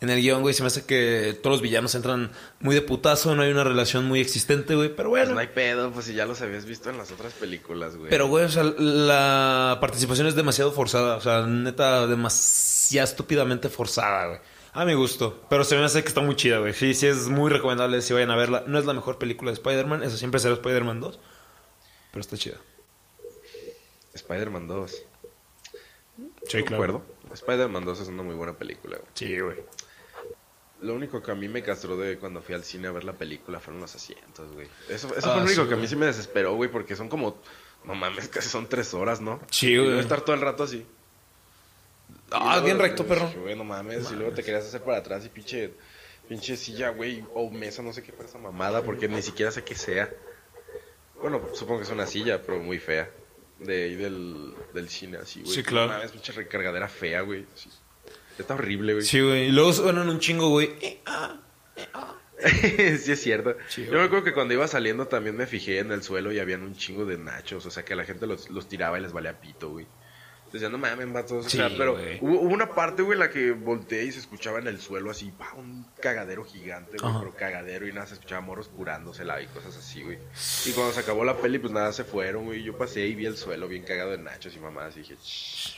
En 0.00 0.10
el 0.10 0.20
guion, 0.20 0.42
güey, 0.42 0.52
se 0.54 0.62
me 0.62 0.66
hace 0.66 0.84
que 0.84 1.38
todos 1.42 1.54
los 1.54 1.62
villanos 1.62 1.94
entran 1.94 2.30
muy 2.60 2.74
de 2.74 2.82
putazo, 2.82 3.34
no 3.34 3.42
hay 3.42 3.50
una 3.50 3.64
relación 3.64 4.04
muy 4.04 4.20
existente, 4.20 4.74
güey, 4.74 4.94
pero 4.94 5.08
Pues 5.08 5.22
bueno. 5.22 5.34
no 5.34 5.40
hay 5.40 5.46
pedo, 5.46 5.90
pues 5.90 6.04
si 6.04 6.12
ya 6.14 6.26
los 6.26 6.42
habías 6.42 6.66
visto 6.66 6.90
en 6.90 6.98
las 6.98 7.10
otras 7.12 7.32
películas, 7.32 7.96
güey. 7.96 8.10
Pero, 8.10 8.28
güey, 8.28 8.44
o 8.44 8.48
sea, 8.50 8.62
la 8.64 9.78
participación 9.80 10.26
es 10.26 10.34
demasiado 10.34 10.70
forzada, 10.72 11.16
o 11.16 11.20
sea, 11.22 11.46
neta, 11.46 12.06
demasiado 12.06 13.04
estúpidamente 13.08 13.70
forzada, 13.70 14.26
güey. 14.26 14.40
A 14.74 14.84
mi 14.84 14.92
gusto, 14.92 15.42
pero 15.48 15.64
se 15.64 15.74
me 15.78 15.84
hace 15.84 16.02
que 16.02 16.08
está 16.08 16.20
muy 16.20 16.36
chida, 16.36 16.58
güey. 16.58 16.74
Sí, 16.74 16.92
sí, 16.92 17.06
es 17.06 17.28
muy 17.28 17.50
recomendable 17.50 18.02
si 18.02 18.12
vayan 18.12 18.30
a 18.30 18.36
verla. 18.36 18.64
No 18.66 18.78
es 18.78 18.84
la 18.84 18.92
mejor 18.92 19.16
película 19.16 19.50
de 19.50 19.54
Spider-Man, 19.54 20.02
eso 20.02 20.18
siempre 20.18 20.38
será 20.40 20.52
Spider-Man 20.52 21.00
2, 21.00 21.18
pero 22.12 22.20
está 22.20 22.36
chida. 22.36 22.56
Spider-Man 24.12 24.68
2. 24.68 25.02
Sí, 26.48 26.62
Concuerdo. 26.64 27.02
Spider-Man 27.32 27.84
2 27.84 28.00
es 28.00 28.08
una 28.08 28.22
muy 28.22 28.34
buena 28.34 28.52
película, 28.54 28.96
güey. 28.98 29.08
Sí, 29.14 29.40
güey. 29.40 29.56
Lo 30.86 30.94
único 30.94 31.22
que 31.22 31.30
a 31.30 31.34
mí 31.34 31.48
me 31.48 31.62
castró 31.62 31.96
de 31.96 32.18
cuando 32.18 32.40
fui 32.40 32.54
al 32.54 32.64
cine 32.64 32.88
a 32.88 32.92
ver 32.92 33.04
la 33.04 33.12
película 33.12 33.60
fueron 33.60 33.80
los 33.80 33.94
asientos, 33.94 34.52
güey. 34.52 34.68
Eso, 34.88 35.08
eso 35.16 35.30
Ah, 35.30 35.34
fue 35.34 35.34
lo 35.36 35.42
único 35.46 35.62
sí, 35.64 35.68
que 35.68 35.74
a 35.74 35.76
mí 35.78 35.86
sí 35.88 35.96
me 35.96 36.06
desesperó, 36.06 36.54
güey, 36.54 36.70
porque 36.70 36.94
son 36.96 37.08
como... 37.08 37.40
No 37.84 37.94
mames, 37.94 38.28
casi 38.28 38.48
son 38.48 38.68
tres 38.68 38.94
horas, 38.94 39.20
¿no? 39.20 39.40
Sí, 39.50 39.72
Y 39.72 39.78
güey. 39.78 39.98
estar 40.00 40.20
todo 40.22 40.34
el 40.34 40.42
rato 40.42 40.62
así. 40.64 40.84
Ah, 42.30 42.58
Y 42.60 42.64
bien 42.64 42.78
recto, 42.78 43.06
perro. 43.06 43.30
Güey, 43.42 43.54
no 43.56 43.64
mames. 43.64 44.10
Y 44.10 44.14
luego 44.16 44.32
te 44.32 44.42
querías 44.42 44.64
hacer 44.64 44.82
para 44.82 44.98
atrás 44.98 45.24
y 45.24 45.28
pinche, 45.28 45.72
pinche 46.28 46.56
silla, 46.56 46.88
güey, 46.90 47.24
o 47.34 47.50
mesa, 47.50 47.82
no 47.82 47.92
sé 47.92 48.02
qué 48.02 48.12
fue 48.12 48.24
esa 48.24 48.38
mamada, 48.38 48.82
porque 48.82 49.08
ni 49.08 49.22
siquiera 49.22 49.50
sé 49.52 49.62
qué 49.64 49.74
sea. 49.76 50.12
Bueno, 51.20 51.40
supongo 51.54 51.80
que 51.80 51.86
es 51.86 51.90
una 51.92 52.06
silla, 52.06 52.42
pero 52.42 52.58
muy 52.58 52.78
fea. 52.78 53.10
De 53.58 53.84
ahí 53.84 53.94
del, 53.94 54.54
del 54.74 54.88
cine, 54.88 55.18
así, 55.18 55.40
güey. 55.42 55.54
Sí, 55.54 55.62
claro. 55.62 55.86
No 55.88 55.94
mames, 55.94 56.10
pinche 56.12 56.32
recargadera 56.32 56.88
fea, 56.88 57.20
güey. 57.22 57.46
Sí. 57.54 57.70
Está 58.38 58.54
horrible, 58.54 58.94
güey. 58.94 59.04
Sí, 59.04 59.20
güey. 59.20 59.46
Y 59.48 59.52
luego 59.52 59.72
suenan 59.72 60.08
un 60.08 60.18
chingo, 60.20 60.48
güey. 60.50 60.70
Eh, 60.80 61.00
ah. 61.06 61.40
sí, 62.98 63.12
es 63.12 63.22
cierto. 63.22 63.56
Sí, 63.68 63.86
Yo 63.86 63.92
me 63.92 64.02
acuerdo 64.02 64.24
que 64.24 64.32
cuando 64.34 64.52
iba 64.54 64.66
saliendo 64.68 65.06
también 65.08 65.36
me 65.36 65.46
fijé 65.46 65.78
en 65.78 65.90
el 65.90 66.02
suelo 66.02 66.32
y 66.32 66.38
habían 66.38 66.62
un 66.62 66.76
chingo 66.76 67.04
de 67.06 67.16
nachos. 67.16 67.64
O 67.66 67.70
sea, 67.70 67.84
que 67.84 67.96
la 67.96 68.04
gente 68.04 68.26
los, 68.26 68.50
los 68.50 68.68
tiraba 68.68 68.98
y 68.98 69.02
les 69.02 69.12
valía 69.12 69.40
pito, 69.40 69.70
güey. 69.70 69.86
Decía, 70.52 70.68
no 70.68 70.78
mames, 70.78 71.12
vatos. 71.12 71.46
O 71.46 71.48
Sí, 71.48 71.56
sea, 71.56 71.70
pero 71.76 71.98
hubo, 72.20 72.40
hubo 72.40 72.54
una 72.54 72.72
parte, 72.74 73.02
güey, 73.02 73.14
en 73.14 73.20
la 73.20 73.30
que 73.30 73.50
volteé 73.52 74.04
y 74.04 74.12
se 74.12 74.20
escuchaba 74.20 74.58
en 74.58 74.68
el 74.68 74.80
suelo 74.80 75.10
así, 75.10 75.30
pa, 75.32 75.52
un 75.54 75.86
cagadero 76.00 76.44
gigante, 76.44 76.96
güey, 76.98 77.12
pero 77.18 77.34
cagadero 77.34 77.86
y 77.88 77.92
nada, 77.92 78.06
se 78.06 78.14
escuchaba 78.14 78.40
moros 78.42 78.68
curándosela 78.68 79.42
y 79.42 79.46
cosas 79.48 79.76
así, 79.76 80.02
güey. 80.02 80.18
Y 80.66 80.70
cuando 80.72 80.92
se 80.92 81.00
acabó 81.00 81.24
la 81.24 81.36
peli, 81.36 81.58
pues 81.58 81.72
nada, 81.72 81.92
se 81.92 82.04
fueron, 82.04 82.44
güey. 82.44 82.62
Yo 82.62 82.78
pasé 82.78 83.06
y 83.06 83.14
vi 83.16 83.26
el 83.26 83.36
suelo 83.36 83.66
bien 83.66 83.82
cagado 83.82 84.12
de 84.12 84.18
nachos 84.18 84.54
y 84.54 84.60
mamás 84.60 84.96
y 84.96 85.00
dije, 85.00 85.16
"Shh, 85.20 85.74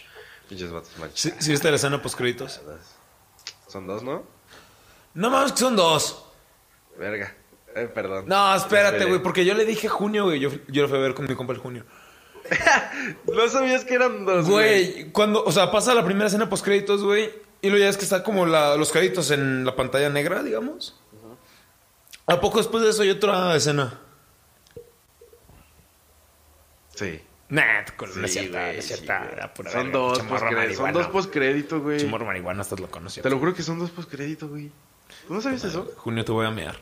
pinches 0.48 0.70
vatos. 0.70 0.90
¿Sí, 1.14 1.32
sí 1.38 1.50
viste 1.50 1.70
la 1.70 1.76
escena 1.76 2.00
post 2.02 2.16
créditos? 2.16 2.60
Son 3.68 3.86
dos, 3.86 4.02
¿no? 4.02 4.24
No 5.14 5.30
mames, 5.30 5.52
que 5.52 5.58
son 5.58 5.76
dos. 5.76 6.24
Verga. 6.98 7.34
Eh, 7.74 7.86
perdón. 7.94 8.24
No, 8.26 8.54
espérate, 8.54 9.04
güey, 9.04 9.22
porque 9.22 9.44
yo 9.44 9.54
le 9.54 9.64
dije 9.64 9.88
junio, 9.88 10.24
güey. 10.24 10.40
Yo, 10.40 10.50
yo 10.68 10.82
lo 10.82 10.88
fui 10.88 10.98
a 10.98 11.00
ver 11.00 11.14
con 11.14 11.26
mi 11.26 11.34
compa 11.34 11.52
el 11.52 11.58
junio. 11.58 11.84
No 13.32 13.46
sabías 13.48 13.84
que 13.84 13.94
eran 13.94 14.24
dos, 14.24 14.48
Güey, 14.48 15.12
cuando, 15.12 15.44
o 15.44 15.52
sea, 15.52 15.70
pasa 15.70 15.94
la 15.94 16.04
primera 16.04 16.26
escena 16.28 16.48
post 16.48 16.64
créditos, 16.64 17.02
güey. 17.04 17.30
Y 17.60 17.68
luego 17.68 17.82
ya 17.84 17.90
es 17.90 17.96
que 17.98 18.04
está 18.04 18.22
como 18.22 18.46
la- 18.46 18.76
los 18.76 18.90
créditos 18.90 19.30
en 19.30 19.64
la 19.66 19.76
pantalla 19.76 20.08
negra, 20.08 20.42
digamos. 20.42 20.98
¿A 22.26 22.40
poco 22.40 22.58
después 22.58 22.82
de 22.82 22.90
eso 22.90 23.02
hay 23.02 23.10
otra 23.10 23.54
escena? 23.54 24.00
Sí. 26.94 27.20
Nah, 27.50 27.84
con 27.96 28.10
no 28.20 28.26
es 28.26 28.32
Sí, 28.34 28.40
cierta, 28.40 28.60
güey, 28.60 28.72
no 28.74 28.78
es 28.78 28.84
sí, 28.86 28.94
cierta. 28.94 29.18
güey. 29.20 29.32
era 29.32 29.54
pura 29.54 29.70
Son 29.70 29.84
verga, 29.84 29.98
dos. 29.98 30.76
Son 30.76 30.92
dos 30.92 31.06
postcréditos, 31.08 31.80
güey. 31.82 31.96
Pinche 31.96 32.10
morro 32.10 32.26
marihuana, 32.26 32.62
estás 32.62 32.78
loco, 32.80 33.00
no 33.00 33.06
es 33.06 33.14
Te 33.14 33.20
cierto. 33.20 33.30
lo 33.30 33.38
juro 33.38 33.54
que 33.54 33.62
son 33.62 33.78
dos 33.78 33.90
postcréditos, 33.90 34.50
güey. 34.50 34.70
¿Tú 35.26 35.34
no 35.34 35.40
sabías 35.40 35.64
eso? 35.64 35.90
Junio 35.96 36.24
te 36.24 36.32
voy 36.32 36.46
a 36.46 36.50
mear. 36.50 36.76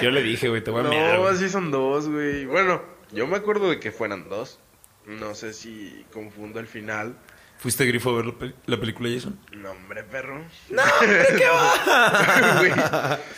Yo 0.00 0.10
le 0.10 0.22
dije, 0.22 0.48
güey, 0.48 0.62
te 0.64 0.70
voy 0.70 0.86
a 0.86 0.88
mear. 0.88 1.18
No, 1.18 1.26
así 1.26 1.48
son 1.50 1.70
dos, 1.70 2.08
güey. 2.08 2.46
Bueno, 2.46 2.82
yo 3.12 3.26
me 3.26 3.36
acuerdo 3.36 3.68
de 3.68 3.78
que 3.78 3.92
fueran 3.92 4.28
dos. 4.28 4.58
No 5.04 5.34
sé 5.34 5.52
si 5.52 6.06
confundo 6.12 6.60
el 6.60 6.66
final. 6.66 7.18
¿Fuiste 7.58 7.84
grifo 7.86 8.10
a 8.10 8.16
ver 8.16 8.26
la, 8.26 8.32
pel- 8.34 8.54
la 8.66 8.78
película, 8.78 9.10
Jason? 9.12 9.38
No, 9.52 9.72
hombre, 9.72 10.02
perro. 10.04 10.44
No, 10.70 10.82
hombre, 11.00 11.26
¿qué 11.36 11.46
va? 11.48 13.18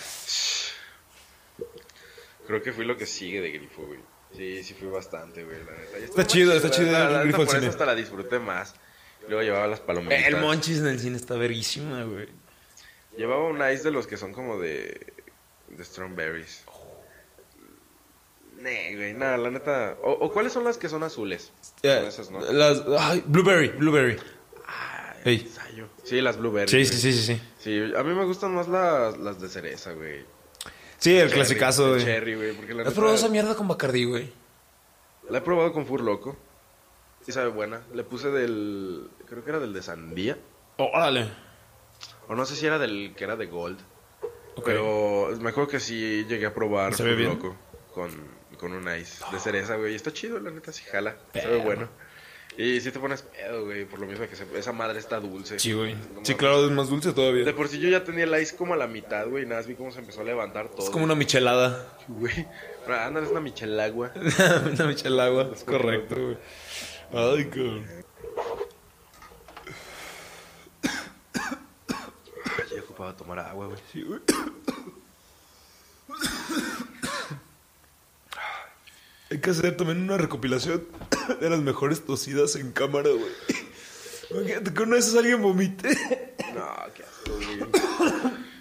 Creo 2.47 2.63
que 2.63 2.73
fui 2.73 2.85
lo 2.85 2.97
que 2.97 3.07
sigue 3.07 3.41
de 3.41 3.51
Grifo, 3.53 3.83
güey. 3.87 4.01
Sí, 4.37 4.63
sí 4.63 4.75
fui 4.75 4.89
bastante, 4.89 5.45
güey, 5.45 5.57
la 5.65 5.73
neta. 5.73 5.99
Está 5.99 6.27
chido, 6.27 6.53
está 6.53 6.71
chido 6.71 6.93
la- 6.93 7.25
la 7.25 7.31
por 7.33 7.47
eso 7.47 7.57
cine. 7.57 7.67
hasta 7.67 7.85
la 7.87 7.95
disfruté 7.95 8.39
más. 8.39 8.75
Luego 9.29 9.43
llevaba 9.43 9.67
las 9.67 9.81
palomitas. 9.81 10.25
El 10.27 10.37
Monchis 10.37 10.79
en 10.79 10.87
el 10.87 10.99
cine 11.01 11.17
está 11.17 11.35
verguísima, 11.35 12.05
güey. 12.05 12.29
Llevaba 13.17 13.45
un 13.49 13.57
ice 13.57 13.85
de 13.85 13.91
los 13.91 14.07
que 14.07 14.17
son 14.17 14.33
como 14.33 14.59
de. 14.59 15.13
de 15.69 15.85
strawberries. 15.85 16.65
Nee, 18.61 18.95
güey, 18.97 19.15
nada, 19.15 19.37
la 19.39 19.51
neta. 19.51 19.97
O, 20.03 20.13
o 20.13 20.33
cuáles 20.33 20.53
son 20.53 20.65
las 20.65 20.77
que 20.79 20.89
son 20.89 21.03
azules? 21.03 21.51
Son 21.83 21.91
esas, 22.07 22.31
¿no? 22.31 22.41
Las, 22.41 22.83
ay, 22.99 23.23
Blueberry, 23.27 23.69
Blueberry. 23.69 24.19
Ensayo. 25.25 25.87
Sí, 26.05 26.21
las 26.23 26.39
blueberries. 26.39 26.71
Sí, 26.71 26.77
güey. 26.79 26.87
sí, 26.87 27.13
sí, 27.13 27.19
sí, 27.23 27.35
sí. 27.35 27.43
Sí, 27.59 27.93
a 27.97 28.03
mí 28.03 28.15
me 28.15 28.25
gustan 28.25 28.55
más 28.55 28.69
las, 28.69 29.19
las 29.19 29.41
de 29.41 29.49
cereza, 29.49 29.93
güey. 29.93 30.25
Sí, 31.01 31.13
el 31.17 31.23
Cherry, 31.29 31.33
clasicazo, 31.35 31.89
güey. 31.91 32.05
Cherry, 32.05 32.35
güey. 32.37 32.53
Porque 32.53 32.73
la 32.75 32.83
¿Has 32.83 32.89
neta- 32.89 32.95
probado 32.95 33.17
esa 33.17 33.29
mierda 33.29 33.55
con 33.57 33.67
Bacardi, 33.69 34.05
güey? 34.05 34.33
La 35.29 35.39
he 35.39 35.41
probado 35.41 35.73
con 35.73 35.87
Fur 35.87 36.01
Loco. 36.03 36.37
Sí 37.27 37.33
sabe 37.33 37.49
buena. 37.49 37.83
Le 37.95 38.05
puse 38.05 38.31
del... 38.31 39.11
Creo 39.29 39.43
que 39.45 39.51
era 39.51 39.59
del 39.59 39.73
de 39.73 39.83
sandía. 39.83 40.39
Órale. 40.79 41.29
O 42.29 42.35
no 42.35 42.47
sé 42.47 42.55
si 42.57 42.67
era 42.67 42.79
del 42.79 43.15
que 43.17 43.25
era 43.25 43.37
de 43.37 43.47
Gold. 43.47 43.79
Pero 44.65 45.31
me 45.41 45.51
acuerdo 45.51 45.69
que 45.71 45.81
sí 45.81 46.25
llegué 46.29 46.47
a 46.47 46.55
probar 46.55 46.93
¿Y 46.93 46.97
sabe 46.97 47.15
Fur? 47.17 47.25
Loco 47.35 47.57
con, 47.95 48.11
con 48.59 48.73
un 48.73 48.83
ice 48.97 49.25
de 49.33 49.39
cereza, 49.39 49.77
güey. 49.77 49.95
Está 49.95 50.13
chido, 50.13 50.39
la 50.39 50.51
neta, 50.51 50.73
sí 50.73 50.83
jala. 50.91 51.17
Sabe 51.33 51.47
Perro. 51.47 51.63
bueno. 51.63 51.89
Y 52.59 52.81
sí 52.81 52.91
te 52.91 52.99
pones 52.99 53.23
pedo, 53.23 53.65
güey, 53.65 53.85
por 53.87 54.01
lo 54.01 54.07
mismo 54.07 54.29
que 54.29 54.37
se- 54.37 54.47
esa 54.59 54.73
madre 54.73 54.99
está 54.99 55.19
dulce. 55.21 55.59
Sí, 55.59 55.73
güey. 55.73 55.95
No 55.95 56.21
Sí, 56.25 56.35
claro, 56.35 56.65
es 56.67 56.71
más 56.73 56.91
dulce 56.91 57.13
todavía. 57.13 57.45
De 57.45 57.55
por 57.55 57.69
sí 57.69 57.79
yo 57.79 57.89
ya 57.89 58.05
tenía 58.05 58.25
el 58.25 58.43
ice 58.43 58.57
como 58.57 58.75
a 58.75 58.77
la 58.77 58.87
mitad, 58.87 59.27
güey. 59.29 59.45
y 59.45 59.47
Nada 59.47 59.61
más 59.61 59.67
vi 59.69 59.75
cómo 59.77 59.91
se 59.93 60.01
empezó 60.01 60.21
a 60.21 60.25
levantar 60.25 60.69
todo. 60.69 60.85
Es 60.85 60.91
como 60.91 61.05
una 61.05 61.15
michelada. 61.15 61.87
Güey. 62.09 62.47
Anda, 62.89 63.23
es 63.23 63.29
una 63.31 63.41
michelagua. 63.41 64.13
una 64.75 64.85
michelagua, 64.87 65.51
es 65.55 65.65
correcto, 65.65 66.17
güey. 66.17 66.37
Ay, 67.13 67.45
cabrón. 67.47 67.87
Ya 72.75 72.83
ocupaba 72.83 73.17
tomar 73.17 73.39
agua, 73.39 73.67
güey. 73.69 73.79
Sí, 73.93 74.03
güey. 74.03 74.21
Hay 79.31 79.39
que 79.41 79.51
hacer 79.51 79.77
también 79.77 80.03
una 80.03 80.17
recopilación 80.17 80.87
de 81.41 81.51
las 81.51 81.61
mejores 81.61 82.05
tosidas 82.05 82.57
en 82.57 82.73
cámara, 82.73 83.11
güey. 83.11 83.33
Imagínate 84.31 84.73
que 84.75 84.83
una 84.83 84.97
vez 84.97 85.15
alguien 85.15 85.43
vomite. 85.43 85.89
No, 86.55 86.67
qué 86.97 87.05
asco, 87.05 87.37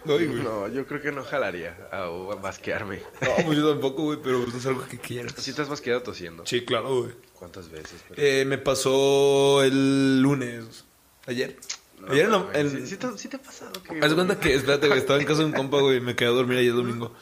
güey. 0.05 0.27
Güey. 0.27 0.43
No, 0.43 0.67
yo 0.67 0.85
creo 0.85 1.01
que 1.01 1.11
no 1.11 1.23
jalaría 1.23 1.75
a, 1.91 2.03
a 2.03 2.35
basquearme. 2.35 3.01
No, 3.21 3.45
pues 3.45 3.57
yo 3.57 3.67
tampoco, 3.71 4.03
güey, 4.03 4.19
pero 4.23 4.45
no 4.45 4.55
es 4.57 4.65
algo 4.67 4.85
que 4.87 4.99
quiero. 4.99 5.27
¿Sí 5.35 5.53
te 5.53 5.63
has 5.63 5.69
basqueado 5.69 6.03
tosiendo? 6.03 6.45
Sí, 6.45 6.63
claro, 6.65 7.01
güey. 7.01 7.13
¿Cuántas 7.33 7.69
veces? 7.69 7.95
Pero- 8.09 8.21
Eh, 8.21 8.45
me 8.45 8.59
pasó 8.59 9.63
el 9.63 10.21
lunes. 10.21 10.85
¿Ayer? 11.25 11.57
No, 11.99 12.11
Ayer 12.11 12.25
en 12.25 12.31
la- 12.31 12.37
güey, 12.37 12.59
en- 12.59 12.69
¿Sí, 12.71 12.87
sí 12.87 12.97
te, 12.97 13.17
sí 13.17 13.27
te 13.27 13.37
ha 13.37 13.41
pasado 13.41 13.71
que... 13.83 13.99
Haz 13.99 14.09
de 14.09 14.15
cuenta 14.15 14.39
que, 14.39 14.53
espérate, 14.53 14.87
güey, 14.87 14.99
estaba 14.99 15.19
en 15.19 15.25
casa 15.25 15.39
de 15.39 15.45
un 15.45 15.53
compa, 15.53 15.79
güey, 15.79 15.99
me 15.99 16.15
quedé 16.15 16.27
a 16.29 16.31
dormir 16.33 16.59
ayer 16.59 16.73
domingo. 16.73 17.13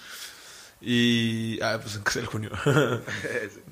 Y. 0.81 1.59
Ah, 1.61 1.79
pues 1.81 1.95
en 1.95 2.03
casa 2.03 2.19
del 2.19 2.27
junio. 2.27 2.51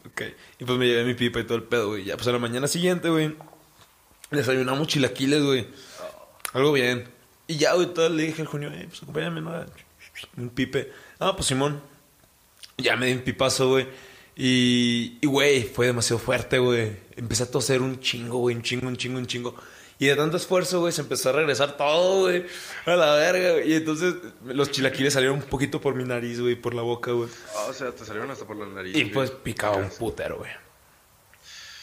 ok. 0.08 0.22
Y 0.60 0.66
pues 0.66 0.80
me 0.80 0.88
llevé 0.88 1.06
mi 1.06 1.14
pipa 1.14 1.40
y 1.40 1.44
todo 1.44 1.58
el 1.58 1.64
pedo, 1.64 1.90
güey. 1.90 2.06
Ya, 2.06 2.16
pues 2.16 2.28
a 2.28 2.32
la 2.32 2.40
mañana 2.40 2.68
siguiente, 2.68 3.10
güey. 3.10 3.36
Desayunamos 4.32 4.88
chilaquiles, 4.88 5.44
güey. 5.44 5.68
Algo 6.54 6.72
bien. 6.72 7.08
Y 7.48 7.58
ya, 7.58 7.74
güey, 7.74 7.94
todo 7.94 8.10
le 8.10 8.24
dije 8.24 8.42
al 8.42 8.48
junio, 8.48 8.72
eh, 8.72 8.86
pues 8.88 9.04
acompáñame, 9.04 9.42
¿no? 9.42 9.54
Un 10.38 10.50
pipe. 10.50 10.92
Ah, 11.20 11.36
pues 11.36 11.48
Simón. 11.48 11.82
Ya 12.78 12.96
me 12.96 13.08
di 13.08 13.14
un 13.14 13.22
pipazo, 13.22 13.70
güey. 13.70 13.88
Y, 14.36 15.18
y, 15.22 15.28
güey, 15.28 15.64
fue 15.64 15.88
demasiado 15.88 16.20
fuerte, 16.20 16.58
güey. 16.60 16.98
Empecé 17.16 17.44
a 17.44 17.52
toser 17.52 17.82
un 17.82 18.00
chingo, 18.00 18.40
güey, 18.40 18.56
un 18.56 18.64
chingo, 18.64 18.88
un 18.88 18.98
chingo, 18.98 19.18
un 19.18 19.28
chingo. 19.28 19.56
Y 19.98 20.08
de 20.08 20.16
tanto 20.18 20.36
esfuerzo, 20.36 20.82
güey, 20.82 20.92
se 20.92 21.02
empezó 21.02 21.30
a 21.30 21.32
regresar 21.34 21.78
todo, 21.78 22.24
güey. 22.24 22.46
A 22.86 22.96
la 22.96 23.16
verga, 23.16 23.54
güey. 23.54 23.72
Y 23.72 23.76
entonces 23.76 24.14
los 24.46 24.70
chilaquiles 24.72 25.14
salieron 25.14 25.38
un 25.38 25.44
poquito 25.44 25.80
por 25.80 25.96
mi 25.96 26.04
nariz, 26.04 26.42
güey, 26.42 26.56
por 26.56 26.74
la 26.74 26.82
boca, 26.82 27.12
güey. 27.12 27.30
Ah, 27.56 27.68
o 27.70 27.74
sea, 27.74 27.92
te 27.92 28.04
salieron 28.04 28.30
hasta 28.30 28.46
por 28.46 28.58
la 28.58 28.66
nariz. 28.66 28.94
Y 28.96 29.02
güey. 29.04 29.14
pues 29.14 29.32
picaba 29.32 29.78
un 29.78 29.90
putero, 29.90 30.38
güey. 30.40 30.52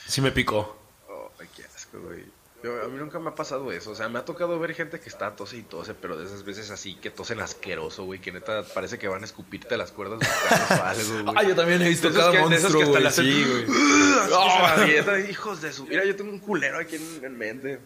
Sí 0.06 0.20
me 0.20 0.30
picó. 0.30 0.76
Oh, 1.08 1.30
ay, 1.40 1.48
qué 1.56 1.64
asco, 1.64 1.98
güey. 2.00 2.24
Yo- 2.62 2.80
a 2.84 2.86
mí 2.88 2.96
nunca 2.98 3.18
me 3.18 3.30
ha 3.30 3.34
pasado 3.34 3.72
eso. 3.72 3.90
O 3.90 3.94
sea, 3.96 4.08
me 4.10 4.18
ha 4.20 4.24
tocado 4.24 4.56
ver 4.60 4.74
gente 4.74 5.00
que 5.00 5.08
está 5.08 5.34
tose 5.34 5.56
y 5.56 5.62
tose, 5.62 5.94
pero 5.94 6.16
de 6.16 6.26
esas 6.26 6.44
veces 6.44 6.70
así 6.70 6.94
que 6.94 7.10
tosen 7.10 7.40
asqueroso, 7.40 8.04
güey. 8.04 8.20
Que 8.20 8.30
neta 8.30 8.62
parece 8.74 8.98
que 8.98 9.08
van 9.08 9.22
a 9.22 9.24
escupirte 9.24 9.76
las 9.78 9.90
cuerdas 9.90 10.20
vocales 10.70 11.10
güey. 11.10 11.34
Ah, 11.34 11.42
yo 11.44 11.56
también 11.56 11.80
he 11.82 11.88
visto 11.88 12.08
De 12.10 12.18
esos 12.18 12.30
cada 12.30 12.44
que- 12.44 12.48
de 12.50 12.56
esos 12.56 12.72
monstruo, 12.74 12.92
que 13.00 13.06
hasta 13.08 13.22
güey. 13.22 13.66
Sí, 13.66 14.82
avientan, 14.82 15.30
hijos 15.30 15.62
de 15.62 15.72
su. 15.72 15.86
Mira, 15.86 16.04
yo 16.04 16.14
tengo 16.14 16.30
un 16.30 16.38
culero 16.40 16.78
aquí 16.78 16.96
en, 16.96 17.24
en 17.24 17.38
mente. 17.38 17.80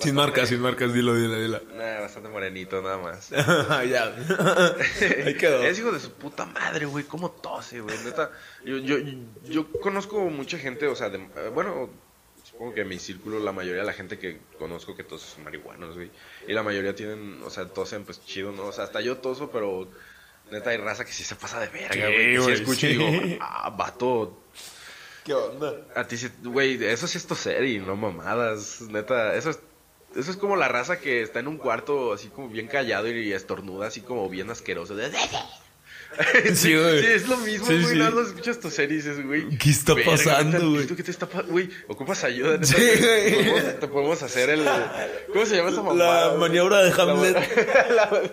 Sin 0.00 0.14
marcas, 0.14 0.48
sin 0.48 0.60
marcas, 0.60 0.92
dilo, 0.92 1.14
dilo, 1.14 1.40
dilo. 1.40 1.60
Nah, 1.74 2.00
bastante 2.00 2.28
morenito, 2.28 2.80
nada 2.82 2.98
más. 2.98 3.28
ya. 3.88 4.14
Ahí 5.26 5.34
quedó. 5.36 5.62
Es 5.62 5.78
hijo 5.78 5.92
de 5.92 6.00
su 6.00 6.12
puta 6.12 6.46
madre, 6.46 6.86
güey. 6.86 7.04
¿Cómo 7.04 7.30
tose, 7.30 7.80
güey? 7.80 7.96
Neta. 8.04 8.30
Yo, 8.64 8.78
yo, 8.78 8.96
yo 9.44 9.70
conozco 9.80 10.18
mucha 10.30 10.58
gente, 10.58 10.86
o 10.86 10.96
sea, 10.96 11.10
de, 11.10 11.18
bueno, 11.54 11.90
supongo 12.42 12.74
que 12.74 12.80
en 12.82 12.88
mi 12.88 12.98
círculo 12.98 13.40
la 13.40 13.52
mayoría 13.52 13.82
de 13.82 13.86
la 13.86 13.92
gente 13.92 14.18
que 14.18 14.40
conozco 14.58 14.96
que 14.96 15.04
tose 15.04 15.26
son 15.34 15.44
marihuanos, 15.44 15.94
güey. 15.94 16.10
Y 16.48 16.52
la 16.52 16.62
mayoría 16.62 16.94
tienen, 16.94 17.42
o 17.44 17.50
sea, 17.50 17.66
tosen 17.66 18.04
pues 18.04 18.24
chido, 18.24 18.52
¿no? 18.52 18.66
O 18.66 18.72
sea, 18.72 18.84
hasta 18.84 19.00
yo 19.00 19.18
toso, 19.18 19.50
pero 19.50 19.88
neta 20.50 20.70
hay 20.70 20.78
raza 20.78 21.04
que 21.04 21.12
sí 21.12 21.24
se 21.24 21.36
pasa 21.36 21.60
de 21.60 21.68
verga, 21.68 22.06
güey. 22.06 22.32
Sí 22.32 22.36
güey, 22.38 22.54
escucho 22.54 22.80
sí. 22.80 22.86
y 22.86 22.96
digo, 22.96 23.38
ah, 23.40 23.70
vato. 23.70 24.42
¿Qué 25.24 25.34
onda? 25.34 25.86
A 25.94 26.06
ti 26.06 26.16
sí, 26.16 26.30
güey, 26.42 26.82
eso 26.84 27.06
sí 27.06 27.18
es 27.18 27.26
toser 27.26 27.64
y 27.64 27.78
no 27.78 27.96
mamadas. 27.96 28.80
Neta, 28.82 29.34
eso 29.34 29.50
es 29.50 29.58
Eso 30.16 30.30
es 30.30 30.36
como 30.36 30.56
la 30.56 30.68
raza 30.68 30.98
que 31.00 31.22
está 31.22 31.38
en 31.40 31.48
un 31.48 31.56
cuarto 31.58 32.12
así 32.12 32.28
como 32.28 32.48
bien 32.48 32.66
callado 32.66 33.08
y 33.08 33.32
estornuda 33.32 33.86
así 33.86 34.00
como 34.00 34.28
bien 34.28 34.50
asqueroso. 34.50 34.96
de- 34.96 35.10
Sí, 36.54 36.74
güey. 36.76 37.00
Sí, 37.00 37.06
es 37.06 37.28
lo 37.28 37.36
mismo, 37.36 37.66
Sí, 37.66 37.74
güey. 37.80 37.86
sí. 37.94 37.98
Nada 37.98 38.22
escuchas 38.22 38.58
tus 38.58 38.74
series 38.74 39.24
güey. 39.24 39.48
¿Qué 39.56 39.70
está 39.70 39.94
verga, 39.94 40.10
pasando, 40.10 40.58
¿qué 40.58 40.64
güey? 40.66 40.86
¿Qué 40.88 41.02
te 41.04 41.10
está 41.12 41.26
pasando? 41.26 41.52
Güey, 41.52 41.70
ocupas 41.86 42.24
ayuda. 42.24 42.58
Sí, 42.64 42.74
te- 42.74 42.96
güey. 42.98 43.30
te 43.30 43.50
podemos- 43.50 43.80
Te 43.80 43.88
podemos 43.88 44.22
hacer 44.24 44.50
el. 44.50 44.64
¿Cómo 45.32 45.46
se 45.46 45.56
llama 45.56 45.70
esa 45.70 45.82
mamada? 45.82 46.20
La 46.22 46.26
güey? 46.30 46.40
maniobra 46.40 46.82
de 46.82 46.90
Hamlet. 47.00 47.36
la- 47.94 48.30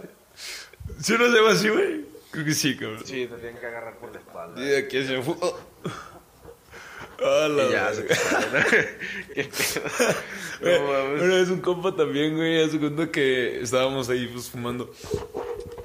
¿Sí 0.99 1.13
no 1.19 1.25
se 1.32 1.32
llama 1.38 1.51
así, 1.51 1.69
güey? 1.69 2.05
Creo 2.32 2.45
que 2.45 2.53
sí, 2.53 2.75
cabrón. 2.75 3.03
Sí, 3.05 3.28
te 3.28 3.36
tienen 3.36 3.57
que 3.57 3.65
agarrar 3.67 3.97
por 3.99 4.11
la 4.11 4.19
espalda. 4.19 4.65
Y 4.65 4.73
aquí 4.75 4.97
hacia 4.97 5.19
afu- 5.19 5.38
oh. 5.39 5.59
Ah, 7.24 7.47
la 7.49 7.65
Y 7.65 7.72
ya, 7.72 7.93
se. 7.93 8.05
Qué 9.34 9.43
pedo. 9.43 10.80
No 10.80 10.88
mames. 10.88 11.22
Una 11.22 11.36
vez 11.36 11.49
un 11.49 11.61
compa 11.61 11.95
también, 11.95 12.36
güey, 12.36 12.63
hace 12.63 12.80
cuenta 12.80 13.11
que 13.11 13.61
estábamos 13.61 14.09
ahí 14.09 14.28
pues 14.28 14.49
fumando. 14.49 14.91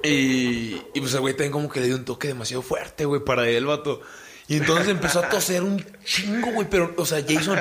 Y, 0.03 0.81
y 0.93 0.99
pues 0.99 1.13
el 1.13 1.21
güey 1.21 1.33
también 1.33 1.51
como 1.51 1.69
que 1.69 1.79
le 1.79 1.87
dio 1.87 1.95
un 1.95 2.05
toque 2.05 2.27
demasiado 2.27 2.61
fuerte, 2.61 3.05
güey, 3.05 3.23
para 3.23 3.47
él, 3.47 3.65
vato. 3.65 4.01
Y 4.47 4.57
entonces 4.57 4.89
empezó 4.89 5.19
a 5.19 5.29
toser 5.29 5.63
un 5.63 5.83
chingo, 6.03 6.51
güey, 6.51 6.67
pero, 6.69 6.93
o 6.97 7.05
sea, 7.05 7.23
Jason, 7.25 7.57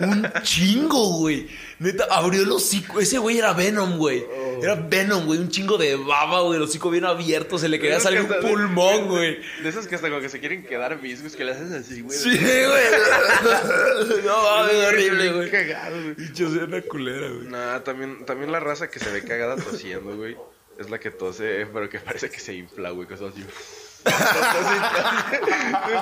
un 0.00 0.30
chingo, 0.42 1.18
güey. 1.18 1.48
Neta, 1.80 2.06
abrió 2.08 2.42
el 2.42 2.52
hocico. 2.52 3.00
Ese 3.00 3.18
güey 3.18 3.38
era 3.38 3.52
Venom, 3.52 3.98
güey. 3.98 4.24
Era 4.62 4.76
Venom, 4.76 5.26
güey, 5.26 5.40
un 5.40 5.48
chingo 5.48 5.76
de 5.76 5.96
baba, 5.96 6.42
güey, 6.42 6.56
el 6.56 6.62
hocico 6.62 6.88
bien 6.88 7.04
abierto, 7.04 7.58
se 7.58 7.68
le 7.68 7.80
quería 7.80 7.98
salir 7.98 8.26
que 8.28 8.34
un 8.34 8.40
pulmón, 8.42 9.08
güey. 9.08 9.40
De 9.62 9.68
esos 9.68 9.88
que 9.88 9.96
hasta 9.96 10.08
como 10.08 10.20
que 10.20 10.28
se 10.28 10.38
quieren 10.38 10.64
quedar 10.64 11.00
viscos, 11.00 11.34
que 11.34 11.44
le 11.44 11.52
haces 11.52 11.72
así, 11.72 12.00
güey. 12.02 12.16
Sí, 12.16 12.38
güey. 12.38 12.60
No, 14.24 14.42
mames, 14.42 14.74
horrible, 14.86 15.32
güey. 15.32 15.50
Cagado, 15.50 16.00
güey. 16.00 16.14
Dicho 16.14 16.52
sea 16.52 16.64
una 16.64 16.80
culera, 16.82 17.28
güey. 17.28 17.48
Nah, 17.48 17.80
también, 17.80 18.24
también 18.24 18.52
la 18.52 18.60
raza 18.60 18.88
que 18.88 19.00
se 19.00 19.10
ve 19.10 19.22
cagada 19.22 19.56
tosiendo, 19.56 20.16
güey. 20.16 20.36
Es 20.78 20.90
la 20.90 21.00
que 21.00 21.10
tose, 21.10 21.66
pero 21.72 21.88
que 21.90 21.98
parece 21.98 22.30
que 22.30 22.38
se 22.38 22.54
infla, 22.54 22.90
güey. 22.90 23.08
Cosas 23.08 23.32
así. 23.32 23.44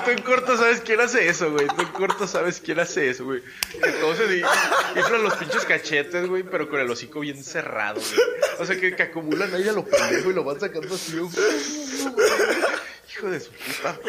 Tú 0.05 0.11
en 0.11 0.21
corto 0.21 0.57
sabes 0.57 0.81
quién 0.81 0.99
hace 1.01 1.27
eso, 1.27 1.51
güey. 1.51 1.67
Tú 1.67 1.81
en 1.81 1.87
corto 1.89 2.27
sabes 2.27 2.61
quién 2.63 2.79
hace 2.79 3.09
eso, 3.09 3.25
güey. 3.25 3.41
Y 3.75 4.99
inflan 4.99 5.23
los 5.23 5.35
pinches 5.35 5.65
cachetes, 5.65 6.27
güey, 6.27 6.43
pero 6.43 6.69
con 6.69 6.79
el 6.79 6.89
hocico 6.89 7.19
bien 7.19 7.43
cerrado, 7.43 7.99
güey. 7.99 8.21
O 8.59 8.65
sea, 8.65 8.79
que, 8.79 8.95
que 8.95 9.03
acumulan 9.03 9.53
aire 9.53 9.69
a 9.71 9.73
lo 9.73 9.85
pendejo 9.85 10.31
y 10.31 10.33
lo 10.33 10.43
van 10.43 10.59
sacando 10.59 10.95
así, 10.95 11.17
güey. 11.17 11.29
Hijo 13.11 13.29
de 13.29 13.39
su 13.39 13.51
puta. 13.51 13.99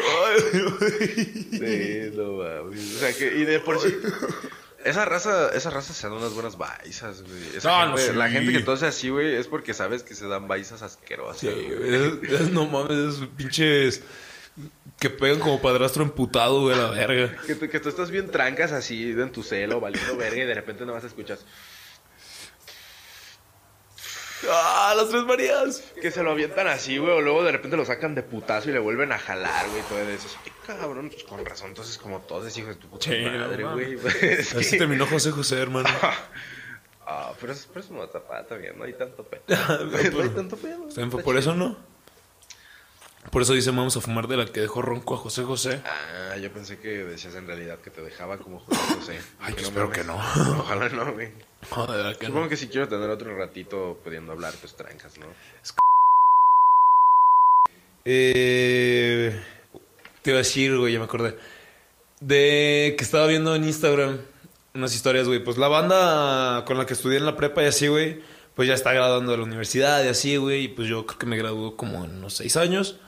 Sí, 1.51 2.11
no 2.13 2.33
mames. 2.33 2.95
O 2.95 2.99
sea, 2.99 3.13
que, 3.13 3.25
y 3.27 3.45
de 3.45 3.59
por 3.59 3.79
sí. 3.79 3.97
Esa 4.85 5.05
raza, 5.05 5.49
esa 5.53 5.69
raza 5.69 5.93
se 5.93 6.07
dan 6.07 6.17
unas 6.17 6.33
buenas 6.33 6.57
baisas, 6.57 7.21
güey. 7.23 7.57
Esa 7.57 7.69
No, 7.69 7.85
no, 7.91 7.97
gente- 7.97 8.11
sí. 8.11 8.17
La 8.17 8.29
gente 8.29 8.51
que 8.51 8.59
tose 8.61 8.85
así, 8.87 9.09
güey, 9.09 9.35
es 9.35 9.47
porque 9.47 9.73
sabes 9.73 10.03
que 10.03 10.15
se 10.15 10.27
dan 10.27 10.47
baisas 10.47 10.81
asquerosas. 10.81 11.39
Sí. 11.39 11.47
Es- 11.49 12.41
es- 12.41 12.51
no 12.51 12.65
mames, 12.67 12.97
esos 13.15 13.27
pinches 13.37 14.01
que 14.99 15.09
pegan 15.09 15.39
como 15.39 15.61
padrastro 15.61 16.03
emputado, 16.03 16.61
güey, 16.61 16.75
a 16.75 16.81
la 16.83 16.89
verga. 16.91 17.35
Que, 17.47 17.55
tú- 17.55 17.69
que 17.69 17.79
tú 17.79 17.89
estás 17.89 18.11
bien 18.11 18.29
trancas 18.31 18.71
así 18.71 19.11
en 19.11 19.31
tu 19.31 19.43
celo, 19.43 19.79
valiendo 19.79 20.15
verga, 20.17 20.43
y 20.43 20.45
de 20.45 20.53
repente 20.53 20.85
no 20.85 20.93
vas 20.93 21.03
a 21.03 21.07
escuchar. 21.07 21.37
¡Ah, 24.49 24.93
las 24.95 25.09
tres 25.09 25.23
Marías! 25.23 25.83
Que 26.01 26.11
se 26.11 26.23
lo 26.23 26.31
avientan 26.31 26.67
así, 26.67 26.97
güey, 26.97 27.11
o 27.11 27.21
luego 27.21 27.43
de 27.43 27.51
repente 27.51 27.77
lo 27.77 27.85
sacan 27.85 28.15
de 28.15 28.23
putazo 28.23 28.69
y 28.69 28.73
le 28.73 28.79
vuelven 28.79 29.11
a 29.11 29.19
jalar, 29.19 29.69
güey, 29.69 29.81
todo 29.83 29.99
eso. 29.99 30.27
Ay, 30.43 30.51
cabrón, 30.65 31.09
pues 31.09 31.23
con 31.23 31.45
razón, 31.45 31.69
entonces 31.69 31.97
como 31.97 32.19
todos 32.21 32.47
es 32.47 32.57
hijo 32.57 32.69
de 32.69 32.75
tu 32.75 32.87
puta 32.87 33.05
Sí, 33.05 33.21
madre, 33.23 33.63
güey. 33.63 33.97
Es 34.21 34.55
Así 34.55 34.71
que- 34.71 34.77
terminó 34.77 35.05
José 35.05 35.31
José, 35.31 35.59
hermano. 35.61 35.89
Ah, 37.13 37.33
pero 37.41 37.51
eso, 37.51 37.67
pero 37.73 37.83
eso 37.83 37.93
no 37.93 38.07
tapa 38.07 38.45
también, 38.45 38.77
no 38.77 38.85
hay 38.85 38.93
tanto 38.93 39.23
pedo. 39.25 39.41
no 39.47 40.21
hay 40.21 40.29
tanto 40.29 40.55
pedo. 40.55 41.23
Por 41.23 41.35
eso, 41.35 41.53
¿no? 41.55 41.75
Por 43.29 43.43
eso 43.43 43.53
dice 43.53 43.69
vamos 43.69 43.95
a 43.95 44.01
fumar 44.01 44.27
de 44.27 44.35
la 44.35 44.45
que 44.45 44.61
dejó 44.61 44.81
ronco 44.81 45.13
a 45.13 45.17
José 45.17 45.43
José. 45.43 45.81
Ah, 45.85 46.37
yo 46.37 46.51
pensé 46.51 46.79
que 46.79 46.89
decías 47.05 47.35
en 47.35 47.45
realidad 47.45 47.79
que 47.79 47.91
te 47.91 48.01
dejaba 48.01 48.37
como 48.37 48.59
José 48.59 48.93
José. 48.95 49.21
Ay, 49.39 49.53
yo 49.57 49.67
espero 49.67 49.91
que 49.91 50.03
no. 50.03 50.15
Ojalá 50.59 50.89
no, 50.89 51.13
güey. 51.13 51.29
Joder, 51.69 52.17
que 52.17 52.25
Supongo 52.25 52.45
no. 52.45 52.49
que 52.49 52.57
si 52.57 52.67
quiero 52.67 52.87
tener 52.87 53.09
otro 53.09 53.37
ratito 53.37 53.99
pudiendo 54.03 54.31
hablar, 54.31 54.53
pues 54.59 54.75
trancas, 54.75 55.17
¿no? 55.17 55.27
Eh, 58.03 59.39
te 60.23 60.31
iba 60.31 60.37
a 60.37 60.39
decir, 60.39 60.75
güey, 60.75 60.93
ya 60.93 60.97
me 60.97 61.05
acordé. 61.05 61.37
De 62.19 62.95
que 62.97 63.03
estaba 63.03 63.27
viendo 63.27 63.53
en 63.55 63.63
Instagram 63.63 64.17
unas 64.73 64.95
historias, 64.95 65.27
güey. 65.27 65.43
Pues 65.43 65.57
la 65.59 65.67
banda 65.67 66.65
con 66.65 66.79
la 66.79 66.87
que 66.87 66.93
estudié 66.93 67.19
en 67.19 67.25
la 67.27 67.35
prepa 67.35 67.61
y 67.61 67.67
así, 67.67 67.87
güey, 67.87 68.21
pues 68.55 68.67
ya 68.67 68.73
está 68.73 68.91
graduando 68.91 69.31
de 69.31 69.37
la 69.37 69.43
universidad 69.43 70.03
y 70.03 70.07
así, 70.07 70.37
güey. 70.37 70.63
Y 70.63 70.67
pues 70.69 70.87
yo 70.87 71.05
creo 71.05 71.19
que 71.19 71.25
me 71.27 71.37
graduó 71.37 71.77
como 71.77 72.03
en 72.05 72.15
unos 72.15 72.33
seis 72.35 72.57
años. 72.57 72.99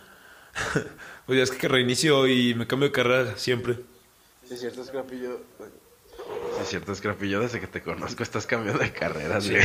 pues 1.26 1.38
ya 1.38 1.44
es 1.44 1.52
que 1.52 1.68
reinicio 1.68 2.28
y 2.28 2.54
me 2.56 2.68
cambio 2.68 2.90
de 2.90 2.94
carrera 2.94 3.38
siempre. 3.38 3.76
Sí, 4.48 4.56
es 4.56 4.60
cierto, 4.60 4.84
Scrapillo. 4.84 5.40
Sí, 5.58 6.62
es 6.62 6.70
cierto, 6.70 6.94
Scrapillo, 6.96 7.40
desde 7.40 7.60
que 7.60 7.68
te 7.68 7.82
conozco 7.82 8.24
estás 8.24 8.46
cambiando 8.46 8.84
de 8.84 8.92
carrera, 8.92 9.40
güey. 9.40 9.58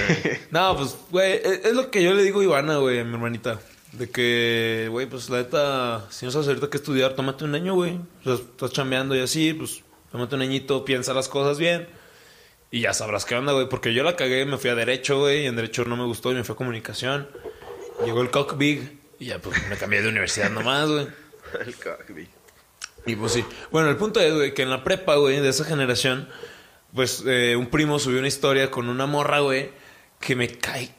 No, 0.50 0.76
pues, 0.76 0.96
güey, 1.10 1.34
es, 1.34 1.66
es 1.66 1.74
lo 1.74 1.90
que 1.90 2.02
yo 2.02 2.14
le 2.14 2.22
digo 2.22 2.40
a 2.40 2.44
Ivana, 2.44 2.78
güey, 2.78 3.00
a 3.00 3.04
mi 3.04 3.14
hermanita. 3.14 3.60
De 3.92 4.10
que, 4.10 4.88
güey, 4.90 5.06
pues 5.06 5.30
la 5.30 5.38
neta, 5.38 6.06
si 6.10 6.26
no 6.26 6.32
sabes 6.32 6.48
ahorita 6.48 6.68
qué 6.68 6.76
estudiar, 6.76 7.14
tómate 7.14 7.44
un 7.44 7.54
año, 7.54 7.74
güey. 7.74 7.98
O 8.20 8.24
sea, 8.24 8.34
estás 8.34 8.72
chambeando 8.72 9.16
y 9.16 9.20
así, 9.20 9.54
pues 9.54 9.82
tómate 10.12 10.34
un 10.34 10.42
añito, 10.42 10.84
piensa 10.84 11.14
las 11.14 11.28
cosas 11.28 11.58
bien. 11.58 11.88
Y 12.70 12.80
ya 12.82 12.92
sabrás 12.92 13.24
qué 13.24 13.34
onda, 13.34 13.52
güey. 13.52 13.68
Porque 13.68 13.94
yo 13.94 14.02
la 14.02 14.14
cagué, 14.16 14.44
me 14.44 14.58
fui 14.58 14.68
a 14.68 14.74
Derecho, 14.74 15.20
güey. 15.20 15.44
Y 15.44 15.46
en 15.46 15.56
Derecho 15.56 15.84
no 15.84 15.96
me 15.96 16.04
gustó 16.04 16.32
y 16.32 16.34
me 16.34 16.44
fui 16.44 16.52
a 16.52 16.56
Comunicación. 16.56 17.28
Llegó 18.04 18.20
el 18.20 18.30
Cock 18.30 18.58
Big. 18.58 18.97
Y 19.18 19.26
ya, 19.26 19.38
pues 19.38 19.56
me 19.68 19.76
cambié 19.76 20.02
de 20.02 20.08
universidad 20.08 20.50
nomás, 20.50 20.88
güey. 20.88 21.08
El 21.66 21.74
cockpit. 21.76 22.28
Y 23.06 23.16
pues 23.16 23.32
sí. 23.32 23.44
Bueno, 23.70 23.88
el 23.88 23.96
punto 23.96 24.20
es, 24.20 24.34
güey, 24.34 24.52
que 24.54 24.62
en 24.62 24.70
la 24.70 24.84
prepa, 24.84 25.16
güey, 25.16 25.40
de 25.40 25.48
esa 25.48 25.64
generación, 25.64 26.28
pues 26.94 27.22
eh, 27.26 27.56
un 27.56 27.68
primo 27.68 27.98
subió 27.98 28.18
una 28.18 28.28
historia 28.28 28.70
con 28.70 28.88
una 28.88 29.06
morra, 29.06 29.40
güey, 29.40 29.70
que 30.20 30.36
me 30.36 30.48
cae. 30.48 30.94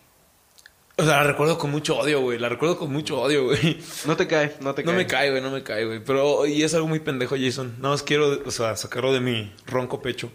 O 0.97 1.03
sea, 1.03 1.17
la 1.17 1.23
recuerdo 1.23 1.57
con 1.57 1.71
mucho 1.71 1.97
odio, 1.97 2.19
güey. 2.21 2.39
La 2.39 2.49
recuerdo 2.49 2.77
con 2.77 2.91
mucho 2.91 3.21
odio, 3.21 3.45
güey. 3.45 3.79
No 4.05 4.17
te 4.17 4.27
cae, 4.27 4.55
no 4.59 4.73
te 4.73 4.83
No 4.83 4.91
cae. 4.91 4.97
me 4.97 5.07
cae, 5.07 5.29
güey, 5.29 5.41
no 5.41 5.51
me 5.51 5.63
cae, 5.63 5.85
güey. 5.85 6.03
Pero, 6.03 6.45
y 6.45 6.63
es 6.63 6.73
algo 6.73 6.87
muy 6.87 6.99
pendejo, 6.99 7.35
Jason. 7.39 7.75
Nada 7.77 7.89
más 7.93 8.03
quiero, 8.03 8.41
o 8.45 8.51
sea, 8.51 8.75
sacarlo 8.75 9.13
de 9.13 9.19
mi 9.19 9.53
ronco 9.67 10.01
pecho. 10.01 10.31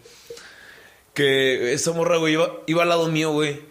Que 1.13 1.73
esa 1.73 1.91
morra, 1.91 2.17
güey, 2.17 2.33
iba, 2.33 2.51
iba 2.67 2.83
al 2.83 2.89
lado 2.89 3.07
mío, 3.09 3.31
güey. 3.31 3.61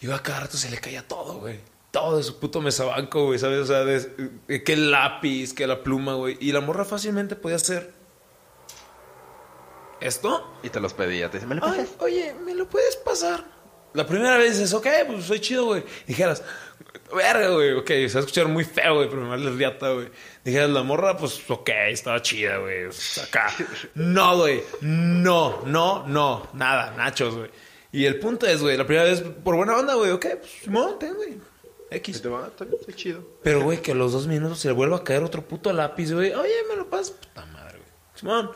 Iba 0.00 0.16
a 0.16 0.22
cada 0.22 0.40
rato 0.40 0.56
se 0.56 0.70
le 0.70 0.78
caía 0.78 1.06
todo, 1.06 1.34
güey. 1.34 1.60
Todo 1.92 2.16
de 2.16 2.22
su 2.24 2.40
puto 2.40 2.60
mesabanco, 2.60 3.26
güey, 3.26 3.38
¿sabes? 3.38 3.60
O 3.60 3.66
sea, 3.66 3.84
de- 3.84 4.64
que 4.64 4.72
el 4.72 4.90
lápiz, 4.90 5.52
que 5.54 5.66
la 5.68 5.82
pluma, 5.84 6.14
güey. 6.14 6.36
Y 6.40 6.50
la 6.50 6.60
morra 6.60 6.84
fácilmente 6.84 7.36
podía 7.36 7.56
hacer 7.56 7.92
esto. 10.00 10.52
Y 10.62 10.68
te 10.70 10.80
los 10.80 10.94
pedía, 10.94 11.30
te 11.30 11.36
dice, 11.38 11.46
¿me 11.46 11.54
lo 11.56 11.64
Ay, 11.64 11.86
oye, 11.98 12.34
¿me 12.44 12.54
lo 12.54 12.68
puedes 12.68 12.96
pasar? 12.96 13.44
La 13.94 14.06
primera 14.06 14.38
vez 14.38 14.54
dices, 14.58 14.72
ok, 14.72 14.86
pues 15.06 15.24
soy 15.26 15.40
chido, 15.40 15.66
güey. 15.66 15.84
Dijeras, 16.06 16.42
verga, 17.14 17.48
güey, 17.50 17.72
ok, 17.74 17.86
se 17.86 18.08
va 18.14 18.16
a 18.16 18.20
escuchar 18.20 18.48
muy 18.48 18.64
feo, 18.64 18.94
güey, 18.96 19.08
pero 19.10 19.20
me 19.22 19.28
vale 19.28 19.50
riata, 19.50 19.90
güey. 19.92 20.08
Dijeras, 20.42 20.70
la 20.70 20.82
morra, 20.82 21.16
pues 21.18 21.38
ok, 21.48 21.68
estaba 21.88 22.22
chida, 22.22 22.56
güey. 22.56 22.86
Acá. 23.22 23.52
No, 23.94 24.38
güey, 24.38 24.62
no, 24.80 25.60
no, 25.66 26.06
no, 26.06 26.48
nada, 26.54 26.94
nachos, 26.96 27.36
güey. 27.36 27.50
Y 27.92 28.06
el 28.06 28.18
punto 28.18 28.46
es, 28.46 28.62
güey, 28.62 28.78
la 28.78 28.86
primera 28.86 29.04
vez, 29.04 29.20
por 29.44 29.56
buena 29.56 29.76
onda, 29.76 29.92
güey, 29.94 30.10
ok, 30.12 30.26
pues, 30.40 30.50
Simón, 30.62 30.98
ten, 30.98 31.14
güey. 31.14 31.38
X. 31.92 32.16
está 32.16 32.50
está 32.80 32.92
chido. 32.92 33.26
Pero, 33.42 33.62
güey, 33.62 33.82
que 33.82 33.92
a 33.92 33.94
los 33.94 34.12
dos 34.12 34.26
minutos 34.26 34.58
se 34.58 34.68
le 34.68 34.74
vuelva 34.74 34.98
a 34.98 35.04
caer 35.04 35.22
otro 35.22 35.42
puto 35.42 35.72
lápiz, 35.72 36.12
güey. 36.12 36.32
Oye, 36.32 36.54
me 36.68 36.76
lo 36.76 36.88
pasas. 36.88 37.12
Puta 37.12 37.46
madre, 37.46 37.78
güey. 37.78 37.90
Simón. 38.14 38.50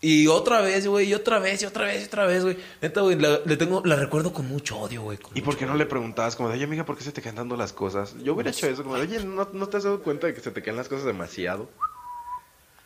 Y 0.00 0.28
otra 0.28 0.60
vez, 0.60 0.86
güey, 0.86 1.08
y 1.08 1.14
otra 1.14 1.40
vez, 1.40 1.60
y 1.62 1.66
otra 1.66 1.86
vez, 1.86 2.02
y 2.02 2.06
otra 2.06 2.24
vez, 2.24 2.44
güey. 2.44 2.56
Neta, 2.80 3.00
güey, 3.00 3.18
la, 3.18 3.40
le 3.44 3.56
tengo, 3.56 3.82
la 3.84 3.96
recuerdo 3.96 4.32
con 4.32 4.46
mucho 4.46 4.78
odio, 4.78 5.02
güey. 5.02 5.18
¿Y 5.34 5.40
por 5.40 5.56
qué 5.56 5.66
no 5.66 5.74
le 5.74 5.86
preguntabas 5.86 6.36
como 6.36 6.48
de, 6.48 6.54
oye, 6.54 6.64
amiga, 6.64 6.84
¿por 6.84 6.96
qué 6.96 7.02
se 7.02 7.10
te 7.10 7.20
caen 7.20 7.34
dando 7.34 7.56
las 7.56 7.72
cosas? 7.72 8.14
Yo 8.22 8.34
hubiera 8.34 8.50
hecho 8.50 8.68
eso, 8.68 8.84
como 8.84 8.94
de, 8.94 9.02
oye, 9.02 9.24
¿no, 9.24 9.48
¿no 9.52 9.68
te 9.68 9.76
has 9.76 9.82
dado 9.82 10.00
cuenta 10.02 10.28
de 10.28 10.34
que 10.34 10.40
se 10.40 10.52
te 10.52 10.62
caen 10.62 10.76
las 10.76 10.88
cosas 10.88 11.04
demasiado? 11.04 11.68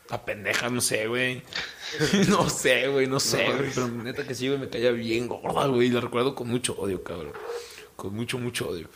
La 0.09 0.25
pendeja, 0.25 0.71
no 0.71 0.81
sé, 0.81 1.07
güey. 1.07 1.43
no 2.29 2.49
sé, 2.49 2.89
güey, 2.89 3.07
no 3.07 3.21
sé, 3.21 3.47
No, 3.47 3.57
güey. 3.59 3.71
Pero 3.75 3.89
neta 3.89 4.27
que 4.27 4.35
sí, 4.35 4.49
güey, 4.49 4.59
me 4.59 4.71
caía 4.71 4.91
bien 4.93 5.29
gorda, 5.29 5.67
güey. 5.67 5.89
Y 5.89 5.91
la 5.91 6.01
recuerdo 6.01 6.35
con 6.35 6.49
mucho 6.49 6.75
odio, 6.79 7.03
cabrón. 7.03 7.33
Con 7.95 8.15
mucho, 8.15 8.39
mucho 8.39 8.71
odio. 8.71 8.89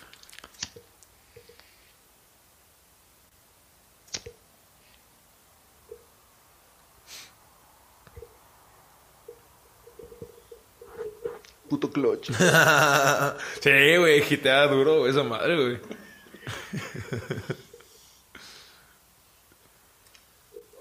Puto 11.68 11.90
clutch. 11.90 12.30
sí, 13.60 13.96
güey, 13.96 14.22
gitea 14.22 14.66
duro 14.68 15.06
esa 15.08 15.22
madre, 15.22 15.56
güey. 15.56 15.78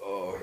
Oh, 0.01 0.37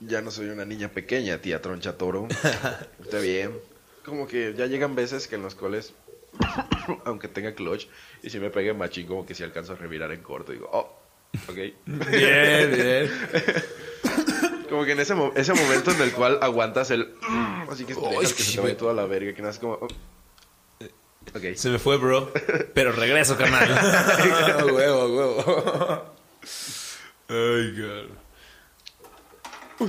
ya 0.00 0.20
no 0.22 0.30
soy 0.30 0.48
una 0.48 0.64
niña 0.64 0.88
pequeña, 0.88 1.40
tía 1.40 1.60
Troncha 1.60 1.96
Toro. 1.98 2.28
Está 3.02 3.18
bien. 3.18 3.58
Como 4.04 4.26
que 4.26 4.54
ya 4.56 4.66
llegan 4.66 4.94
veces 4.94 5.26
que 5.26 5.34
en 5.34 5.42
los 5.42 5.54
coles 5.54 5.92
aunque 7.04 7.28
tenga 7.28 7.54
clutch. 7.54 7.86
Y 8.22 8.30
si 8.30 8.38
me 8.38 8.50
pegue 8.50 8.72
machín, 8.74 9.06
como 9.06 9.26
que 9.26 9.34
si 9.34 9.42
alcanzo 9.42 9.72
a 9.72 9.76
revirar 9.76 10.12
en 10.12 10.22
corto. 10.22 10.52
Digo, 10.52 10.68
oh, 10.72 10.98
ok. 11.48 11.54
Bien, 11.86 12.70
bien. 12.70 13.10
Como 14.78 14.86
que 14.86 14.92
en 14.92 15.00
ese, 15.00 15.16
mo- 15.16 15.32
ese 15.34 15.52
momento 15.54 15.90
en 15.90 16.00
el 16.02 16.12
cual 16.12 16.38
aguantas 16.40 16.92
el... 16.92 17.12
Así 17.68 17.84
que, 17.84 17.94
Ay, 17.94 18.00
dejas 18.18 18.32
que 18.32 18.42
se 18.44 18.52
te 18.54 18.60
güey. 18.60 18.76
toda 18.76 18.94
la 18.94 19.06
verga. 19.06 19.34
Que 19.34 19.42
nace 19.42 19.58
como... 19.58 19.72
oh. 19.72 19.88
Se 21.56 21.68
me 21.68 21.80
fue, 21.80 21.96
bro. 21.96 22.32
Pero 22.74 22.92
regreso, 22.92 23.36
carnal. 23.36 23.68
huevo, 24.72 25.06
huevo. 25.16 26.14
Ay, 27.28 27.74
God. 29.80 29.88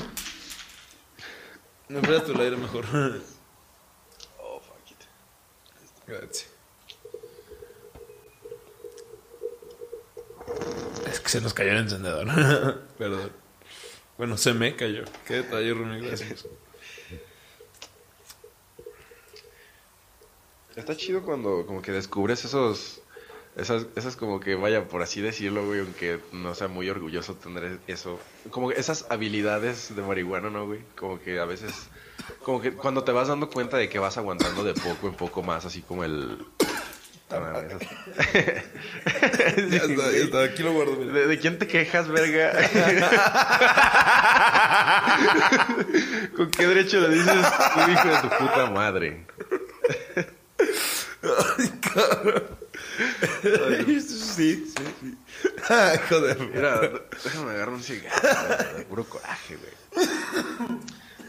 Me 1.89 1.99
prestas 2.01 2.29
el 2.29 2.39
aire 2.41 2.57
mejor. 2.57 2.85
Oh, 4.41 4.59
fuck 4.59 4.89
it. 4.89 4.97
Gracias. 6.07 6.47
Es 11.11 11.19
que 11.19 11.29
se 11.29 11.41
nos 11.41 11.53
cayó 11.53 11.73
el 11.73 11.77
encendedor. 11.77 12.25
Perdón. 12.97 13.38
Bueno, 14.19 14.35
se 14.35 14.53
me 14.53 14.75
cayó. 14.75 15.05
Qué 15.25 15.35
detalle, 15.35 15.73
Rumi. 15.73 16.01
Gracias. 16.01 16.45
Está 20.75 20.97
chido 20.97 21.23
cuando 21.23 21.65
como 21.65 21.81
que 21.81 21.93
descubres 21.93 22.43
esos... 22.43 23.01
Esas, 23.55 23.87
esas 23.95 24.17
como 24.17 24.41
que, 24.41 24.55
vaya, 24.55 24.89
por 24.89 25.01
así 25.01 25.21
decirlo, 25.21 25.65
güey, 25.65 25.79
aunque 25.79 26.19
no 26.33 26.53
sea 26.53 26.67
muy 26.67 26.89
orgulloso 26.89 27.35
tener 27.35 27.79
eso. 27.87 28.19
Como 28.51 28.69
que 28.69 28.79
esas 28.79 29.05
habilidades 29.09 29.95
de 29.95 30.01
marihuana, 30.01 30.49
¿no, 30.49 30.65
güey? 30.65 30.81
Como 30.97 31.21
que 31.21 31.39
a 31.39 31.45
veces... 31.45 31.87
Como 32.43 32.61
que 32.61 32.73
cuando 32.73 33.05
te 33.05 33.13
vas 33.13 33.29
dando 33.29 33.49
cuenta 33.49 33.77
de 33.77 33.87
que 33.87 33.99
vas 33.99 34.17
aguantando 34.17 34.65
de 34.65 34.73
poco 34.73 35.07
en 35.07 35.15
poco 35.15 35.43
más, 35.43 35.63
así 35.63 35.81
como 35.81 36.03
el... 36.03 36.45
Ah, 37.31 37.61
Ya 39.69 39.77
está, 39.77 40.11
ya 40.11 40.17
está. 40.23 40.43
Aquí 40.43 40.63
lo 40.63 40.73
guardo. 40.73 40.95
mira. 40.97 41.13
¿De, 41.13 41.27
de 41.27 41.39
quién 41.39 41.57
te 41.59 41.67
quejas, 41.67 42.07
verga? 42.07 42.51
¿Con 46.35 46.49
qué 46.51 46.67
derecho 46.67 46.99
le 47.01 47.09
dices 47.15 47.45
tu 47.73 47.79
hijo 47.91 48.07
de 48.07 48.17
tu 48.21 48.29
puta 48.29 48.69
madre? 48.71 49.25
Sí, 53.43 54.01
sí, 54.01 54.73
sí. 54.75 55.17
Ah, 55.69 55.93
Joder. 56.09 56.37
Mira, 56.53 56.81
déjame 57.23 57.51
agarrar 57.51 57.73
un 57.75 57.83
cigarro, 57.83 58.75
de 58.77 58.83
puro 58.85 59.03
coraje, 59.05 59.57
güey. 59.57 59.71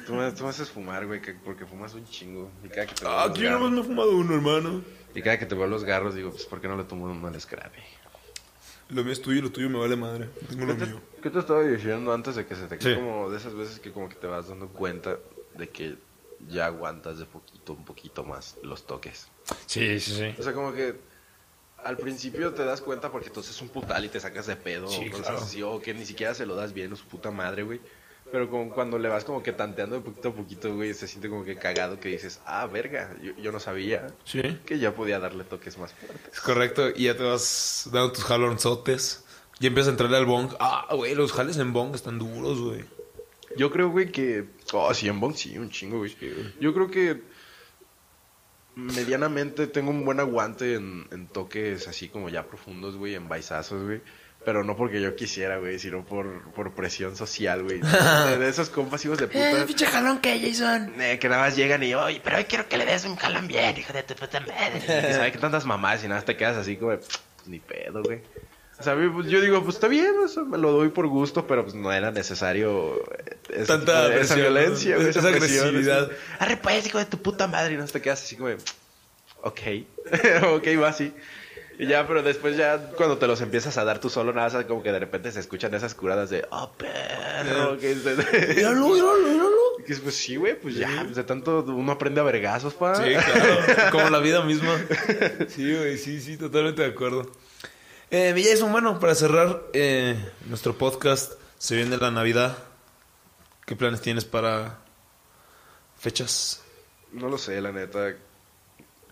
Tú 0.06 0.14
me, 0.14 0.32
tú 0.32 0.44
me 0.44 0.50
haces 0.50 0.70
fumar, 0.70 1.06
güey, 1.06 1.20
que- 1.20 1.34
porque 1.34 1.66
fumas 1.66 1.94
un 1.94 2.06
chingo. 2.08 2.50
Y 2.64 2.68
cada 2.68 2.86
que 2.86 2.94
te 2.94 3.06
Ah, 3.06 3.24
aquí 3.24 3.42
nomás 3.42 3.70
me 3.70 3.80
he 3.80 3.84
fumado 3.84 4.16
uno, 4.16 4.34
hermano. 4.34 4.82
Y 5.14 5.22
cada 5.22 5.38
que 5.38 5.46
te 5.46 5.54
veo 5.54 5.66
los 5.66 5.84
garros, 5.84 6.14
digo, 6.14 6.30
pues, 6.30 6.44
¿por 6.46 6.60
qué 6.60 6.68
no 6.68 6.76
le 6.76 6.84
tomo 6.84 7.04
uno 7.06 7.26
al 7.26 7.40
scrappy? 7.40 7.80
Lo 8.90 9.04
mío 9.04 9.12
es 9.12 9.22
tuyo 9.22 9.38
y 9.38 9.42
lo 9.42 9.50
tuyo 9.52 9.70
me 9.70 9.78
vale 9.78 9.96
madre. 9.96 10.28
Tengo 10.48 10.66
lo 10.66 10.76
¿Qué 10.76 10.84
te, 10.84 10.90
mío. 10.90 11.00
qué 11.22 11.30
te 11.30 11.38
estaba 11.38 11.62
diciendo 11.62 12.12
antes 12.12 12.34
de 12.34 12.46
que 12.46 12.56
se 12.56 12.66
te 12.66 12.76
quede 12.78 12.94
Sí. 12.94 13.00
como 13.00 13.30
de 13.30 13.36
esas 13.38 13.54
veces 13.54 13.78
que 13.78 13.92
como 13.92 14.08
que 14.08 14.16
te 14.16 14.26
vas 14.26 14.48
dando 14.48 14.68
cuenta 14.68 15.18
de 15.54 15.68
que 15.68 15.96
ya 16.48 16.66
aguantas 16.66 17.18
de 17.18 17.24
poquito, 17.26 17.72
un 17.74 17.84
poquito 17.84 18.24
más 18.24 18.56
los 18.62 18.86
toques? 18.86 19.28
Sí, 19.66 20.00
sí, 20.00 20.12
sí. 20.16 20.34
O 20.38 20.42
sea, 20.42 20.52
como 20.54 20.72
que 20.72 20.98
al 21.84 21.96
principio 21.98 22.52
te 22.52 22.64
das 22.64 22.80
cuenta 22.80 23.12
porque 23.12 23.28
entonces 23.28 23.54
es 23.54 23.62
un 23.62 23.68
putal 23.68 24.04
y 24.04 24.08
te 24.08 24.18
sacas 24.20 24.46
de 24.46 24.56
pedo 24.56 24.88
Sí, 24.88 25.06
o 25.06 25.10
cosas 25.12 25.26
claro. 25.28 25.42
así, 25.42 25.62
o 25.62 25.80
que 25.80 25.94
ni 25.94 26.04
siquiera 26.04 26.34
se 26.34 26.44
lo 26.46 26.54
das 26.56 26.72
bien 26.72 26.92
a 26.92 26.96
su 26.96 27.04
puta 27.06 27.30
madre, 27.30 27.62
güey. 27.62 27.80
Pero 28.32 28.48
como 28.48 28.70
cuando 28.72 28.98
le 28.98 29.08
vas 29.08 29.24
como 29.24 29.42
que 29.42 29.52
tanteando 29.52 29.96
de 29.96 30.02
poquito 30.02 30.28
a 30.28 30.34
poquito, 30.34 30.74
güey, 30.74 30.94
se 30.94 31.08
siente 31.08 31.28
como 31.28 31.44
que 31.44 31.56
cagado 31.56 31.98
que 31.98 32.08
dices, 32.10 32.40
ah, 32.46 32.66
verga, 32.66 33.16
yo, 33.22 33.32
yo 33.36 33.50
no 33.50 33.58
sabía 33.58 34.06
Sí. 34.24 34.40
que 34.64 34.78
ya 34.78 34.94
podía 34.94 35.18
darle 35.18 35.42
toques 35.44 35.76
más 35.78 35.92
fuertes. 35.94 36.32
Es 36.32 36.40
correcto. 36.40 36.90
Y 36.94 37.04
ya 37.04 37.16
te 37.16 37.24
vas 37.24 37.88
dando 37.92 38.12
tus 38.12 38.24
jalonzotes. 38.24 39.24
Y 39.58 39.66
empiezas 39.66 39.88
a 39.88 39.90
entrarle 39.92 40.16
al 40.16 40.26
bong. 40.26 40.54
Ah, 40.60 40.86
güey, 40.94 41.14
los 41.14 41.32
jales 41.32 41.56
en 41.58 41.72
bong 41.72 41.94
están 41.94 42.18
duros, 42.18 42.60
güey. 42.60 42.84
Yo 43.56 43.70
creo, 43.72 43.90
güey, 43.90 44.12
que... 44.12 44.46
Oh, 44.72 44.94
sí, 44.94 45.08
en 45.08 45.18
Bong 45.18 45.34
sí, 45.34 45.58
un 45.58 45.68
chingo, 45.70 45.98
güey. 45.98 46.16
Yo 46.60 46.72
creo 46.72 46.88
que 46.88 47.20
medianamente 48.76 49.66
tengo 49.66 49.90
un 49.90 50.04
buen 50.04 50.20
aguante 50.20 50.74
en, 50.74 51.06
en 51.10 51.26
toques 51.26 51.88
así 51.88 52.08
como 52.08 52.28
ya 52.28 52.46
profundos, 52.46 52.96
güey, 52.96 53.14
en 53.16 53.28
baisazos, 53.28 53.82
güey. 53.84 54.00
Pero 54.44 54.64
no 54.64 54.74
porque 54.74 55.02
yo 55.02 55.14
quisiera, 55.16 55.58
güey, 55.58 55.78
sino 55.78 56.02
por, 56.04 56.50
por 56.52 56.72
presión 56.74 57.14
social, 57.14 57.62
güey. 57.62 57.80
De, 58.38 58.48
esos 58.48 58.70
compas 58.70 59.04
hijos 59.04 59.18
de 59.18 59.26
puta. 59.28 59.66
pinche 59.66 59.84
jalón 59.86 60.18
que 60.20 60.40
Jason. 60.40 60.94
eh, 61.00 61.18
que 61.18 61.28
nada 61.28 61.42
más 61.42 61.56
llegan 61.56 61.82
y, 61.82 61.94
oye, 61.94 62.20
pero 62.24 62.38
hoy 62.38 62.44
quiero 62.44 62.66
que 62.68 62.78
le 62.78 62.86
des 62.86 63.04
un 63.04 63.16
jalón 63.16 63.46
bien, 63.48 63.76
hijo 63.76 63.92
de 63.92 64.02
tu 64.02 64.14
puta 64.14 64.40
madre. 64.40 64.78
Y 65.10 65.12
sabe 65.14 65.30
que 65.32 65.38
tantas 65.38 65.66
mamás 65.66 66.02
y 66.04 66.08
nada, 66.08 66.22
te 66.22 66.36
quedas 66.38 66.56
así 66.56 66.76
como, 66.76 66.96
"Pff, 66.96 67.16
ni 67.46 67.58
pedo, 67.60 68.02
güey. 68.02 68.22
O 68.78 68.82
sea, 68.82 68.94
pues, 69.12 69.26
yo 69.28 69.42
digo, 69.42 69.62
pues 69.62 69.74
está 69.76 69.88
bien, 69.88 70.14
o 70.24 70.26
sea, 70.26 70.42
me 70.44 70.56
lo 70.56 70.72
doy 70.72 70.88
por 70.88 71.06
gusto, 71.06 71.46
pero 71.46 71.62
pues 71.64 71.74
no 71.74 71.92
era 71.92 72.10
necesario 72.10 72.96
eh, 73.18 73.36
ese 73.50 73.66
Tanta 73.66 74.06
esa 74.06 74.14
presión, 74.14 74.38
violencia, 74.40 74.96
Esa 74.96 75.20
presión, 75.20 75.34
agresividad. 75.66 76.04
así. 76.04 76.12
Arre, 76.38 76.56
pues, 76.56 76.86
hijo 76.86 76.96
de 76.96 77.04
tu 77.04 77.20
puta 77.20 77.46
madre, 77.46 77.74
y 77.74 77.76
no 77.76 77.84
te 77.84 78.00
quedas 78.00 78.22
así 78.22 78.36
como, 78.36 78.48
de, 78.48 78.56
ok, 79.42 79.60
ok, 80.54 80.66
va 80.82 80.88
así. 80.88 81.12
Y 81.80 81.86
ya, 81.86 82.06
pero 82.06 82.22
después 82.22 82.58
ya 82.58 82.90
cuando 82.94 83.16
te 83.16 83.26
los 83.26 83.40
empiezas 83.40 83.78
a 83.78 83.84
dar 83.86 84.00
tú 84.00 84.10
solo, 84.10 84.34
nada, 84.34 84.50
más 84.50 84.66
como 84.66 84.82
que 84.82 84.92
de 84.92 84.98
repente 84.98 85.32
se 85.32 85.40
escuchan 85.40 85.72
esas 85.72 85.94
curadas 85.94 86.28
de, 86.28 86.46
oh, 86.50 86.70
perro, 86.76 87.78
que 87.78 87.94
Míralo, 88.54 88.90
míralo, 88.90 89.16
míralo. 89.22 89.56
que 89.86 89.96
pues 89.96 90.14
sí, 90.14 90.36
güey, 90.36 90.60
pues 90.60 90.74
ya, 90.74 91.00
pues 91.04 91.16
de 91.16 91.24
tanto 91.24 91.62
uno 91.62 91.90
aprende 91.92 92.20
a 92.20 92.24
vergazos, 92.24 92.74
pa. 92.74 92.96
Sí, 92.96 93.14
claro. 93.14 93.90
Como 93.92 94.10
la 94.10 94.18
vida 94.18 94.42
misma. 94.42 94.78
Sí, 95.48 95.74
güey, 95.74 95.96
sí, 95.96 96.20
sí, 96.20 96.36
totalmente 96.36 96.82
de 96.82 96.88
acuerdo. 96.88 97.32
Eh, 98.10 98.34
mi 98.34 98.44
Jason, 98.44 98.70
bueno, 98.72 99.00
para 99.00 99.14
cerrar 99.14 99.62
eh, 99.72 100.22
nuestro 100.50 100.76
podcast, 100.76 101.32
se 101.56 101.76
viene 101.76 101.96
la 101.96 102.10
Navidad. 102.10 102.58
¿Qué 103.64 103.74
planes 103.74 104.02
tienes 104.02 104.26
para 104.26 104.80
fechas? 105.98 106.62
No 107.12 107.30
lo 107.30 107.38
sé, 107.38 107.58
la 107.62 107.72
neta. 107.72 108.16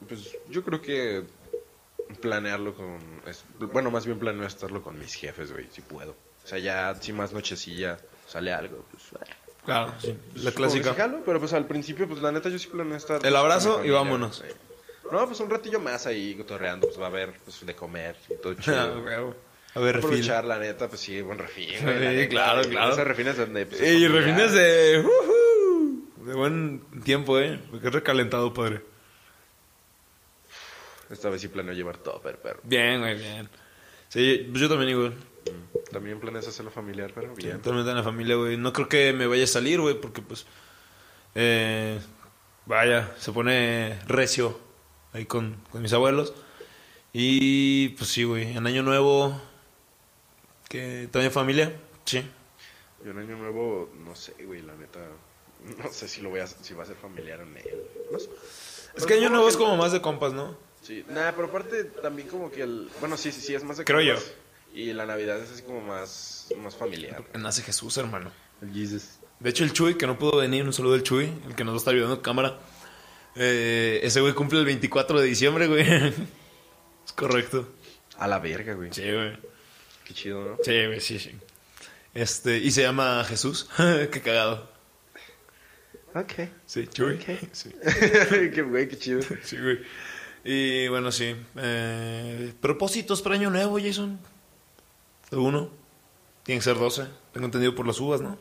Pues 0.06 0.36
yo 0.50 0.62
creo 0.62 0.82
que 0.82 1.37
planearlo 2.20 2.74
con... 2.74 2.98
es- 3.26 3.44
bueno, 3.58 3.90
más 3.90 4.06
bien 4.06 4.18
planeo 4.18 4.46
estarlo 4.46 4.82
con 4.82 4.98
mis 4.98 5.14
jefes, 5.14 5.52
güey, 5.52 5.66
si 5.70 5.80
puedo. 5.82 6.12
O 6.44 6.48
sea, 6.48 6.58
ya 6.58 6.94
si 7.00 7.12
más 7.12 7.32
nochecilla 7.32 7.98
sale 8.26 8.52
algo, 8.52 8.84
pues... 8.90 9.04
Claro, 9.64 9.92
sí. 10.00 10.16
La 10.36 10.50
clásica. 10.52 10.94
jalo, 10.94 11.20
pero 11.26 11.38
pues 11.40 11.52
al 11.52 11.66
principio, 11.66 12.08
pues 12.08 12.22
la 12.22 12.32
neta 12.32 12.48
yo 12.48 12.58
sí 12.58 12.68
planeo 12.68 12.96
estar... 12.96 13.24
El 13.24 13.36
abrazo 13.36 13.84
y 13.84 13.90
vámonos. 13.90 14.40
güey. 14.40 14.52
No, 15.12 15.26
pues 15.26 15.40
un 15.40 15.50
ratillo 15.50 15.78
más 15.80 16.06
ahí 16.06 16.34
cotorreando, 16.34 16.86
pues 16.86 16.98
va 17.00 17.04
a 17.04 17.08
haber 17.08 17.34
pues, 17.44 17.64
de 17.64 17.74
comer 17.74 18.16
y 18.30 18.34
todo 18.40 18.54
chido. 18.60 18.78
Ah, 18.80 18.86
güey. 19.00 19.14
A 19.74 19.80
ver, 19.80 19.96
refil. 19.96 20.08
Aprovechar, 20.08 20.44
la 20.46 20.58
neta, 20.58 20.88
pues 20.88 21.00
sí, 21.02 21.20
buen 21.20 21.38
refín. 21.38 21.68
Sí, 21.78 21.84
neta, 21.84 22.28
claro, 22.30 22.58
güey. 22.60 22.70
claro. 22.70 23.04
Refines 23.04 23.36
donde... 23.36 23.66
Pues, 23.66 23.82
Y 23.82 24.08
refines 24.08 24.52
de... 24.52 25.04
ujú, 25.04 26.24
de 26.24 26.34
buen 26.34 26.80
tiempo, 27.04 27.38
¿eh? 27.38 27.60
Porque 27.70 27.88
es 27.88 27.92
recalentado, 27.92 28.52
padre. 28.54 28.80
Esta 31.10 31.30
vez 31.30 31.40
sí 31.40 31.48
planeo 31.48 31.74
llevar 31.74 31.98
topper, 31.98 32.38
pero... 32.42 32.60
Bien, 32.62 33.00
güey, 33.00 33.18
bien. 33.18 33.48
Sí, 34.08 34.46
pues 34.50 34.60
yo 34.60 34.68
también, 34.68 34.98
güey. 34.98 35.12
También 35.90 36.20
planeas 36.20 36.46
hacerlo 36.48 36.70
familiar, 36.70 37.12
pero 37.14 37.34
bien. 37.34 37.58
Totalmente 37.58 37.90
en 37.90 37.96
la 37.96 38.02
familia, 38.02 38.36
güey. 38.36 38.56
No 38.56 38.72
creo 38.72 38.88
que 38.88 39.12
me 39.12 39.26
vaya 39.26 39.44
a 39.44 39.46
salir, 39.46 39.80
güey, 39.80 39.98
porque 39.98 40.20
pues. 40.20 40.46
eh, 41.34 41.98
vaya, 42.66 43.14
se 43.18 43.32
pone 43.32 43.98
recio 44.06 44.58
ahí 45.12 45.24
con, 45.24 45.56
con 45.70 45.80
mis 45.80 45.92
abuelos. 45.92 46.34
Y 47.12 47.90
pues 47.90 48.10
sí, 48.10 48.24
güey. 48.24 48.56
En 48.56 48.66
Año 48.66 48.82
Nuevo. 48.82 49.40
que 50.68 51.08
¿También 51.10 51.32
familia? 51.32 51.72
Sí. 52.04 52.22
Yo 53.04 53.12
en 53.12 53.18
año 53.18 53.36
nuevo, 53.36 53.90
no 54.04 54.14
sé, 54.16 54.34
güey, 54.44 54.62
la 54.62 54.74
neta. 54.74 55.00
No 55.78 55.92
sé 55.92 56.08
si 56.08 56.20
lo 56.20 56.30
voy 56.30 56.40
a, 56.40 56.46
si 56.46 56.74
va 56.74 56.82
a 56.84 56.86
ser 56.86 56.96
familiar 56.96 57.40
en 57.40 57.56
él. 57.56 57.64
No 58.12 58.18
sé. 58.18 58.28
Es 58.96 59.06
que 59.06 59.14
Año 59.14 59.28
Nuevo 59.28 59.48
es 59.48 59.56
como 59.56 59.76
más 59.76 59.92
de 59.92 60.00
compas, 60.00 60.32
¿no? 60.32 60.56
Sí, 60.88 61.04
nada, 61.06 61.32
pero 61.36 61.48
aparte 61.48 61.84
también 61.84 62.28
como 62.28 62.50
que 62.50 62.62
el. 62.62 62.88
Bueno, 62.98 63.18
sí, 63.18 63.30
sí, 63.30 63.42
sí, 63.42 63.54
es 63.54 63.62
más 63.62 63.76
de 63.76 63.84
Creo 63.84 64.00
yo. 64.00 64.14
Y 64.72 64.94
la 64.94 65.04
Navidad 65.04 65.38
es 65.38 65.50
así 65.50 65.62
como 65.62 65.82
más, 65.82 66.48
más 66.56 66.76
familiar. 66.76 67.16
Porque 67.18 67.36
nace 67.36 67.62
Jesús, 67.62 67.98
hermano. 67.98 68.32
El 68.62 68.72
Jesus. 68.72 69.18
De 69.38 69.50
hecho, 69.50 69.64
el 69.64 69.74
Chuy, 69.74 69.98
que 69.98 70.06
no 70.06 70.18
pudo 70.18 70.38
venir, 70.38 70.64
un 70.64 70.72
saludo 70.72 70.94
del 70.94 71.02
Chuy, 71.02 71.30
el 71.46 71.54
que 71.54 71.62
nos 71.62 71.74
va 71.74 71.76
a 71.76 71.80
estar 71.80 71.92
ayudando 71.92 72.16
en 72.16 72.22
cámara. 72.22 72.58
Eh, 73.36 74.00
ese 74.02 74.22
güey 74.22 74.32
cumple 74.32 74.60
el 74.60 74.64
24 74.64 75.20
de 75.20 75.26
diciembre, 75.26 75.66
güey. 75.66 75.82
es 77.04 77.12
correcto. 77.14 77.68
A 78.16 78.26
la 78.26 78.38
verga, 78.38 78.72
güey. 78.72 78.90
Sí, 78.90 79.02
güey. 79.02 79.36
Qué 80.06 80.14
chido, 80.14 80.42
¿no? 80.42 80.56
Sí, 80.64 80.86
güey, 80.86 81.00
sí, 81.02 81.18
sí. 81.18 81.32
Este, 82.14 82.56
y 82.56 82.70
se 82.70 82.80
llama 82.80 83.22
Jesús. 83.24 83.68
qué 83.76 84.22
cagado. 84.22 84.72
Ok. 86.14 86.48
Sí, 86.64 86.86
Chuy. 86.86 87.16
Ok. 87.16 87.50
Sí, 87.52 87.70
qué 88.54 88.62
güey, 88.62 88.88
qué 88.88 88.96
chido. 88.96 89.20
sí, 89.42 89.58
güey. 89.58 89.80
Y 90.50 90.88
bueno, 90.88 91.12
sí. 91.12 91.36
Eh, 91.56 92.54
propósitos 92.58 93.20
para 93.20 93.34
Año 93.34 93.50
Nuevo, 93.50 93.78
Jason. 93.78 94.18
Uno. 95.30 95.68
Tiene 96.42 96.60
que 96.60 96.64
ser 96.64 96.78
12. 96.78 97.06
Tengo 97.34 97.44
entendido 97.44 97.74
por 97.74 97.86
las 97.86 98.00
uvas, 98.00 98.22
¿no? 98.22 98.38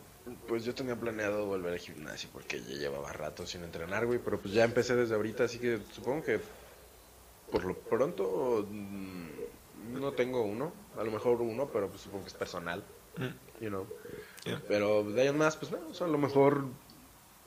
Pues 0.47 0.64
yo 0.64 0.74
tenía 0.74 0.95
planeado 0.95 1.45
volver 1.47 1.74
al 1.74 1.80
gimnasio 1.80 2.30
porque 2.32 2.62
ya 2.62 2.76
llevaba 2.76 3.12
rato 3.12 3.45
sin 3.45 3.66
entrenar, 3.66 4.05
güey. 4.05 4.20
Pero 4.24 4.39
pues 4.39 4.53
ya 4.53 4.64
empecé 4.64 4.95
desde 4.95 5.16
ahorita, 5.16 5.43
así 5.43 5.60
que 5.60 5.80
supongo 5.93 6.24
que 6.24 6.39
por 7.51 7.66
lo 7.66 7.78
pronto, 7.78 8.66
mm, 8.72 9.99
no 9.99 10.14
tengo 10.14 10.43
uno. 10.43 10.72
A 10.97 11.03
lo 11.03 11.12
mejor 11.12 11.41
uno, 11.41 11.68
pero 11.74 11.89
pues 11.89 12.03
supongo 12.03 12.24
que 12.24 12.30
es 12.30 12.36
personal. 12.36 12.86
You 13.60 13.68
know. 13.68 13.84
Mm. 13.84 14.47
Yeah. 14.47 14.62
Pero 14.66 15.03
de 15.03 15.24
ahí 15.24 15.28
en 15.28 15.38
más, 15.38 15.58
pues 15.58 15.74
no, 15.74 15.80
o 15.91 15.93
sea, 15.93 16.08
a 16.08 16.10
lo 16.10 16.18
mejor, 16.18 16.68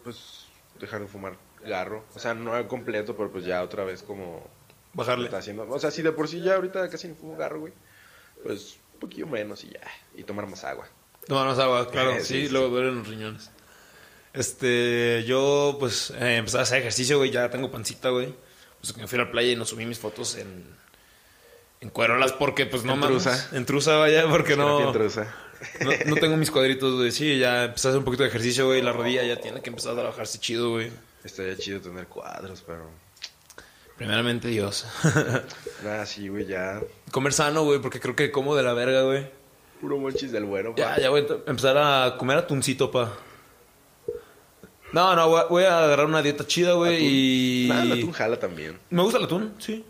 pues, 0.04 0.44
dejar 0.78 1.00
de 1.00 1.06
fumar 1.06 1.38
garro. 1.64 2.04
O 2.14 2.18
sea, 2.18 2.34
no 2.34 2.66
completo, 2.68 3.16
pero 3.16 3.30
pues 3.30 3.44
ya 3.44 3.62
otra 3.62 3.84
vez 3.84 4.02
como 4.02 4.46
Bajarle. 4.92 5.26
está 5.26 5.38
haciendo. 5.38 5.68
O 5.68 5.78
sea, 5.78 5.90
si 5.90 6.02
de 6.02 6.12
por 6.12 6.28
sí 6.28 6.40
ya 6.40 6.56
ahorita 6.56 6.88
casi 6.88 7.08
no 7.08 7.14
fumo 7.14 7.36
garro, 7.36 7.60
güey, 7.60 7.72
pues 8.42 8.78
un 8.94 9.00
poquillo 9.00 9.26
menos 9.26 9.64
y 9.64 9.70
ya. 9.70 9.80
Y 10.14 10.24
tomar 10.24 10.46
más 10.46 10.64
agua. 10.64 10.88
Tomar 11.26 11.46
más 11.46 11.58
agua, 11.58 11.90
claro. 11.90 12.12
Eh, 12.12 12.20
sí, 12.20 12.34
sí, 12.34 12.46
sí. 12.46 12.52
luego 12.52 12.68
duelen 12.68 12.98
los 12.98 13.08
riñones. 13.08 13.50
Este, 14.32 15.24
yo 15.26 15.76
pues 15.80 16.10
eh, 16.10 16.36
empecé 16.36 16.58
a 16.58 16.62
hacer 16.62 16.78
ejercicio, 16.80 17.18
güey. 17.18 17.30
Ya 17.30 17.50
tengo 17.50 17.70
pancita, 17.70 18.10
güey. 18.10 18.34
Pues 18.80 18.92
que 18.92 19.00
me 19.00 19.06
fui 19.06 19.18
a 19.18 19.24
la 19.24 19.30
playa 19.30 19.52
y 19.52 19.56
no 19.56 19.64
subí 19.64 19.84
mis 19.84 19.98
fotos 19.98 20.36
en, 20.36 20.64
en 21.80 21.90
cuerolas 21.90 22.32
porque 22.32 22.66
pues 22.66 22.84
no 22.84 22.98
trusa. 22.98 23.48
En 23.52 23.66
trusa, 23.66 23.96
vaya, 23.96 24.28
porque 24.28 24.56
no, 24.56 24.92
no, 24.92 25.90
no 26.06 26.16
tengo 26.16 26.36
mis 26.36 26.50
cuadritos, 26.50 26.94
güey. 26.96 27.10
Sí, 27.10 27.38
ya 27.38 27.64
empecé 27.64 27.88
a 27.88 27.90
hacer 27.90 27.98
un 27.98 28.04
poquito 28.04 28.22
de 28.22 28.30
ejercicio, 28.30 28.66
güey. 28.66 28.80
La 28.80 28.92
rodilla 28.92 29.22
ya 29.24 29.36
tiene 29.36 29.60
que 29.60 29.70
empezar 29.70 29.92
a 29.92 29.96
trabajarse 29.96 30.38
chido, 30.38 30.70
güey. 30.70 30.90
Estaría 31.24 31.56
chido 31.56 31.80
tener 31.80 32.06
cuadros, 32.06 32.62
pero... 32.66 32.90
Primeramente 33.96 34.48
Dios. 34.48 34.86
Nada, 35.84 36.06
sí, 36.06 36.28
güey, 36.28 36.46
ya... 36.46 36.80
Comer 37.10 37.32
sano, 37.34 37.64
güey, 37.64 37.80
porque 37.80 38.00
creo 38.00 38.16
que 38.16 38.30
como 38.30 38.56
de 38.56 38.62
la 38.62 38.72
verga, 38.72 39.02
güey. 39.02 39.28
Puro 39.80 39.98
monchis 39.98 40.32
del 40.32 40.44
bueno, 40.44 40.74
Ya, 40.76 40.94
pa. 40.94 41.00
ya 41.00 41.10
voy 41.10 41.26
a 41.28 41.50
empezar 41.50 41.76
a 41.78 42.16
comer 42.16 42.38
atuncito, 42.38 42.90
pa. 42.90 43.12
No, 44.92 45.14
no, 45.14 45.28
voy 45.28 45.40
a, 45.40 45.44
voy 45.44 45.64
a 45.64 45.84
agarrar 45.84 46.06
una 46.06 46.22
dieta 46.22 46.46
chida, 46.46 46.72
güey, 46.72 46.98
y... 47.00 47.68
Nada, 47.68 47.84
la 47.84 47.94
atún 47.94 48.12
jala 48.12 48.38
también. 48.38 48.78
Me 48.90 49.02
gusta 49.02 49.18
el 49.18 49.24
atún, 49.24 49.54
sí. 49.58 49.84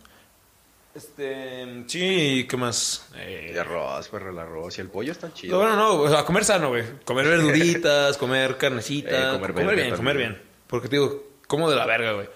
Este, 0.94 1.84
sí, 1.86 2.46
¿qué 2.50 2.56
más? 2.56 3.06
Eh, 3.16 3.52
Y 3.54 3.58
arroz, 3.58 4.08
perro, 4.08 4.30
el 4.30 4.38
arroz 4.40 4.76
y 4.78 4.80
el 4.80 4.88
pollo 4.88 5.12
están 5.12 5.30
no, 5.30 5.36
chidos. 5.36 5.56
bueno, 5.58 5.76
no, 5.76 5.94
o 6.00 6.08
sea, 6.10 6.24
comer 6.24 6.44
sano, 6.44 6.70
güey. 6.70 6.82
Comer 7.04 7.28
verduritas, 7.28 8.16
comer 8.18 8.56
carnecita, 8.58 9.36
Eh, 9.36 9.38
comer, 9.40 9.76
bien, 9.76 9.94
comer 9.94 10.16
bien. 10.16 10.49
Porque 10.70 10.88
te 10.88 10.96
digo, 10.96 11.24
como 11.48 11.68
de 11.68 11.76
la 11.76 11.84
verga, 11.84 12.12
güey. 12.12 12.28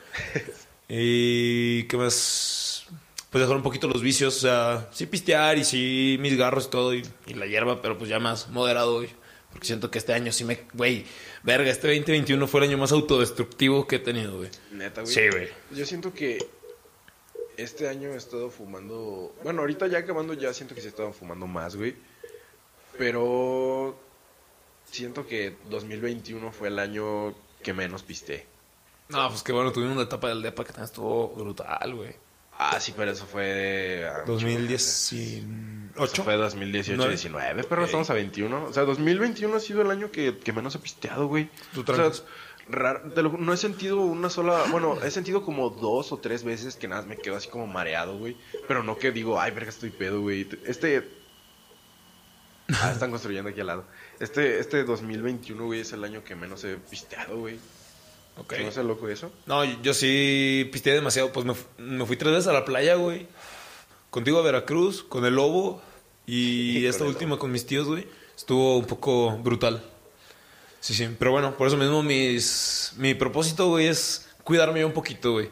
y 0.88 1.84
qué 1.84 1.96
más? 1.96 2.86
Pues 3.30 3.42
dejar 3.42 3.56
un 3.56 3.62
poquito 3.62 3.88
los 3.88 4.02
vicios, 4.02 4.36
o 4.36 4.40
sea, 4.40 4.88
sí 4.92 5.06
pistear 5.06 5.56
y 5.56 5.64
sí 5.64 6.16
mis 6.20 6.36
garros 6.36 6.66
y 6.66 6.70
todo 6.70 6.94
y, 6.94 7.02
y 7.26 7.34
la 7.34 7.46
hierba, 7.46 7.80
pero 7.80 7.96
pues 7.96 8.10
ya 8.10 8.18
más 8.18 8.48
moderado, 8.48 8.96
güey. 8.96 9.08
Porque 9.50 9.66
siento 9.66 9.90
que 9.90 9.98
este 9.98 10.12
año 10.12 10.32
sí 10.32 10.44
me, 10.44 10.66
güey, 10.72 11.06
verga, 11.44 11.70
este 11.70 11.86
2021 11.86 12.46
fue 12.48 12.60
el 12.60 12.70
año 12.70 12.78
más 12.78 12.90
autodestructivo 12.90 13.86
que 13.86 13.96
he 13.96 13.98
tenido, 14.00 14.36
güey. 14.36 14.50
Neta, 14.72 15.02
güey. 15.02 15.14
Sí, 15.14 15.28
güey. 15.30 15.48
Yo 15.70 15.86
siento 15.86 16.12
que 16.12 16.38
este 17.56 17.88
año 17.88 18.10
he 18.10 18.16
estado 18.16 18.50
fumando. 18.50 19.34
Bueno, 19.44 19.60
ahorita 19.60 19.86
ya 19.86 19.98
acabando, 19.98 20.34
ya 20.34 20.52
siento 20.52 20.74
que 20.74 20.80
sí 20.80 20.88
he 20.88 20.90
estado 20.90 21.12
fumando 21.12 21.46
más, 21.46 21.76
güey. 21.76 21.94
Pero 22.98 23.96
siento 24.90 25.26
que 25.26 25.56
2021 25.70 26.52
fue 26.52 26.68
el 26.68 26.78
año 26.80 27.34
que 27.64 27.74
menos 27.74 28.04
pisté. 28.04 28.46
No, 29.08 29.28
pues 29.28 29.42
que 29.42 29.50
bueno, 29.52 29.72
tuvimos 29.72 29.94
una 29.96 30.04
etapa 30.04 30.28
del 30.28 30.40
DEPA 30.42 30.62
que 30.64 30.68
también 30.72 30.84
estuvo 30.84 31.28
brutal, 31.30 31.94
güey. 31.94 32.14
Ah, 32.56 32.78
sí, 32.78 32.94
pero 32.96 33.10
eso 33.10 33.26
fue. 33.26 34.08
ah, 34.08 34.22
Eso 34.22 34.32
2018. 34.32 36.22
fue 36.22 36.36
2018, 36.36 36.96
Nueve. 36.96 37.12
19, 37.14 37.64
pero 37.64 37.82
Ok. 37.82 37.86
estamos 37.86 38.10
a 38.10 38.14
21. 38.14 38.64
O 38.66 38.72
sea, 38.72 38.84
2021 38.84 39.56
ha 39.56 39.60
sido 39.60 39.82
el 39.82 39.90
año 39.90 40.10
que, 40.12 40.38
que 40.38 40.52
menos 40.52 40.74
he 40.76 40.78
pisteado, 40.78 41.26
güey. 41.26 41.50
Tú 41.74 41.80
O 41.80 41.84
sea, 41.84 41.94
trancas. 41.96 42.24
rar- 42.68 43.12
te 43.14 43.22
lo 43.22 43.32
ju- 43.32 43.38
no 43.38 43.52
he 43.52 43.56
sentido 43.56 44.00
una 44.00 44.30
sola. 44.30 44.64
Bueno, 44.70 44.96
he 45.02 45.10
sentido 45.10 45.42
como 45.44 45.70
dos 45.70 46.12
o 46.12 46.18
tres 46.18 46.44
veces 46.44 46.76
que 46.76 46.86
nada 46.88 47.02
me 47.02 47.16
quedo 47.16 47.36
así 47.36 47.48
como 47.48 47.66
mareado, 47.66 48.16
güey. 48.18 48.36
Pero 48.68 48.82
no 48.84 48.96
que 48.98 49.10
digo, 49.10 49.40
ay, 49.40 49.50
verga, 49.50 49.70
estoy 49.70 49.90
pedo, 49.90 50.20
güey. 50.20 50.48
Este. 50.64 51.10
Ah, 52.80 52.90
están 52.92 53.10
construyendo 53.10 53.50
aquí 53.50 53.60
al 53.60 53.66
lado. 53.66 53.84
Este, 54.20 54.58
este 54.60 54.84
2021, 54.84 55.64
güey, 55.64 55.80
es 55.80 55.92
el 55.92 56.04
año 56.04 56.22
que 56.24 56.34
menos 56.34 56.64
he 56.64 56.76
pisteado, 56.76 57.38
güey. 57.38 57.58
Ok. 58.36 58.54
¿No 58.74 58.82
loco 58.82 59.08
eso? 59.08 59.32
No, 59.46 59.64
yo 59.82 59.94
sí 59.94 60.68
pisteé 60.72 60.94
demasiado. 60.94 61.32
Pues 61.32 61.46
me, 61.46 61.54
me 61.78 62.06
fui 62.06 62.16
tres 62.16 62.32
veces 62.32 62.48
a 62.48 62.52
la 62.52 62.64
playa, 62.64 62.96
güey. 62.96 63.26
Contigo 64.10 64.38
a 64.38 64.42
Veracruz, 64.42 65.02
con 65.04 65.24
el 65.24 65.34
lobo. 65.34 65.82
Y 66.26 66.86
esta 66.86 67.04
última 67.04 67.38
con 67.38 67.52
mis 67.52 67.66
tíos, 67.66 67.86
güey. 67.86 68.06
Estuvo 68.36 68.78
un 68.78 68.86
poco 68.86 69.36
brutal. 69.38 69.82
Sí, 70.80 70.94
sí. 70.94 71.08
Pero 71.18 71.30
bueno, 71.30 71.56
por 71.56 71.68
eso 71.68 71.76
mismo 71.76 72.02
mis, 72.02 72.92
mi 72.96 73.14
propósito, 73.14 73.68
güey, 73.68 73.86
es 73.86 74.28
cuidarme 74.42 74.84
un 74.84 74.92
poquito, 74.92 75.32
güey. 75.32 75.48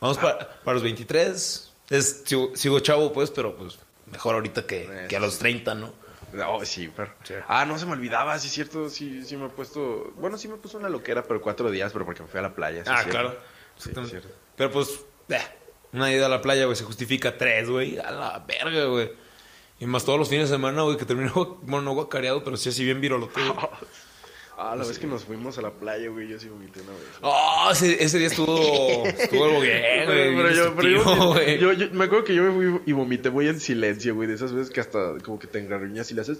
Vamos 0.00 0.18
para, 0.18 0.60
para 0.62 0.74
los 0.74 0.82
23. 0.82 1.70
Es, 1.90 2.22
sigo, 2.24 2.50
sigo 2.54 2.80
chavo, 2.80 3.12
pues, 3.12 3.30
pero 3.30 3.56
pues 3.56 3.78
mejor 4.10 4.34
ahorita 4.34 4.66
que, 4.66 5.06
que 5.08 5.16
a 5.16 5.20
los 5.20 5.38
30, 5.38 5.74
¿no? 5.74 5.92
No, 6.34 6.64
sí, 6.64 6.90
pero. 6.94 7.12
Sí. 7.22 7.34
Ah, 7.46 7.64
no 7.64 7.78
se 7.78 7.86
me 7.86 7.92
olvidaba, 7.92 8.38
sí 8.38 8.48
es 8.48 8.54
cierto, 8.54 8.90
sí, 8.90 9.24
sí 9.24 9.36
me 9.36 9.46
he 9.46 9.48
puesto. 9.48 10.12
Bueno, 10.16 10.36
sí 10.36 10.48
me 10.48 10.56
puse 10.56 10.76
una 10.76 10.88
loquera, 10.88 11.22
pero 11.22 11.40
cuatro 11.40 11.70
días, 11.70 11.92
pero 11.92 12.04
porque 12.04 12.22
me 12.22 12.28
fui 12.28 12.40
a 12.40 12.42
la 12.42 12.54
playa. 12.54 12.84
sí 12.84 12.90
ah, 12.92 13.04
claro. 13.08 13.38
Sí, 13.76 13.90
es 13.96 14.08
cierto. 14.08 14.28
Pero 14.56 14.70
pues, 14.70 15.04
eh, 15.28 15.38
una 15.92 16.12
ida 16.12 16.26
a 16.26 16.28
la 16.28 16.42
playa, 16.42 16.64
güey, 16.64 16.76
se 16.76 16.84
justifica 16.84 17.38
tres, 17.38 17.70
güey. 17.70 17.98
A 17.98 18.10
la 18.10 18.38
verga, 18.40 18.86
güey. 18.86 19.12
Y 19.78 19.86
más 19.86 20.04
todos 20.04 20.18
los 20.18 20.28
fines 20.28 20.48
de 20.48 20.56
semana, 20.56 20.82
güey, 20.82 20.96
que 20.96 21.04
terminó, 21.04 21.58
bueno, 21.62 21.82
no 21.84 21.94
guacareado, 21.94 22.42
pero 22.42 22.56
sí 22.56 22.68
así 22.68 22.84
bien 22.84 23.00
virolote. 23.00 23.40
Ah, 24.56 24.76
la 24.76 24.84
vez 24.84 24.98
que 25.00 25.06
nos 25.08 25.24
fuimos 25.24 25.58
a 25.58 25.62
la 25.62 25.70
playa, 25.72 26.08
güey, 26.10 26.28
yo 26.28 26.38
sí 26.38 26.48
vomité 26.48 26.80
una 26.82 26.92
vez. 26.92 27.00
Oh, 27.22 27.68
ese, 27.72 28.02
ese 28.02 28.18
día 28.18 28.28
estuvo, 28.28 29.04
estuvo 29.04 29.44
algo 29.46 29.60
bien, 29.60 29.82
güey. 30.06 30.36
Pero, 30.36 30.50
yo, 30.52 30.74
pero 30.76 30.88
yo- 30.88 31.32
güey. 31.32 31.58
yo- 31.58 31.72
yo- 31.72 31.90
me 31.90 32.04
acuerdo 32.04 32.24
que 32.24 32.34
yo 32.36 32.42
me 32.44 32.52
fui 32.52 32.80
y 32.86 32.92
vomité 32.92 33.30
muy 33.30 33.48
en 33.48 33.58
silencio, 33.58 34.14
güey. 34.14 34.28
De 34.28 34.34
esas 34.34 34.52
veces 34.52 34.72
que 34.72 34.80
hasta 34.80 35.14
como 35.24 35.38
que 35.40 35.48
te 35.48 35.58
engarruñas 35.58 36.10
y 36.10 36.14
le 36.14 36.20
haces. 36.20 36.38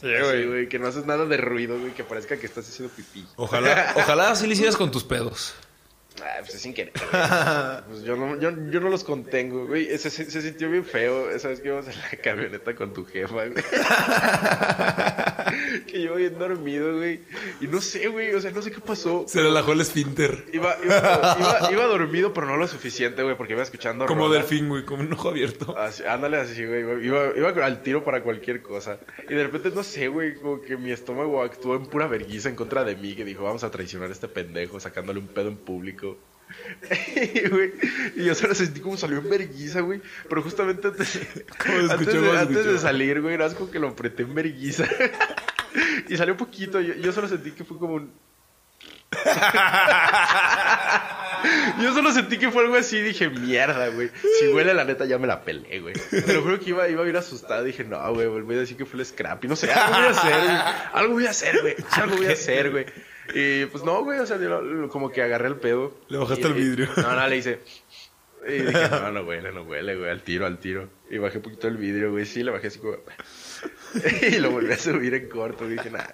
Sí, 0.00 0.06
güey. 0.08 0.46
güey. 0.46 0.68
Que 0.68 0.78
no 0.78 0.86
haces 0.86 1.04
nada 1.04 1.26
de 1.26 1.36
ruido, 1.36 1.78
güey. 1.80 1.92
Que 1.92 2.04
parezca 2.04 2.36
que 2.36 2.46
estás 2.46 2.68
haciendo 2.68 2.94
pipí. 2.94 3.26
Ojalá, 3.36 3.92
ojalá 3.96 4.30
así 4.30 4.46
lo 4.46 4.52
hicieras 4.52 4.76
con 4.76 4.90
tus 4.92 5.02
pedos. 5.04 5.54
Ah, 6.22 6.36
pues 6.40 6.54
es 6.54 6.60
sin 6.62 6.74
querer. 6.74 6.92
güey. 6.94 7.10
Pues 7.88 8.02
yo 8.04 8.16
no, 8.16 8.38
yo, 8.38 8.50
yo 8.70 8.80
no 8.80 8.88
los 8.90 9.02
contengo, 9.02 9.66
güey. 9.66 9.86
Se, 9.98 10.10
se, 10.10 10.30
se 10.30 10.42
sintió 10.42 10.70
bien 10.70 10.84
feo 10.84 11.30
esa 11.30 11.48
vez 11.48 11.60
que 11.60 11.68
íbamos 11.68 11.88
en 11.88 11.94
la 11.98 12.10
camioneta 12.22 12.74
con 12.76 12.92
tu 12.92 13.04
jefa, 13.04 13.32
güey. 13.46 13.52
que 15.86 16.02
yo 16.02 16.14
bien 16.14 16.38
dormido, 16.38 16.96
güey. 16.96 17.20
Y 17.60 17.66
no 17.66 17.80
sé, 17.80 18.08
güey. 18.08 18.34
O 18.34 18.40
sea, 18.40 18.50
no 18.50 18.62
sé 18.62 18.70
qué 18.70 18.80
pasó. 18.80 19.24
Se 19.26 19.40
relajó 19.42 19.72
el 19.72 19.80
esfínter. 19.80 20.44
Iba, 20.52 20.76
iba, 20.84 21.36
iba, 21.38 21.72
iba 21.72 21.86
dormido, 21.86 22.32
pero 22.32 22.46
no 22.46 22.56
lo 22.56 22.66
suficiente, 22.68 23.22
güey, 23.22 23.36
porque 23.36 23.54
iba 23.54 23.62
escuchando. 23.62 24.06
Como 24.06 24.26
rolas. 24.26 24.48
delfín, 24.48 24.68
güey, 24.68 24.84
como 24.84 25.02
un 25.02 25.12
ojo 25.12 25.28
abierto. 25.28 25.76
Así, 25.78 26.04
ándale 26.04 26.38
así, 26.38 26.64
güey. 26.64 27.06
Iba, 27.06 27.36
iba 27.36 27.64
al 27.64 27.82
tiro 27.82 28.04
para 28.04 28.22
cualquier 28.22 28.62
cosa. 28.62 28.98
Y 29.28 29.34
de 29.34 29.42
repente, 29.44 29.70
no 29.70 29.82
sé, 29.82 30.08
güey, 30.08 30.34
como 30.34 30.60
que 30.60 30.76
mi 30.76 30.90
estómago 30.92 31.42
actuó 31.42 31.76
en 31.76 31.86
pura 31.86 32.06
vergüenza 32.06 32.48
en 32.48 32.56
contra 32.56 32.84
de 32.84 32.96
mí, 32.96 33.14
que 33.14 33.24
dijo, 33.24 33.44
vamos 33.44 33.64
a 33.64 33.70
traicionar 33.70 34.08
a 34.08 34.12
este 34.12 34.28
pendejo, 34.28 34.80
sacándole 34.80 35.20
un 35.20 35.28
pedo 35.28 35.48
en 35.48 35.56
público. 35.56 36.18
y, 37.34 37.48
güey, 37.48 37.72
y 38.16 38.24
yo 38.24 38.34
solo 38.34 38.54
sentí 38.54 38.80
como 38.80 38.96
salió 38.96 39.18
en 39.18 39.30
vergüenza, 39.30 39.80
güey. 39.80 40.00
Pero 40.28 40.42
justamente 40.42 40.88
antes, 40.88 41.20
¿Cómo 41.58 41.74
se 41.74 41.92
antes, 41.92 42.08
escuchó? 42.08 42.20
de, 42.20 42.26
¿Cómo 42.26 42.32
se 42.32 42.38
antes 42.38 42.66
de 42.66 42.78
salir, 42.78 43.20
güey, 43.20 43.34
era 43.34 43.48
como 43.50 43.70
que 43.70 43.78
lo 43.78 43.88
apreté 43.88 44.22
en 44.22 44.34
vergüenza. 44.34 44.86
y 46.08 46.16
salió 46.16 46.36
poquito. 46.36 46.80
Yo, 46.80 46.94
yo 46.94 47.12
solo 47.12 47.28
sentí 47.28 47.52
que 47.52 47.64
fue 47.64 47.78
como 47.78 47.94
un... 47.94 48.12
Yo 51.80 51.92
solo 51.92 52.12
sentí 52.12 52.38
que 52.38 52.50
fue 52.50 52.62
algo 52.62 52.76
así 52.76 52.98
y 52.98 53.02
dije, 53.02 53.28
mierda, 53.28 53.88
güey. 53.88 54.10
Si 54.38 54.46
huele 54.48 54.74
la 54.74 54.84
neta, 54.84 55.04
ya 55.04 55.18
me 55.18 55.26
la 55.26 55.42
pelé, 55.42 55.80
güey. 55.80 55.94
Te 55.94 56.32
lo 56.32 56.42
juro 56.42 56.60
que 56.60 56.70
iba, 56.70 56.88
iba 56.88 57.04
a 57.04 57.08
ir 57.08 57.16
asustado. 57.16 57.64
Dije, 57.64 57.82
no, 57.84 58.14
güey, 58.14 58.28
volví 58.28 58.54
a 58.54 58.60
decir 58.60 58.76
que 58.76 58.86
fue 58.86 59.00
el 59.00 59.06
scrappy. 59.06 59.48
No 59.48 59.56
sé, 59.56 59.70
algo 59.72 59.94
voy 59.94 60.06
a 60.06 60.10
hacer, 60.10 60.40
güey. 60.40 60.92
Algo 60.92 61.14
voy 61.14 61.26
a 61.26 61.30
hacer, 61.30 61.60
güey. 61.60 61.74
Algo 61.90 62.16
voy 62.16 62.26
a 62.26 62.32
hacer, 62.32 62.70
güey. 62.70 62.86
Y 63.34 63.66
pues 63.66 63.84
no, 63.84 64.02
güey, 64.04 64.18
o 64.18 64.26
sea, 64.26 64.36
yo 64.38 64.48
lo- 64.48 64.62
lo- 64.62 64.88
como 64.88 65.10
que 65.10 65.22
agarré 65.22 65.48
el 65.48 65.56
pedo. 65.56 65.94
Le 66.08 66.18
bajaste 66.18 66.42
Y- 66.48 66.50
el 66.50 66.54
vidrio. 66.54 66.88
y- 66.96 67.00
no, 67.00 67.14
no, 67.16 67.28
le 67.28 67.36
hice. 67.36 67.60
Y 68.46 68.52
dije, 68.52 68.72
no, 68.90 69.12
no 69.12 69.22
huele, 69.22 69.52
no 69.52 69.62
huele, 69.62 69.96
güey, 69.96 70.10
al 70.10 70.22
tiro, 70.22 70.46
al 70.46 70.58
tiro. 70.58 70.88
Y 71.10 71.18
bajé 71.18 71.38
un 71.38 71.44
poquito 71.44 71.68
el 71.68 71.76
vidrio, 71.76 72.10
güey, 72.10 72.26
sí, 72.26 72.42
le 72.42 72.50
bajé 72.50 72.66
así 72.68 72.78
como. 72.78 72.96
y 74.22 74.38
lo 74.38 74.50
volví 74.50 74.72
a 74.72 74.78
subir 74.78 75.14
en 75.14 75.28
corto. 75.28 75.68
Dije, 75.68 75.90
nada. 75.90 76.12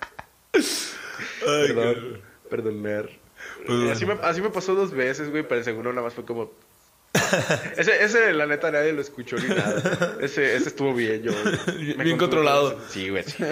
Perdón, 1.44 2.20
perdonar. 2.50 3.08
Pues 3.66 3.90
así, 3.90 4.06
me, 4.06 4.14
así 4.22 4.40
me 4.42 4.50
pasó 4.50 4.74
dos 4.74 4.92
veces, 4.92 5.30
güey, 5.30 5.42
pero 5.42 5.56
el 5.58 5.64
segundo 5.64 5.90
nada 5.90 6.02
más 6.02 6.14
fue 6.14 6.24
como... 6.24 6.52
Ese, 7.76 8.04
ese, 8.04 8.32
la 8.32 8.46
neta, 8.46 8.70
nadie 8.70 8.92
lo 8.92 9.00
escuchó 9.00 9.36
ni 9.36 9.48
nada. 9.48 10.16
Ese, 10.20 10.56
ese 10.56 10.68
estuvo 10.68 10.94
bien, 10.94 11.22
yo... 11.22 11.32
Bien 11.98 12.16
controlado. 12.18 12.80
Sí, 12.88 13.08
güey, 13.10 13.24
sí. 13.24 13.42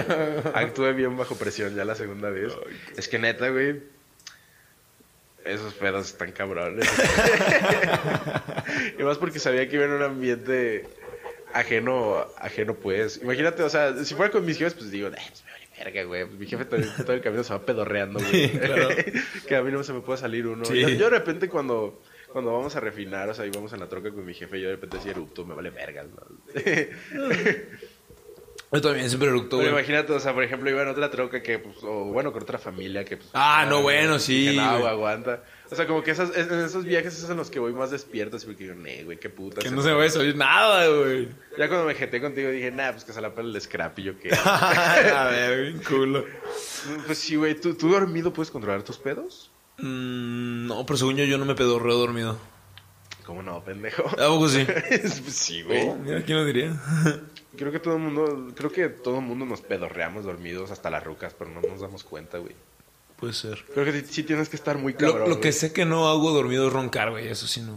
Actué 0.54 0.92
bien 0.92 1.16
bajo 1.16 1.36
presión 1.36 1.74
ya 1.74 1.84
la 1.84 1.94
segunda 1.94 2.30
vez. 2.30 2.52
Es 2.96 3.08
que 3.08 3.18
neta, 3.18 3.48
güey... 3.48 3.82
Esos 5.44 5.74
pedos 5.74 6.08
están 6.08 6.32
cabrones. 6.32 6.88
y 8.98 9.02
más 9.02 9.18
porque 9.18 9.38
sabía 9.38 9.68
que 9.68 9.76
iba 9.76 9.84
en 9.84 9.92
un 9.92 10.02
ambiente 10.02 10.86
ajeno, 11.52 12.26
ajeno 12.38 12.74
pues. 12.74 13.20
Imagínate, 13.22 13.62
o 13.62 13.70
sea, 13.70 14.04
si 14.04 14.14
fuera 14.14 14.32
con 14.32 14.44
mis 14.44 14.58
jefes, 14.58 14.74
pues 14.74 14.90
digo, 14.90 15.08
"Eh, 15.08 15.12
pues 15.14 15.44
me 15.44 15.52
vale 15.52 15.68
verga, 15.78 16.02
güey. 16.04 16.24
Pues 16.26 16.38
mi 16.38 16.46
jefe 16.46 16.64
todo, 16.64 16.80
el- 16.80 16.90
todo 16.92 17.12
el 17.12 17.20
camino 17.20 17.44
se 17.44 17.52
va 17.52 17.64
pedorreando, 17.64 18.18
güey. 18.18 18.48
Sí, 18.50 18.58
claro. 18.58 18.88
que 19.46 19.56
a 19.56 19.62
mí 19.62 19.70
no 19.70 19.84
se 19.84 19.92
me 19.92 20.00
puede 20.00 20.18
salir 20.18 20.46
uno. 20.48 20.64
Sí. 20.64 20.80
Yo 20.80 21.04
de 21.04 21.10
repente 21.10 21.48
cuando, 21.48 22.02
cuando 22.36 22.52
vamos 22.52 22.76
a 22.76 22.80
refinar, 22.80 23.30
o 23.30 23.32
sea, 23.32 23.46
íbamos 23.46 23.72
en 23.72 23.80
la 23.80 23.88
troca 23.88 24.10
con 24.10 24.22
mi 24.26 24.34
jefe 24.34 24.60
yo 24.60 24.66
de 24.68 24.74
repente 24.74 24.98
decía 24.98 25.12
erupto, 25.12 25.46
me 25.46 25.54
vale 25.54 25.70
vergas, 25.70 26.04
¿no? 26.10 26.22
Yo 28.72 28.80
también 28.82 29.08
siempre 29.08 29.30
eructo, 29.30 29.56
Pero 29.56 29.70
güey. 29.70 29.82
imagínate, 29.82 30.12
o 30.12 30.20
sea, 30.20 30.34
por 30.34 30.44
ejemplo, 30.44 30.68
iba 30.68 30.82
en 30.82 30.88
otra 30.88 31.10
troca 31.10 31.42
que, 31.42 31.58
pues, 31.60 31.76
o 31.82 32.04
bueno, 32.06 32.34
con 32.34 32.42
otra 32.42 32.58
familia 32.58 33.06
que, 33.06 33.16
pues... 33.16 33.30
Ah, 33.32 33.64
no, 33.66 33.80
bueno, 33.80 34.18
sí, 34.18 34.48
Que 34.48 34.52
güey. 34.54 34.86
aguanta. 34.86 35.44
O 35.70 35.74
sea, 35.74 35.86
como 35.86 36.02
que 36.02 36.10
esas, 36.10 36.36
en 36.36 36.52
esos 36.60 36.84
viajes 36.84 37.16
es 37.22 37.30
en 37.30 37.38
los 37.38 37.50
que 37.50 37.58
voy 37.58 37.72
más 37.72 37.90
despierto, 37.90 38.36
así 38.36 38.44
porque 38.44 38.64
digo, 38.64 38.74
nee, 38.74 39.04
güey, 39.04 39.18
qué 39.18 39.30
puta. 39.30 39.62
Que 39.62 39.70
no 39.70 39.80
se 39.80 39.92
vaya 39.92 40.08
a 40.08 40.10
salir 40.10 40.36
nada, 40.36 40.88
güey. 40.88 41.28
Ya 41.56 41.68
cuando 41.68 41.86
me 41.86 41.94
jeté 41.94 42.20
contigo 42.20 42.50
dije, 42.50 42.70
nah, 42.70 42.92
pues 42.92 43.04
que 43.04 43.14
se 43.14 43.22
la 43.22 43.34
pela 43.34 43.48
el 43.48 43.58
scrap 43.62 43.98
y 43.98 44.02
yo 44.02 44.18
qué. 44.18 44.28
a 44.44 45.28
ver, 45.30 45.62
bien 45.62 45.82
culo. 45.82 46.26
pues 47.06 47.16
sí, 47.16 47.36
güey, 47.36 47.54
¿tú, 47.58 47.74
¿tú 47.76 47.88
dormido 47.88 48.30
puedes 48.34 48.50
controlar 48.50 48.82
tus 48.82 48.98
pedos? 48.98 49.50
Mm, 49.78 50.66
no, 50.66 50.86
pero 50.86 50.96
según 50.96 51.16
yo, 51.16 51.24
yo 51.24 51.38
no 51.38 51.44
me 51.44 51.54
pedorreo 51.54 51.96
dormido. 51.96 52.38
¿Cómo 53.24 53.42
no, 53.42 53.62
pendejo? 53.64 54.04
¿A 54.08 54.28
poco 54.28 54.48
sí? 54.48 54.64
Sí, 55.28 55.62
güey. 55.62 55.88
Oh, 55.88 55.96
mira, 55.96 56.22
¿quién 56.22 56.38
lo 56.38 56.44
diría? 56.44 56.74
Creo 57.56 57.72
que 57.72 57.80
todo 57.80 57.94
el 57.96 58.02
mundo, 58.02 58.52
creo 58.54 58.70
que 58.70 58.90
todo 58.90 59.16
el 59.20 59.24
mundo 59.24 59.46
nos 59.46 59.62
pedorreamos 59.62 60.24
dormidos 60.24 60.70
hasta 60.70 60.90
las 60.90 61.02
rucas, 61.02 61.34
pero 61.38 61.50
no 61.50 61.62
nos 61.62 61.80
damos 61.80 62.04
cuenta, 62.04 62.36
güey. 62.36 62.54
Puede 63.18 63.32
ser. 63.32 63.64
Creo 63.72 63.82
que 63.86 63.92
sí, 63.92 64.06
sí 64.10 64.22
tienes 64.24 64.50
que 64.50 64.56
estar 64.56 64.76
muy 64.76 64.92
Lo, 64.92 64.98
cabrón. 64.98 65.28
lo 65.30 65.36
que 65.36 65.48
güey. 65.48 65.52
sé 65.54 65.72
que 65.72 65.86
no 65.86 66.06
hago 66.06 66.32
dormido 66.32 66.66
es 66.66 66.72
roncar, 66.74 67.12
güey. 67.12 67.28
Eso 67.28 67.46
sí 67.46 67.62
no. 67.62 67.76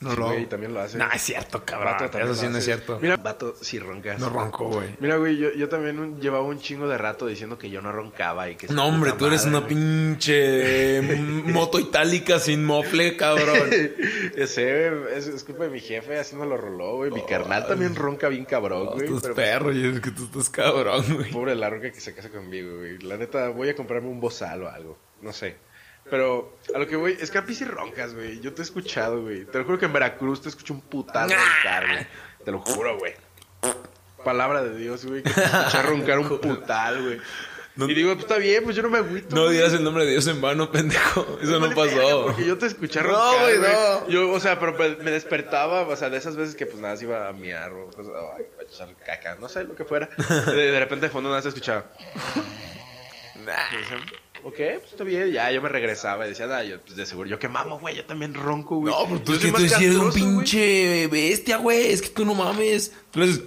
No 0.00 0.14
lo 0.14 0.24
hago. 0.24 0.32
güey, 0.34 0.46
también 0.48 0.72
lo 0.72 0.80
hace. 0.80 0.96
No, 0.96 1.06
es 1.12 1.20
cierto, 1.20 1.62
cabrón. 1.64 1.94
Vato 2.00 2.18
Eso 2.18 2.34
sí 2.34 2.46
no 2.48 2.56
es 2.56 2.64
cierto. 2.64 2.98
Mira, 3.02 3.16
vato, 3.18 3.54
sí 3.60 3.78
roncas. 3.78 4.18
No 4.18 4.30
ronco, 4.30 4.64
güey. 4.68 4.88
Mira, 4.98 5.16
güey, 5.16 5.36
yo, 5.36 5.52
yo 5.52 5.68
también 5.68 5.98
un- 5.98 6.18
llevaba 6.20 6.42
un 6.44 6.58
chingo 6.58 6.88
de 6.88 6.96
rato 6.96 7.26
diciendo 7.26 7.58
que 7.58 7.68
yo 7.68 7.82
no 7.82 7.92
roncaba 7.92 8.48
y 8.48 8.56
que... 8.56 8.68
No, 8.68 8.86
hombre, 8.86 9.12
tú 9.12 9.26
eres 9.26 9.44
una 9.44 9.58
güey. 9.58 9.68
pinche 9.74 11.02
moto 11.44 11.78
itálica 11.78 12.38
sin 12.38 12.64
mofle, 12.64 13.16
cabrón. 13.16 13.58
Güey, 13.70 13.92
es, 14.36 15.26
es 15.26 15.44
culpa 15.44 15.64
de 15.64 15.70
mi 15.70 15.80
jefe, 15.80 16.18
así 16.18 16.34
no 16.36 16.44
lo 16.44 16.56
roló, 16.56 16.96
güey. 16.96 17.10
Mi 17.10 17.24
carnal 17.26 17.66
también 17.66 17.94
ronca 17.94 18.28
bien 18.28 18.44
cabrón, 18.44 18.84
No, 18.86 18.90
güey. 18.92 19.06
tú 19.06 19.18
pero 19.20 19.32
estás 19.32 19.34
perro 19.34 19.72
y 19.72 19.84
es 19.86 20.00
que 20.00 20.10
tú 20.10 20.24
estás 20.24 20.48
cabrón, 20.50 21.04
güey. 21.14 21.30
Pobre 21.30 21.54
la 21.54 21.68
roca 21.70 21.90
que 21.92 22.00
se 22.00 22.14
casa 22.14 22.30
conmigo, 22.30 22.78
güey. 22.78 22.98
La 23.00 23.16
neta, 23.16 23.48
voy 23.50 23.68
a 23.68 23.74
comprarme 23.76 24.08
un 24.08 24.20
bozal 24.20 24.62
o 24.62 24.68
algo. 24.70 24.98
No 25.22 25.32
sé. 25.32 25.56
Pero 26.08 26.56
a 26.74 26.78
lo 26.78 26.86
que 26.86 26.96
voy, 26.96 27.16
es 27.20 27.30
que 27.30 27.38
a 27.38 27.46
sí 27.46 27.64
roncas, 27.64 28.14
güey. 28.14 28.40
Yo 28.40 28.52
te 28.52 28.62
he 28.62 28.64
escuchado, 28.64 29.22
güey. 29.22 29.44
Te 29.44 29.58
lo 29.58 29.64
juro 29.64 29.78
que 29.78 29.86
en 29.86 29.92
Veracruz 29.92 30.42
te 30.42 30.48
escucho 30.48 30.74
un 30.74 30.80
putal 30.80 31.30
roncar, 31.30 31.86
güey. 31.86 32.06
Te 32.44 32.50
lo 32.50 32.58
juro, 32.60 32.98
güey. 32.98 33.14
Palabra 34.24 34.62
de 34.62 34.76
Dios, 34.76 35.04
güey. 35.04 35.22
Que 35.22 35.30
te 35.30 35.42
escuché 35.42 35.82
roncar 35.82 36.18
un 36.18 36.28
putal, 36.40 37.02
güey. 37.02 37.20
Y 37.76 37.94
digo, 37.94 38.12
pues 38.12 38.24
está 38.24 38.36
bien, 38.36 38.64
pues 38.64 38.76
yo 38.76 38.82
no 38.82 38.90
me 38.90 38.98
agüito. 38.98 39.34
No 39.34 39.48
digas 39.48 39.72
el 39.72 39.84
nombre 39.84 40.04
de 40.04 40.10
Dios 40.10 40.26
en 40.26 40.40
vano, 40.40 40.70
pendejo. 40.70 41.38
Eso 41.40 41.60
no 41.60 41.74
pasó. 41.74 42.24
Porque 42.26 42.44
yo 42.44 42.58
te 42.58 42.66
escuché 42.66 43.00
No, 43.00 43.08
roncar, 43.08 43.40
güey, 43.42 43.58
güey. 43.58 43.72
no. 43.72 44.08
Yo, 44.08 44.30
o 44.32 44.40
sea, 44.40 44.58
pero 44.58 44.76
pues, 44.76 44.98
me 44.98 45.10
despertaba, 45.10 45.82
o 45.82 45.96
sea, 45.96 46.10
de 46.10 46.18
esas 46.18 46.36
veces 46.36 46.56
que 46.56 46.66
pues 46.66 46.80
nada, 46.82 46.96
se 46.96 47.04
iba 47.04 47.28
a 47.28 47.32
miar 47.32 47.72
o 47.72 47.88
pues, 47.90 48.08
ay, 48.36 48.44
a 48.58 48.62
echar 48.64 48.94
caca, 49.06 49.36
no 49.40 49.48
sé, 49.48 49.64
lo 49.64 49.74
que 49.76 49.84
fuera. 49.84 50.10
De, 50.46 50.72
de 50.72 50.78
repente 50.80 51.06
de 51.06 51.10
fondo 51.10 51.30
nada 51.30 51.40
se 51.40 51.48
escuchaba. 51.48 51.86
Decía, 53.34 53.96
Ok, 54.42 54.56
pues 54.56 54.92
está 54.92 55.04
bien, 55.04 55.30
ya 55.32 55.50
yo 55.52 55.60
me 55.60 55.68
regresaba 55.68 56.26
y 56.26 56.30
decía, 56.30 56.46
ah, 56.56 56.64
yo, 56.64 56.80
pues 56.80 56.96
de 56.96 57.04
seguro, 57.06 57.28
yo 57.28 57.38
que 57.38 57.48
mamo, 57.48 57.78
güey, 57.78 57.96
yo 57.96 58.04
también 58.04 58.32
ronco, 58.34 58.76
güey. 58.76 58.92
No, 58.92 59.04
pero 59.06 59.20
tú 59.20 59.32
Yo 59.32 59.38
es 59.38 59.44
que 59.44 59.50
tú 59.52 59.58
eres 59.84 59.96
un 59.96 60.12
pinche 60.12 61.06
bestia, 61.08 61.58
güey. 61.58 61.92
Es 61.92 62.00
que 62.02 62.08
tú 62.08 62.24
no 62.24 62.34
mames. 62.34 62.92
Tú 63.10 63.18
le 63.20 63.26
haces. 63.26 63.42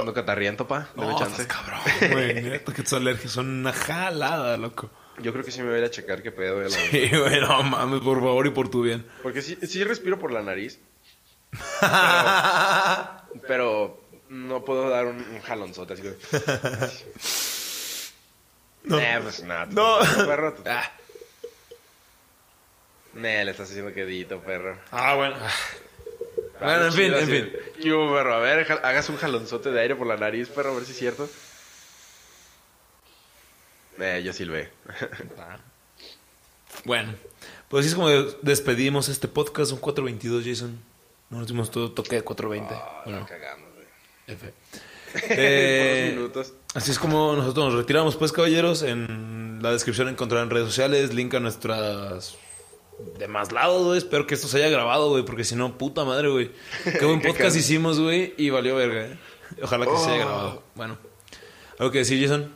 Ando 0.00 0.12
catarriento, 0.12 0.66
pa, 0.66 0.88
dame 0.96 1.12
No, 1.12 1.18
chance. 1.18 1.42
estás 1.42 1.56
cabrón, 1.56 1.80
güey. 2.12 2.42
Neta 2.42 2.72
que 2.72 2.82
tus 2.82 2.92
alergias 2.92 3.32
son 3.32 3.48
una 3.48 3.72
jalada, 3.72 4.56
loco. 4.56 4.90
Yo 5.22 5.32
creo 5.32 5.44
que 5.44 5.50
sí 5.50 5.60
me 5.60 5.66
voy 5.68 5.76
a 5.76 5.78
ir 5.78 5.84
a 5.84 5.90
checar 5.90 6.22
qué 6.22 6.30
pedo. 6.32 6.60
la. 6.60 6.68
Sí, 6.70 7.08
güey, 7.16 7.40
no 7.40 7.62
mames, 7.62 8.00
por 8.00 8.18
favor 8.20 8.46
y 8.46 8.50
por 8.50 8.68
tu 8.68 8.82
bien. 8.82 9.06
Porque 9.22 9.42
sí, 9.42 9.56
sí 9.62 9.82
respiro 9.84 10.18
por 10.18 10.32
la 10.32 10.42
nariz. 10.42 10.78
Pero, 13.46 13.46
pero 13.46 14.00
no 14.28 14.64
puedo 14.64 14.88
dar 14.90 15.06
un, 15.06 15.16
un 15.16 15.40
jalonzote 15.40 15.94
así 15.94 16.02
que... 16.02 16.16
No. 18.86 18.98
Eh, 18.98 19.18
pues 19.22 19.42
nada. 19.42 19.66
No. 19.66 19.98
Perro, 20.26 20.54
tú- 20.54 20.62
Ah, 20.66 20.90
Nah, 23.14 23.44
le 23.44 23.50
estás 23.50 23.70
haciendo 23.70 23.92
quedito, 23.94 24.40
perro. 24.40 24.78
ah, 24.90 25.14
bueno. 25.14 25.36
Bueno, 26.60 26.86
en 26.86 26.92
fin, 26.92 27.14
en 27.14 27.26
fin. 27.28 27.52
¿Qué 27.82 27.92
hubo, 27.92 28.14
perro? 28.14 28.34
A 28.34 28.38
ver, 28.40 28.70
hagas 28.82 29.08
un 29.08 29.16
jalonzote 29.16 29.70
de 29.70 29.80
aire 29.80 29.94
por 29.96 30.06
la 30.06 30.16
nariz, 30.16 30.48
perro, 30.48 30.72
a 30.72 30.74
ver 30.74 30.84
si 30.84 30.92
es 30.92 30.98
cierto. 30.98 31.28
Eh, 33.98 34.22
yo 34.24 34.32
silbé. 34.32 34.70
Bueno, 36.84 37.14
pues 37.68 37.80
así 37.80 37.88
es 37.88 37.94
como 37.94 38.10
despedimos 38.42 39.08
este 39.08 39.28
podcast. 39.28 39.70
Son 39.70 39.80
4.22, 39.80 40.44
Jason. 40.44 40.78
No 41.30 41.38
nos 41.38 41.48
dimos 41.48 41.70
todo 41.70 41.90
toque 41.90 42.16
de 42.16 42.24
4.20. 42.24 42.66
Ah, 42.70 43.02
bueno, 43.04 43.20
la 43.20 43.26
cagamos, 43.26 43.68
güey. 43.74 43.86
F. 44.28 44.52
Eh, 45.30 46.12
minutos. 46.14 46.52
Así 46.74 46.90
es 46.90 46.98
como 46.98 47.34
nosotros 47.36 47.66
nos 47.66 47.74
retiramos, 47.74 48.16
pues, 48.16 48.32
caballeros. 48.32 48.82
En 48.82 49.58
la 49.62 49.72
descripción 49.72 50.08
encontrarán 50.08 50.50
redes 50.50 50.66
sociales, 50.66 51.14
link 51.14 51.32
a 51.34 51.40
nuestras 51.40 52.36
demás 53.18 53.52
lados, 53.52 53.84
güey. 53.86 53.98
Espero 53.98 54.26
que 54.26 54.34
esto 54.34 54.48
se 54.48 54.58
haya 54.58 54.68
grabado, 54.68 55.08
güey, 55.10 55.24
porque 55.24 55.44
si 55.44 55.54
no, 55.54 55.78
puta 55.78 56.04
madre, 56.04 56.28
güey. 56.28 56.50
Qué 56.84 57.04
buen 57.04 57.20
podcast 57.26 57.56
hicimos, 57.56 57.98
güey, 58.00 58.34
y 58.36 58.50
valió 58.50 58.74
verga, 58.76 59.06
eh. 59.06 59.18
Ojalá 59.62 59.86
que 59.86 59.96
se 59.96 60.10
haya 60.10 60.24
Oh. 60.24 60.28
grabado. 60.28 60.62
Bueno, 60.74 60.98
¿algo 61.78 61.92
que 61.92 61.98
decir, 61.98 62.20
Jason? 62.20 62.52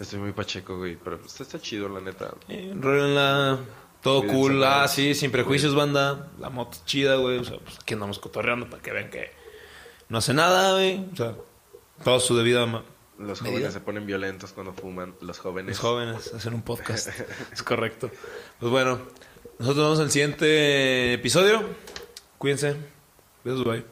Estoy 0.00 0.18
muy 0.18 0.32
pacheco, 0.32 0.76
güey, 0.78 0.96
pero 0.96 1.18
pues, 1.20 1.40
está 1.40 1.58
chido, 1.60 1.88
la 1.88 2.00
neta. 2.00 2.34
Eh, 2.48 2.72
rólenla, 2.78 3.58
todo 4.04 4.20
Cuídense, 4.20 4.38
cool. 4.40 4.64
Ah, 4.64 4.86
sí, 4.86 5.14
sin 5.14 5.32
prejuicios, 5.32 5.74
banda. 5.74 6.28
La 6.38 6.50
moto 6.50 6.72
es 6.76 6.84
chida, 6.84 7.16
güey. 7.16 7.38
O 7.38 7.44
sea, 7.44 7.58
pues 7.58 7.78
aquí 7.80 7.94
andamos 7.94 8.20
cotorreando 8.20 8.70
para 8.70 8.80
que 8.80 8.92
vean 8.92 9.10
que 9.10 9.32
no 10.08 10.18
hace 10.18 10.32
nada, 10.34 10.74
güey. 10.74 11.04
O 11.12 11.16
sea, 11.16 11.34
todo 12.04 12.20
su 12.20 12.36
debida. 12.36 12.64
ma- 12.66 12.84
Los 13.18 13.42
medida. 13.42 13.56
jóvenes 13.56 13.72
se 13.74 13.80
ponen 13.80 14.06
violentos 14.06 14.52
cuando 14.52 14.72
fuman, 14.74 15.14
los 15.20 15.38
jóvenes. 15.40 15.70
Los 15.70 15.80
jóvenes 15.80 16.32
hacen 16.34 16.54
un 16.54 16.62
podcast. 16.62 17.08
es 17.52 17.62
correcto. 17.64 18.10
Pues 18.60 18.70
bueno, 18.70 19.00
nosotros 19.58 19.98
en 19.98 20.04
el 20.04 20.10
siguiente 20.12 21.14
episodio. 21.14 21.62
Cuídense. 22.38 22.76
Besos, 23.42 23.64
bye. 23.64 23.84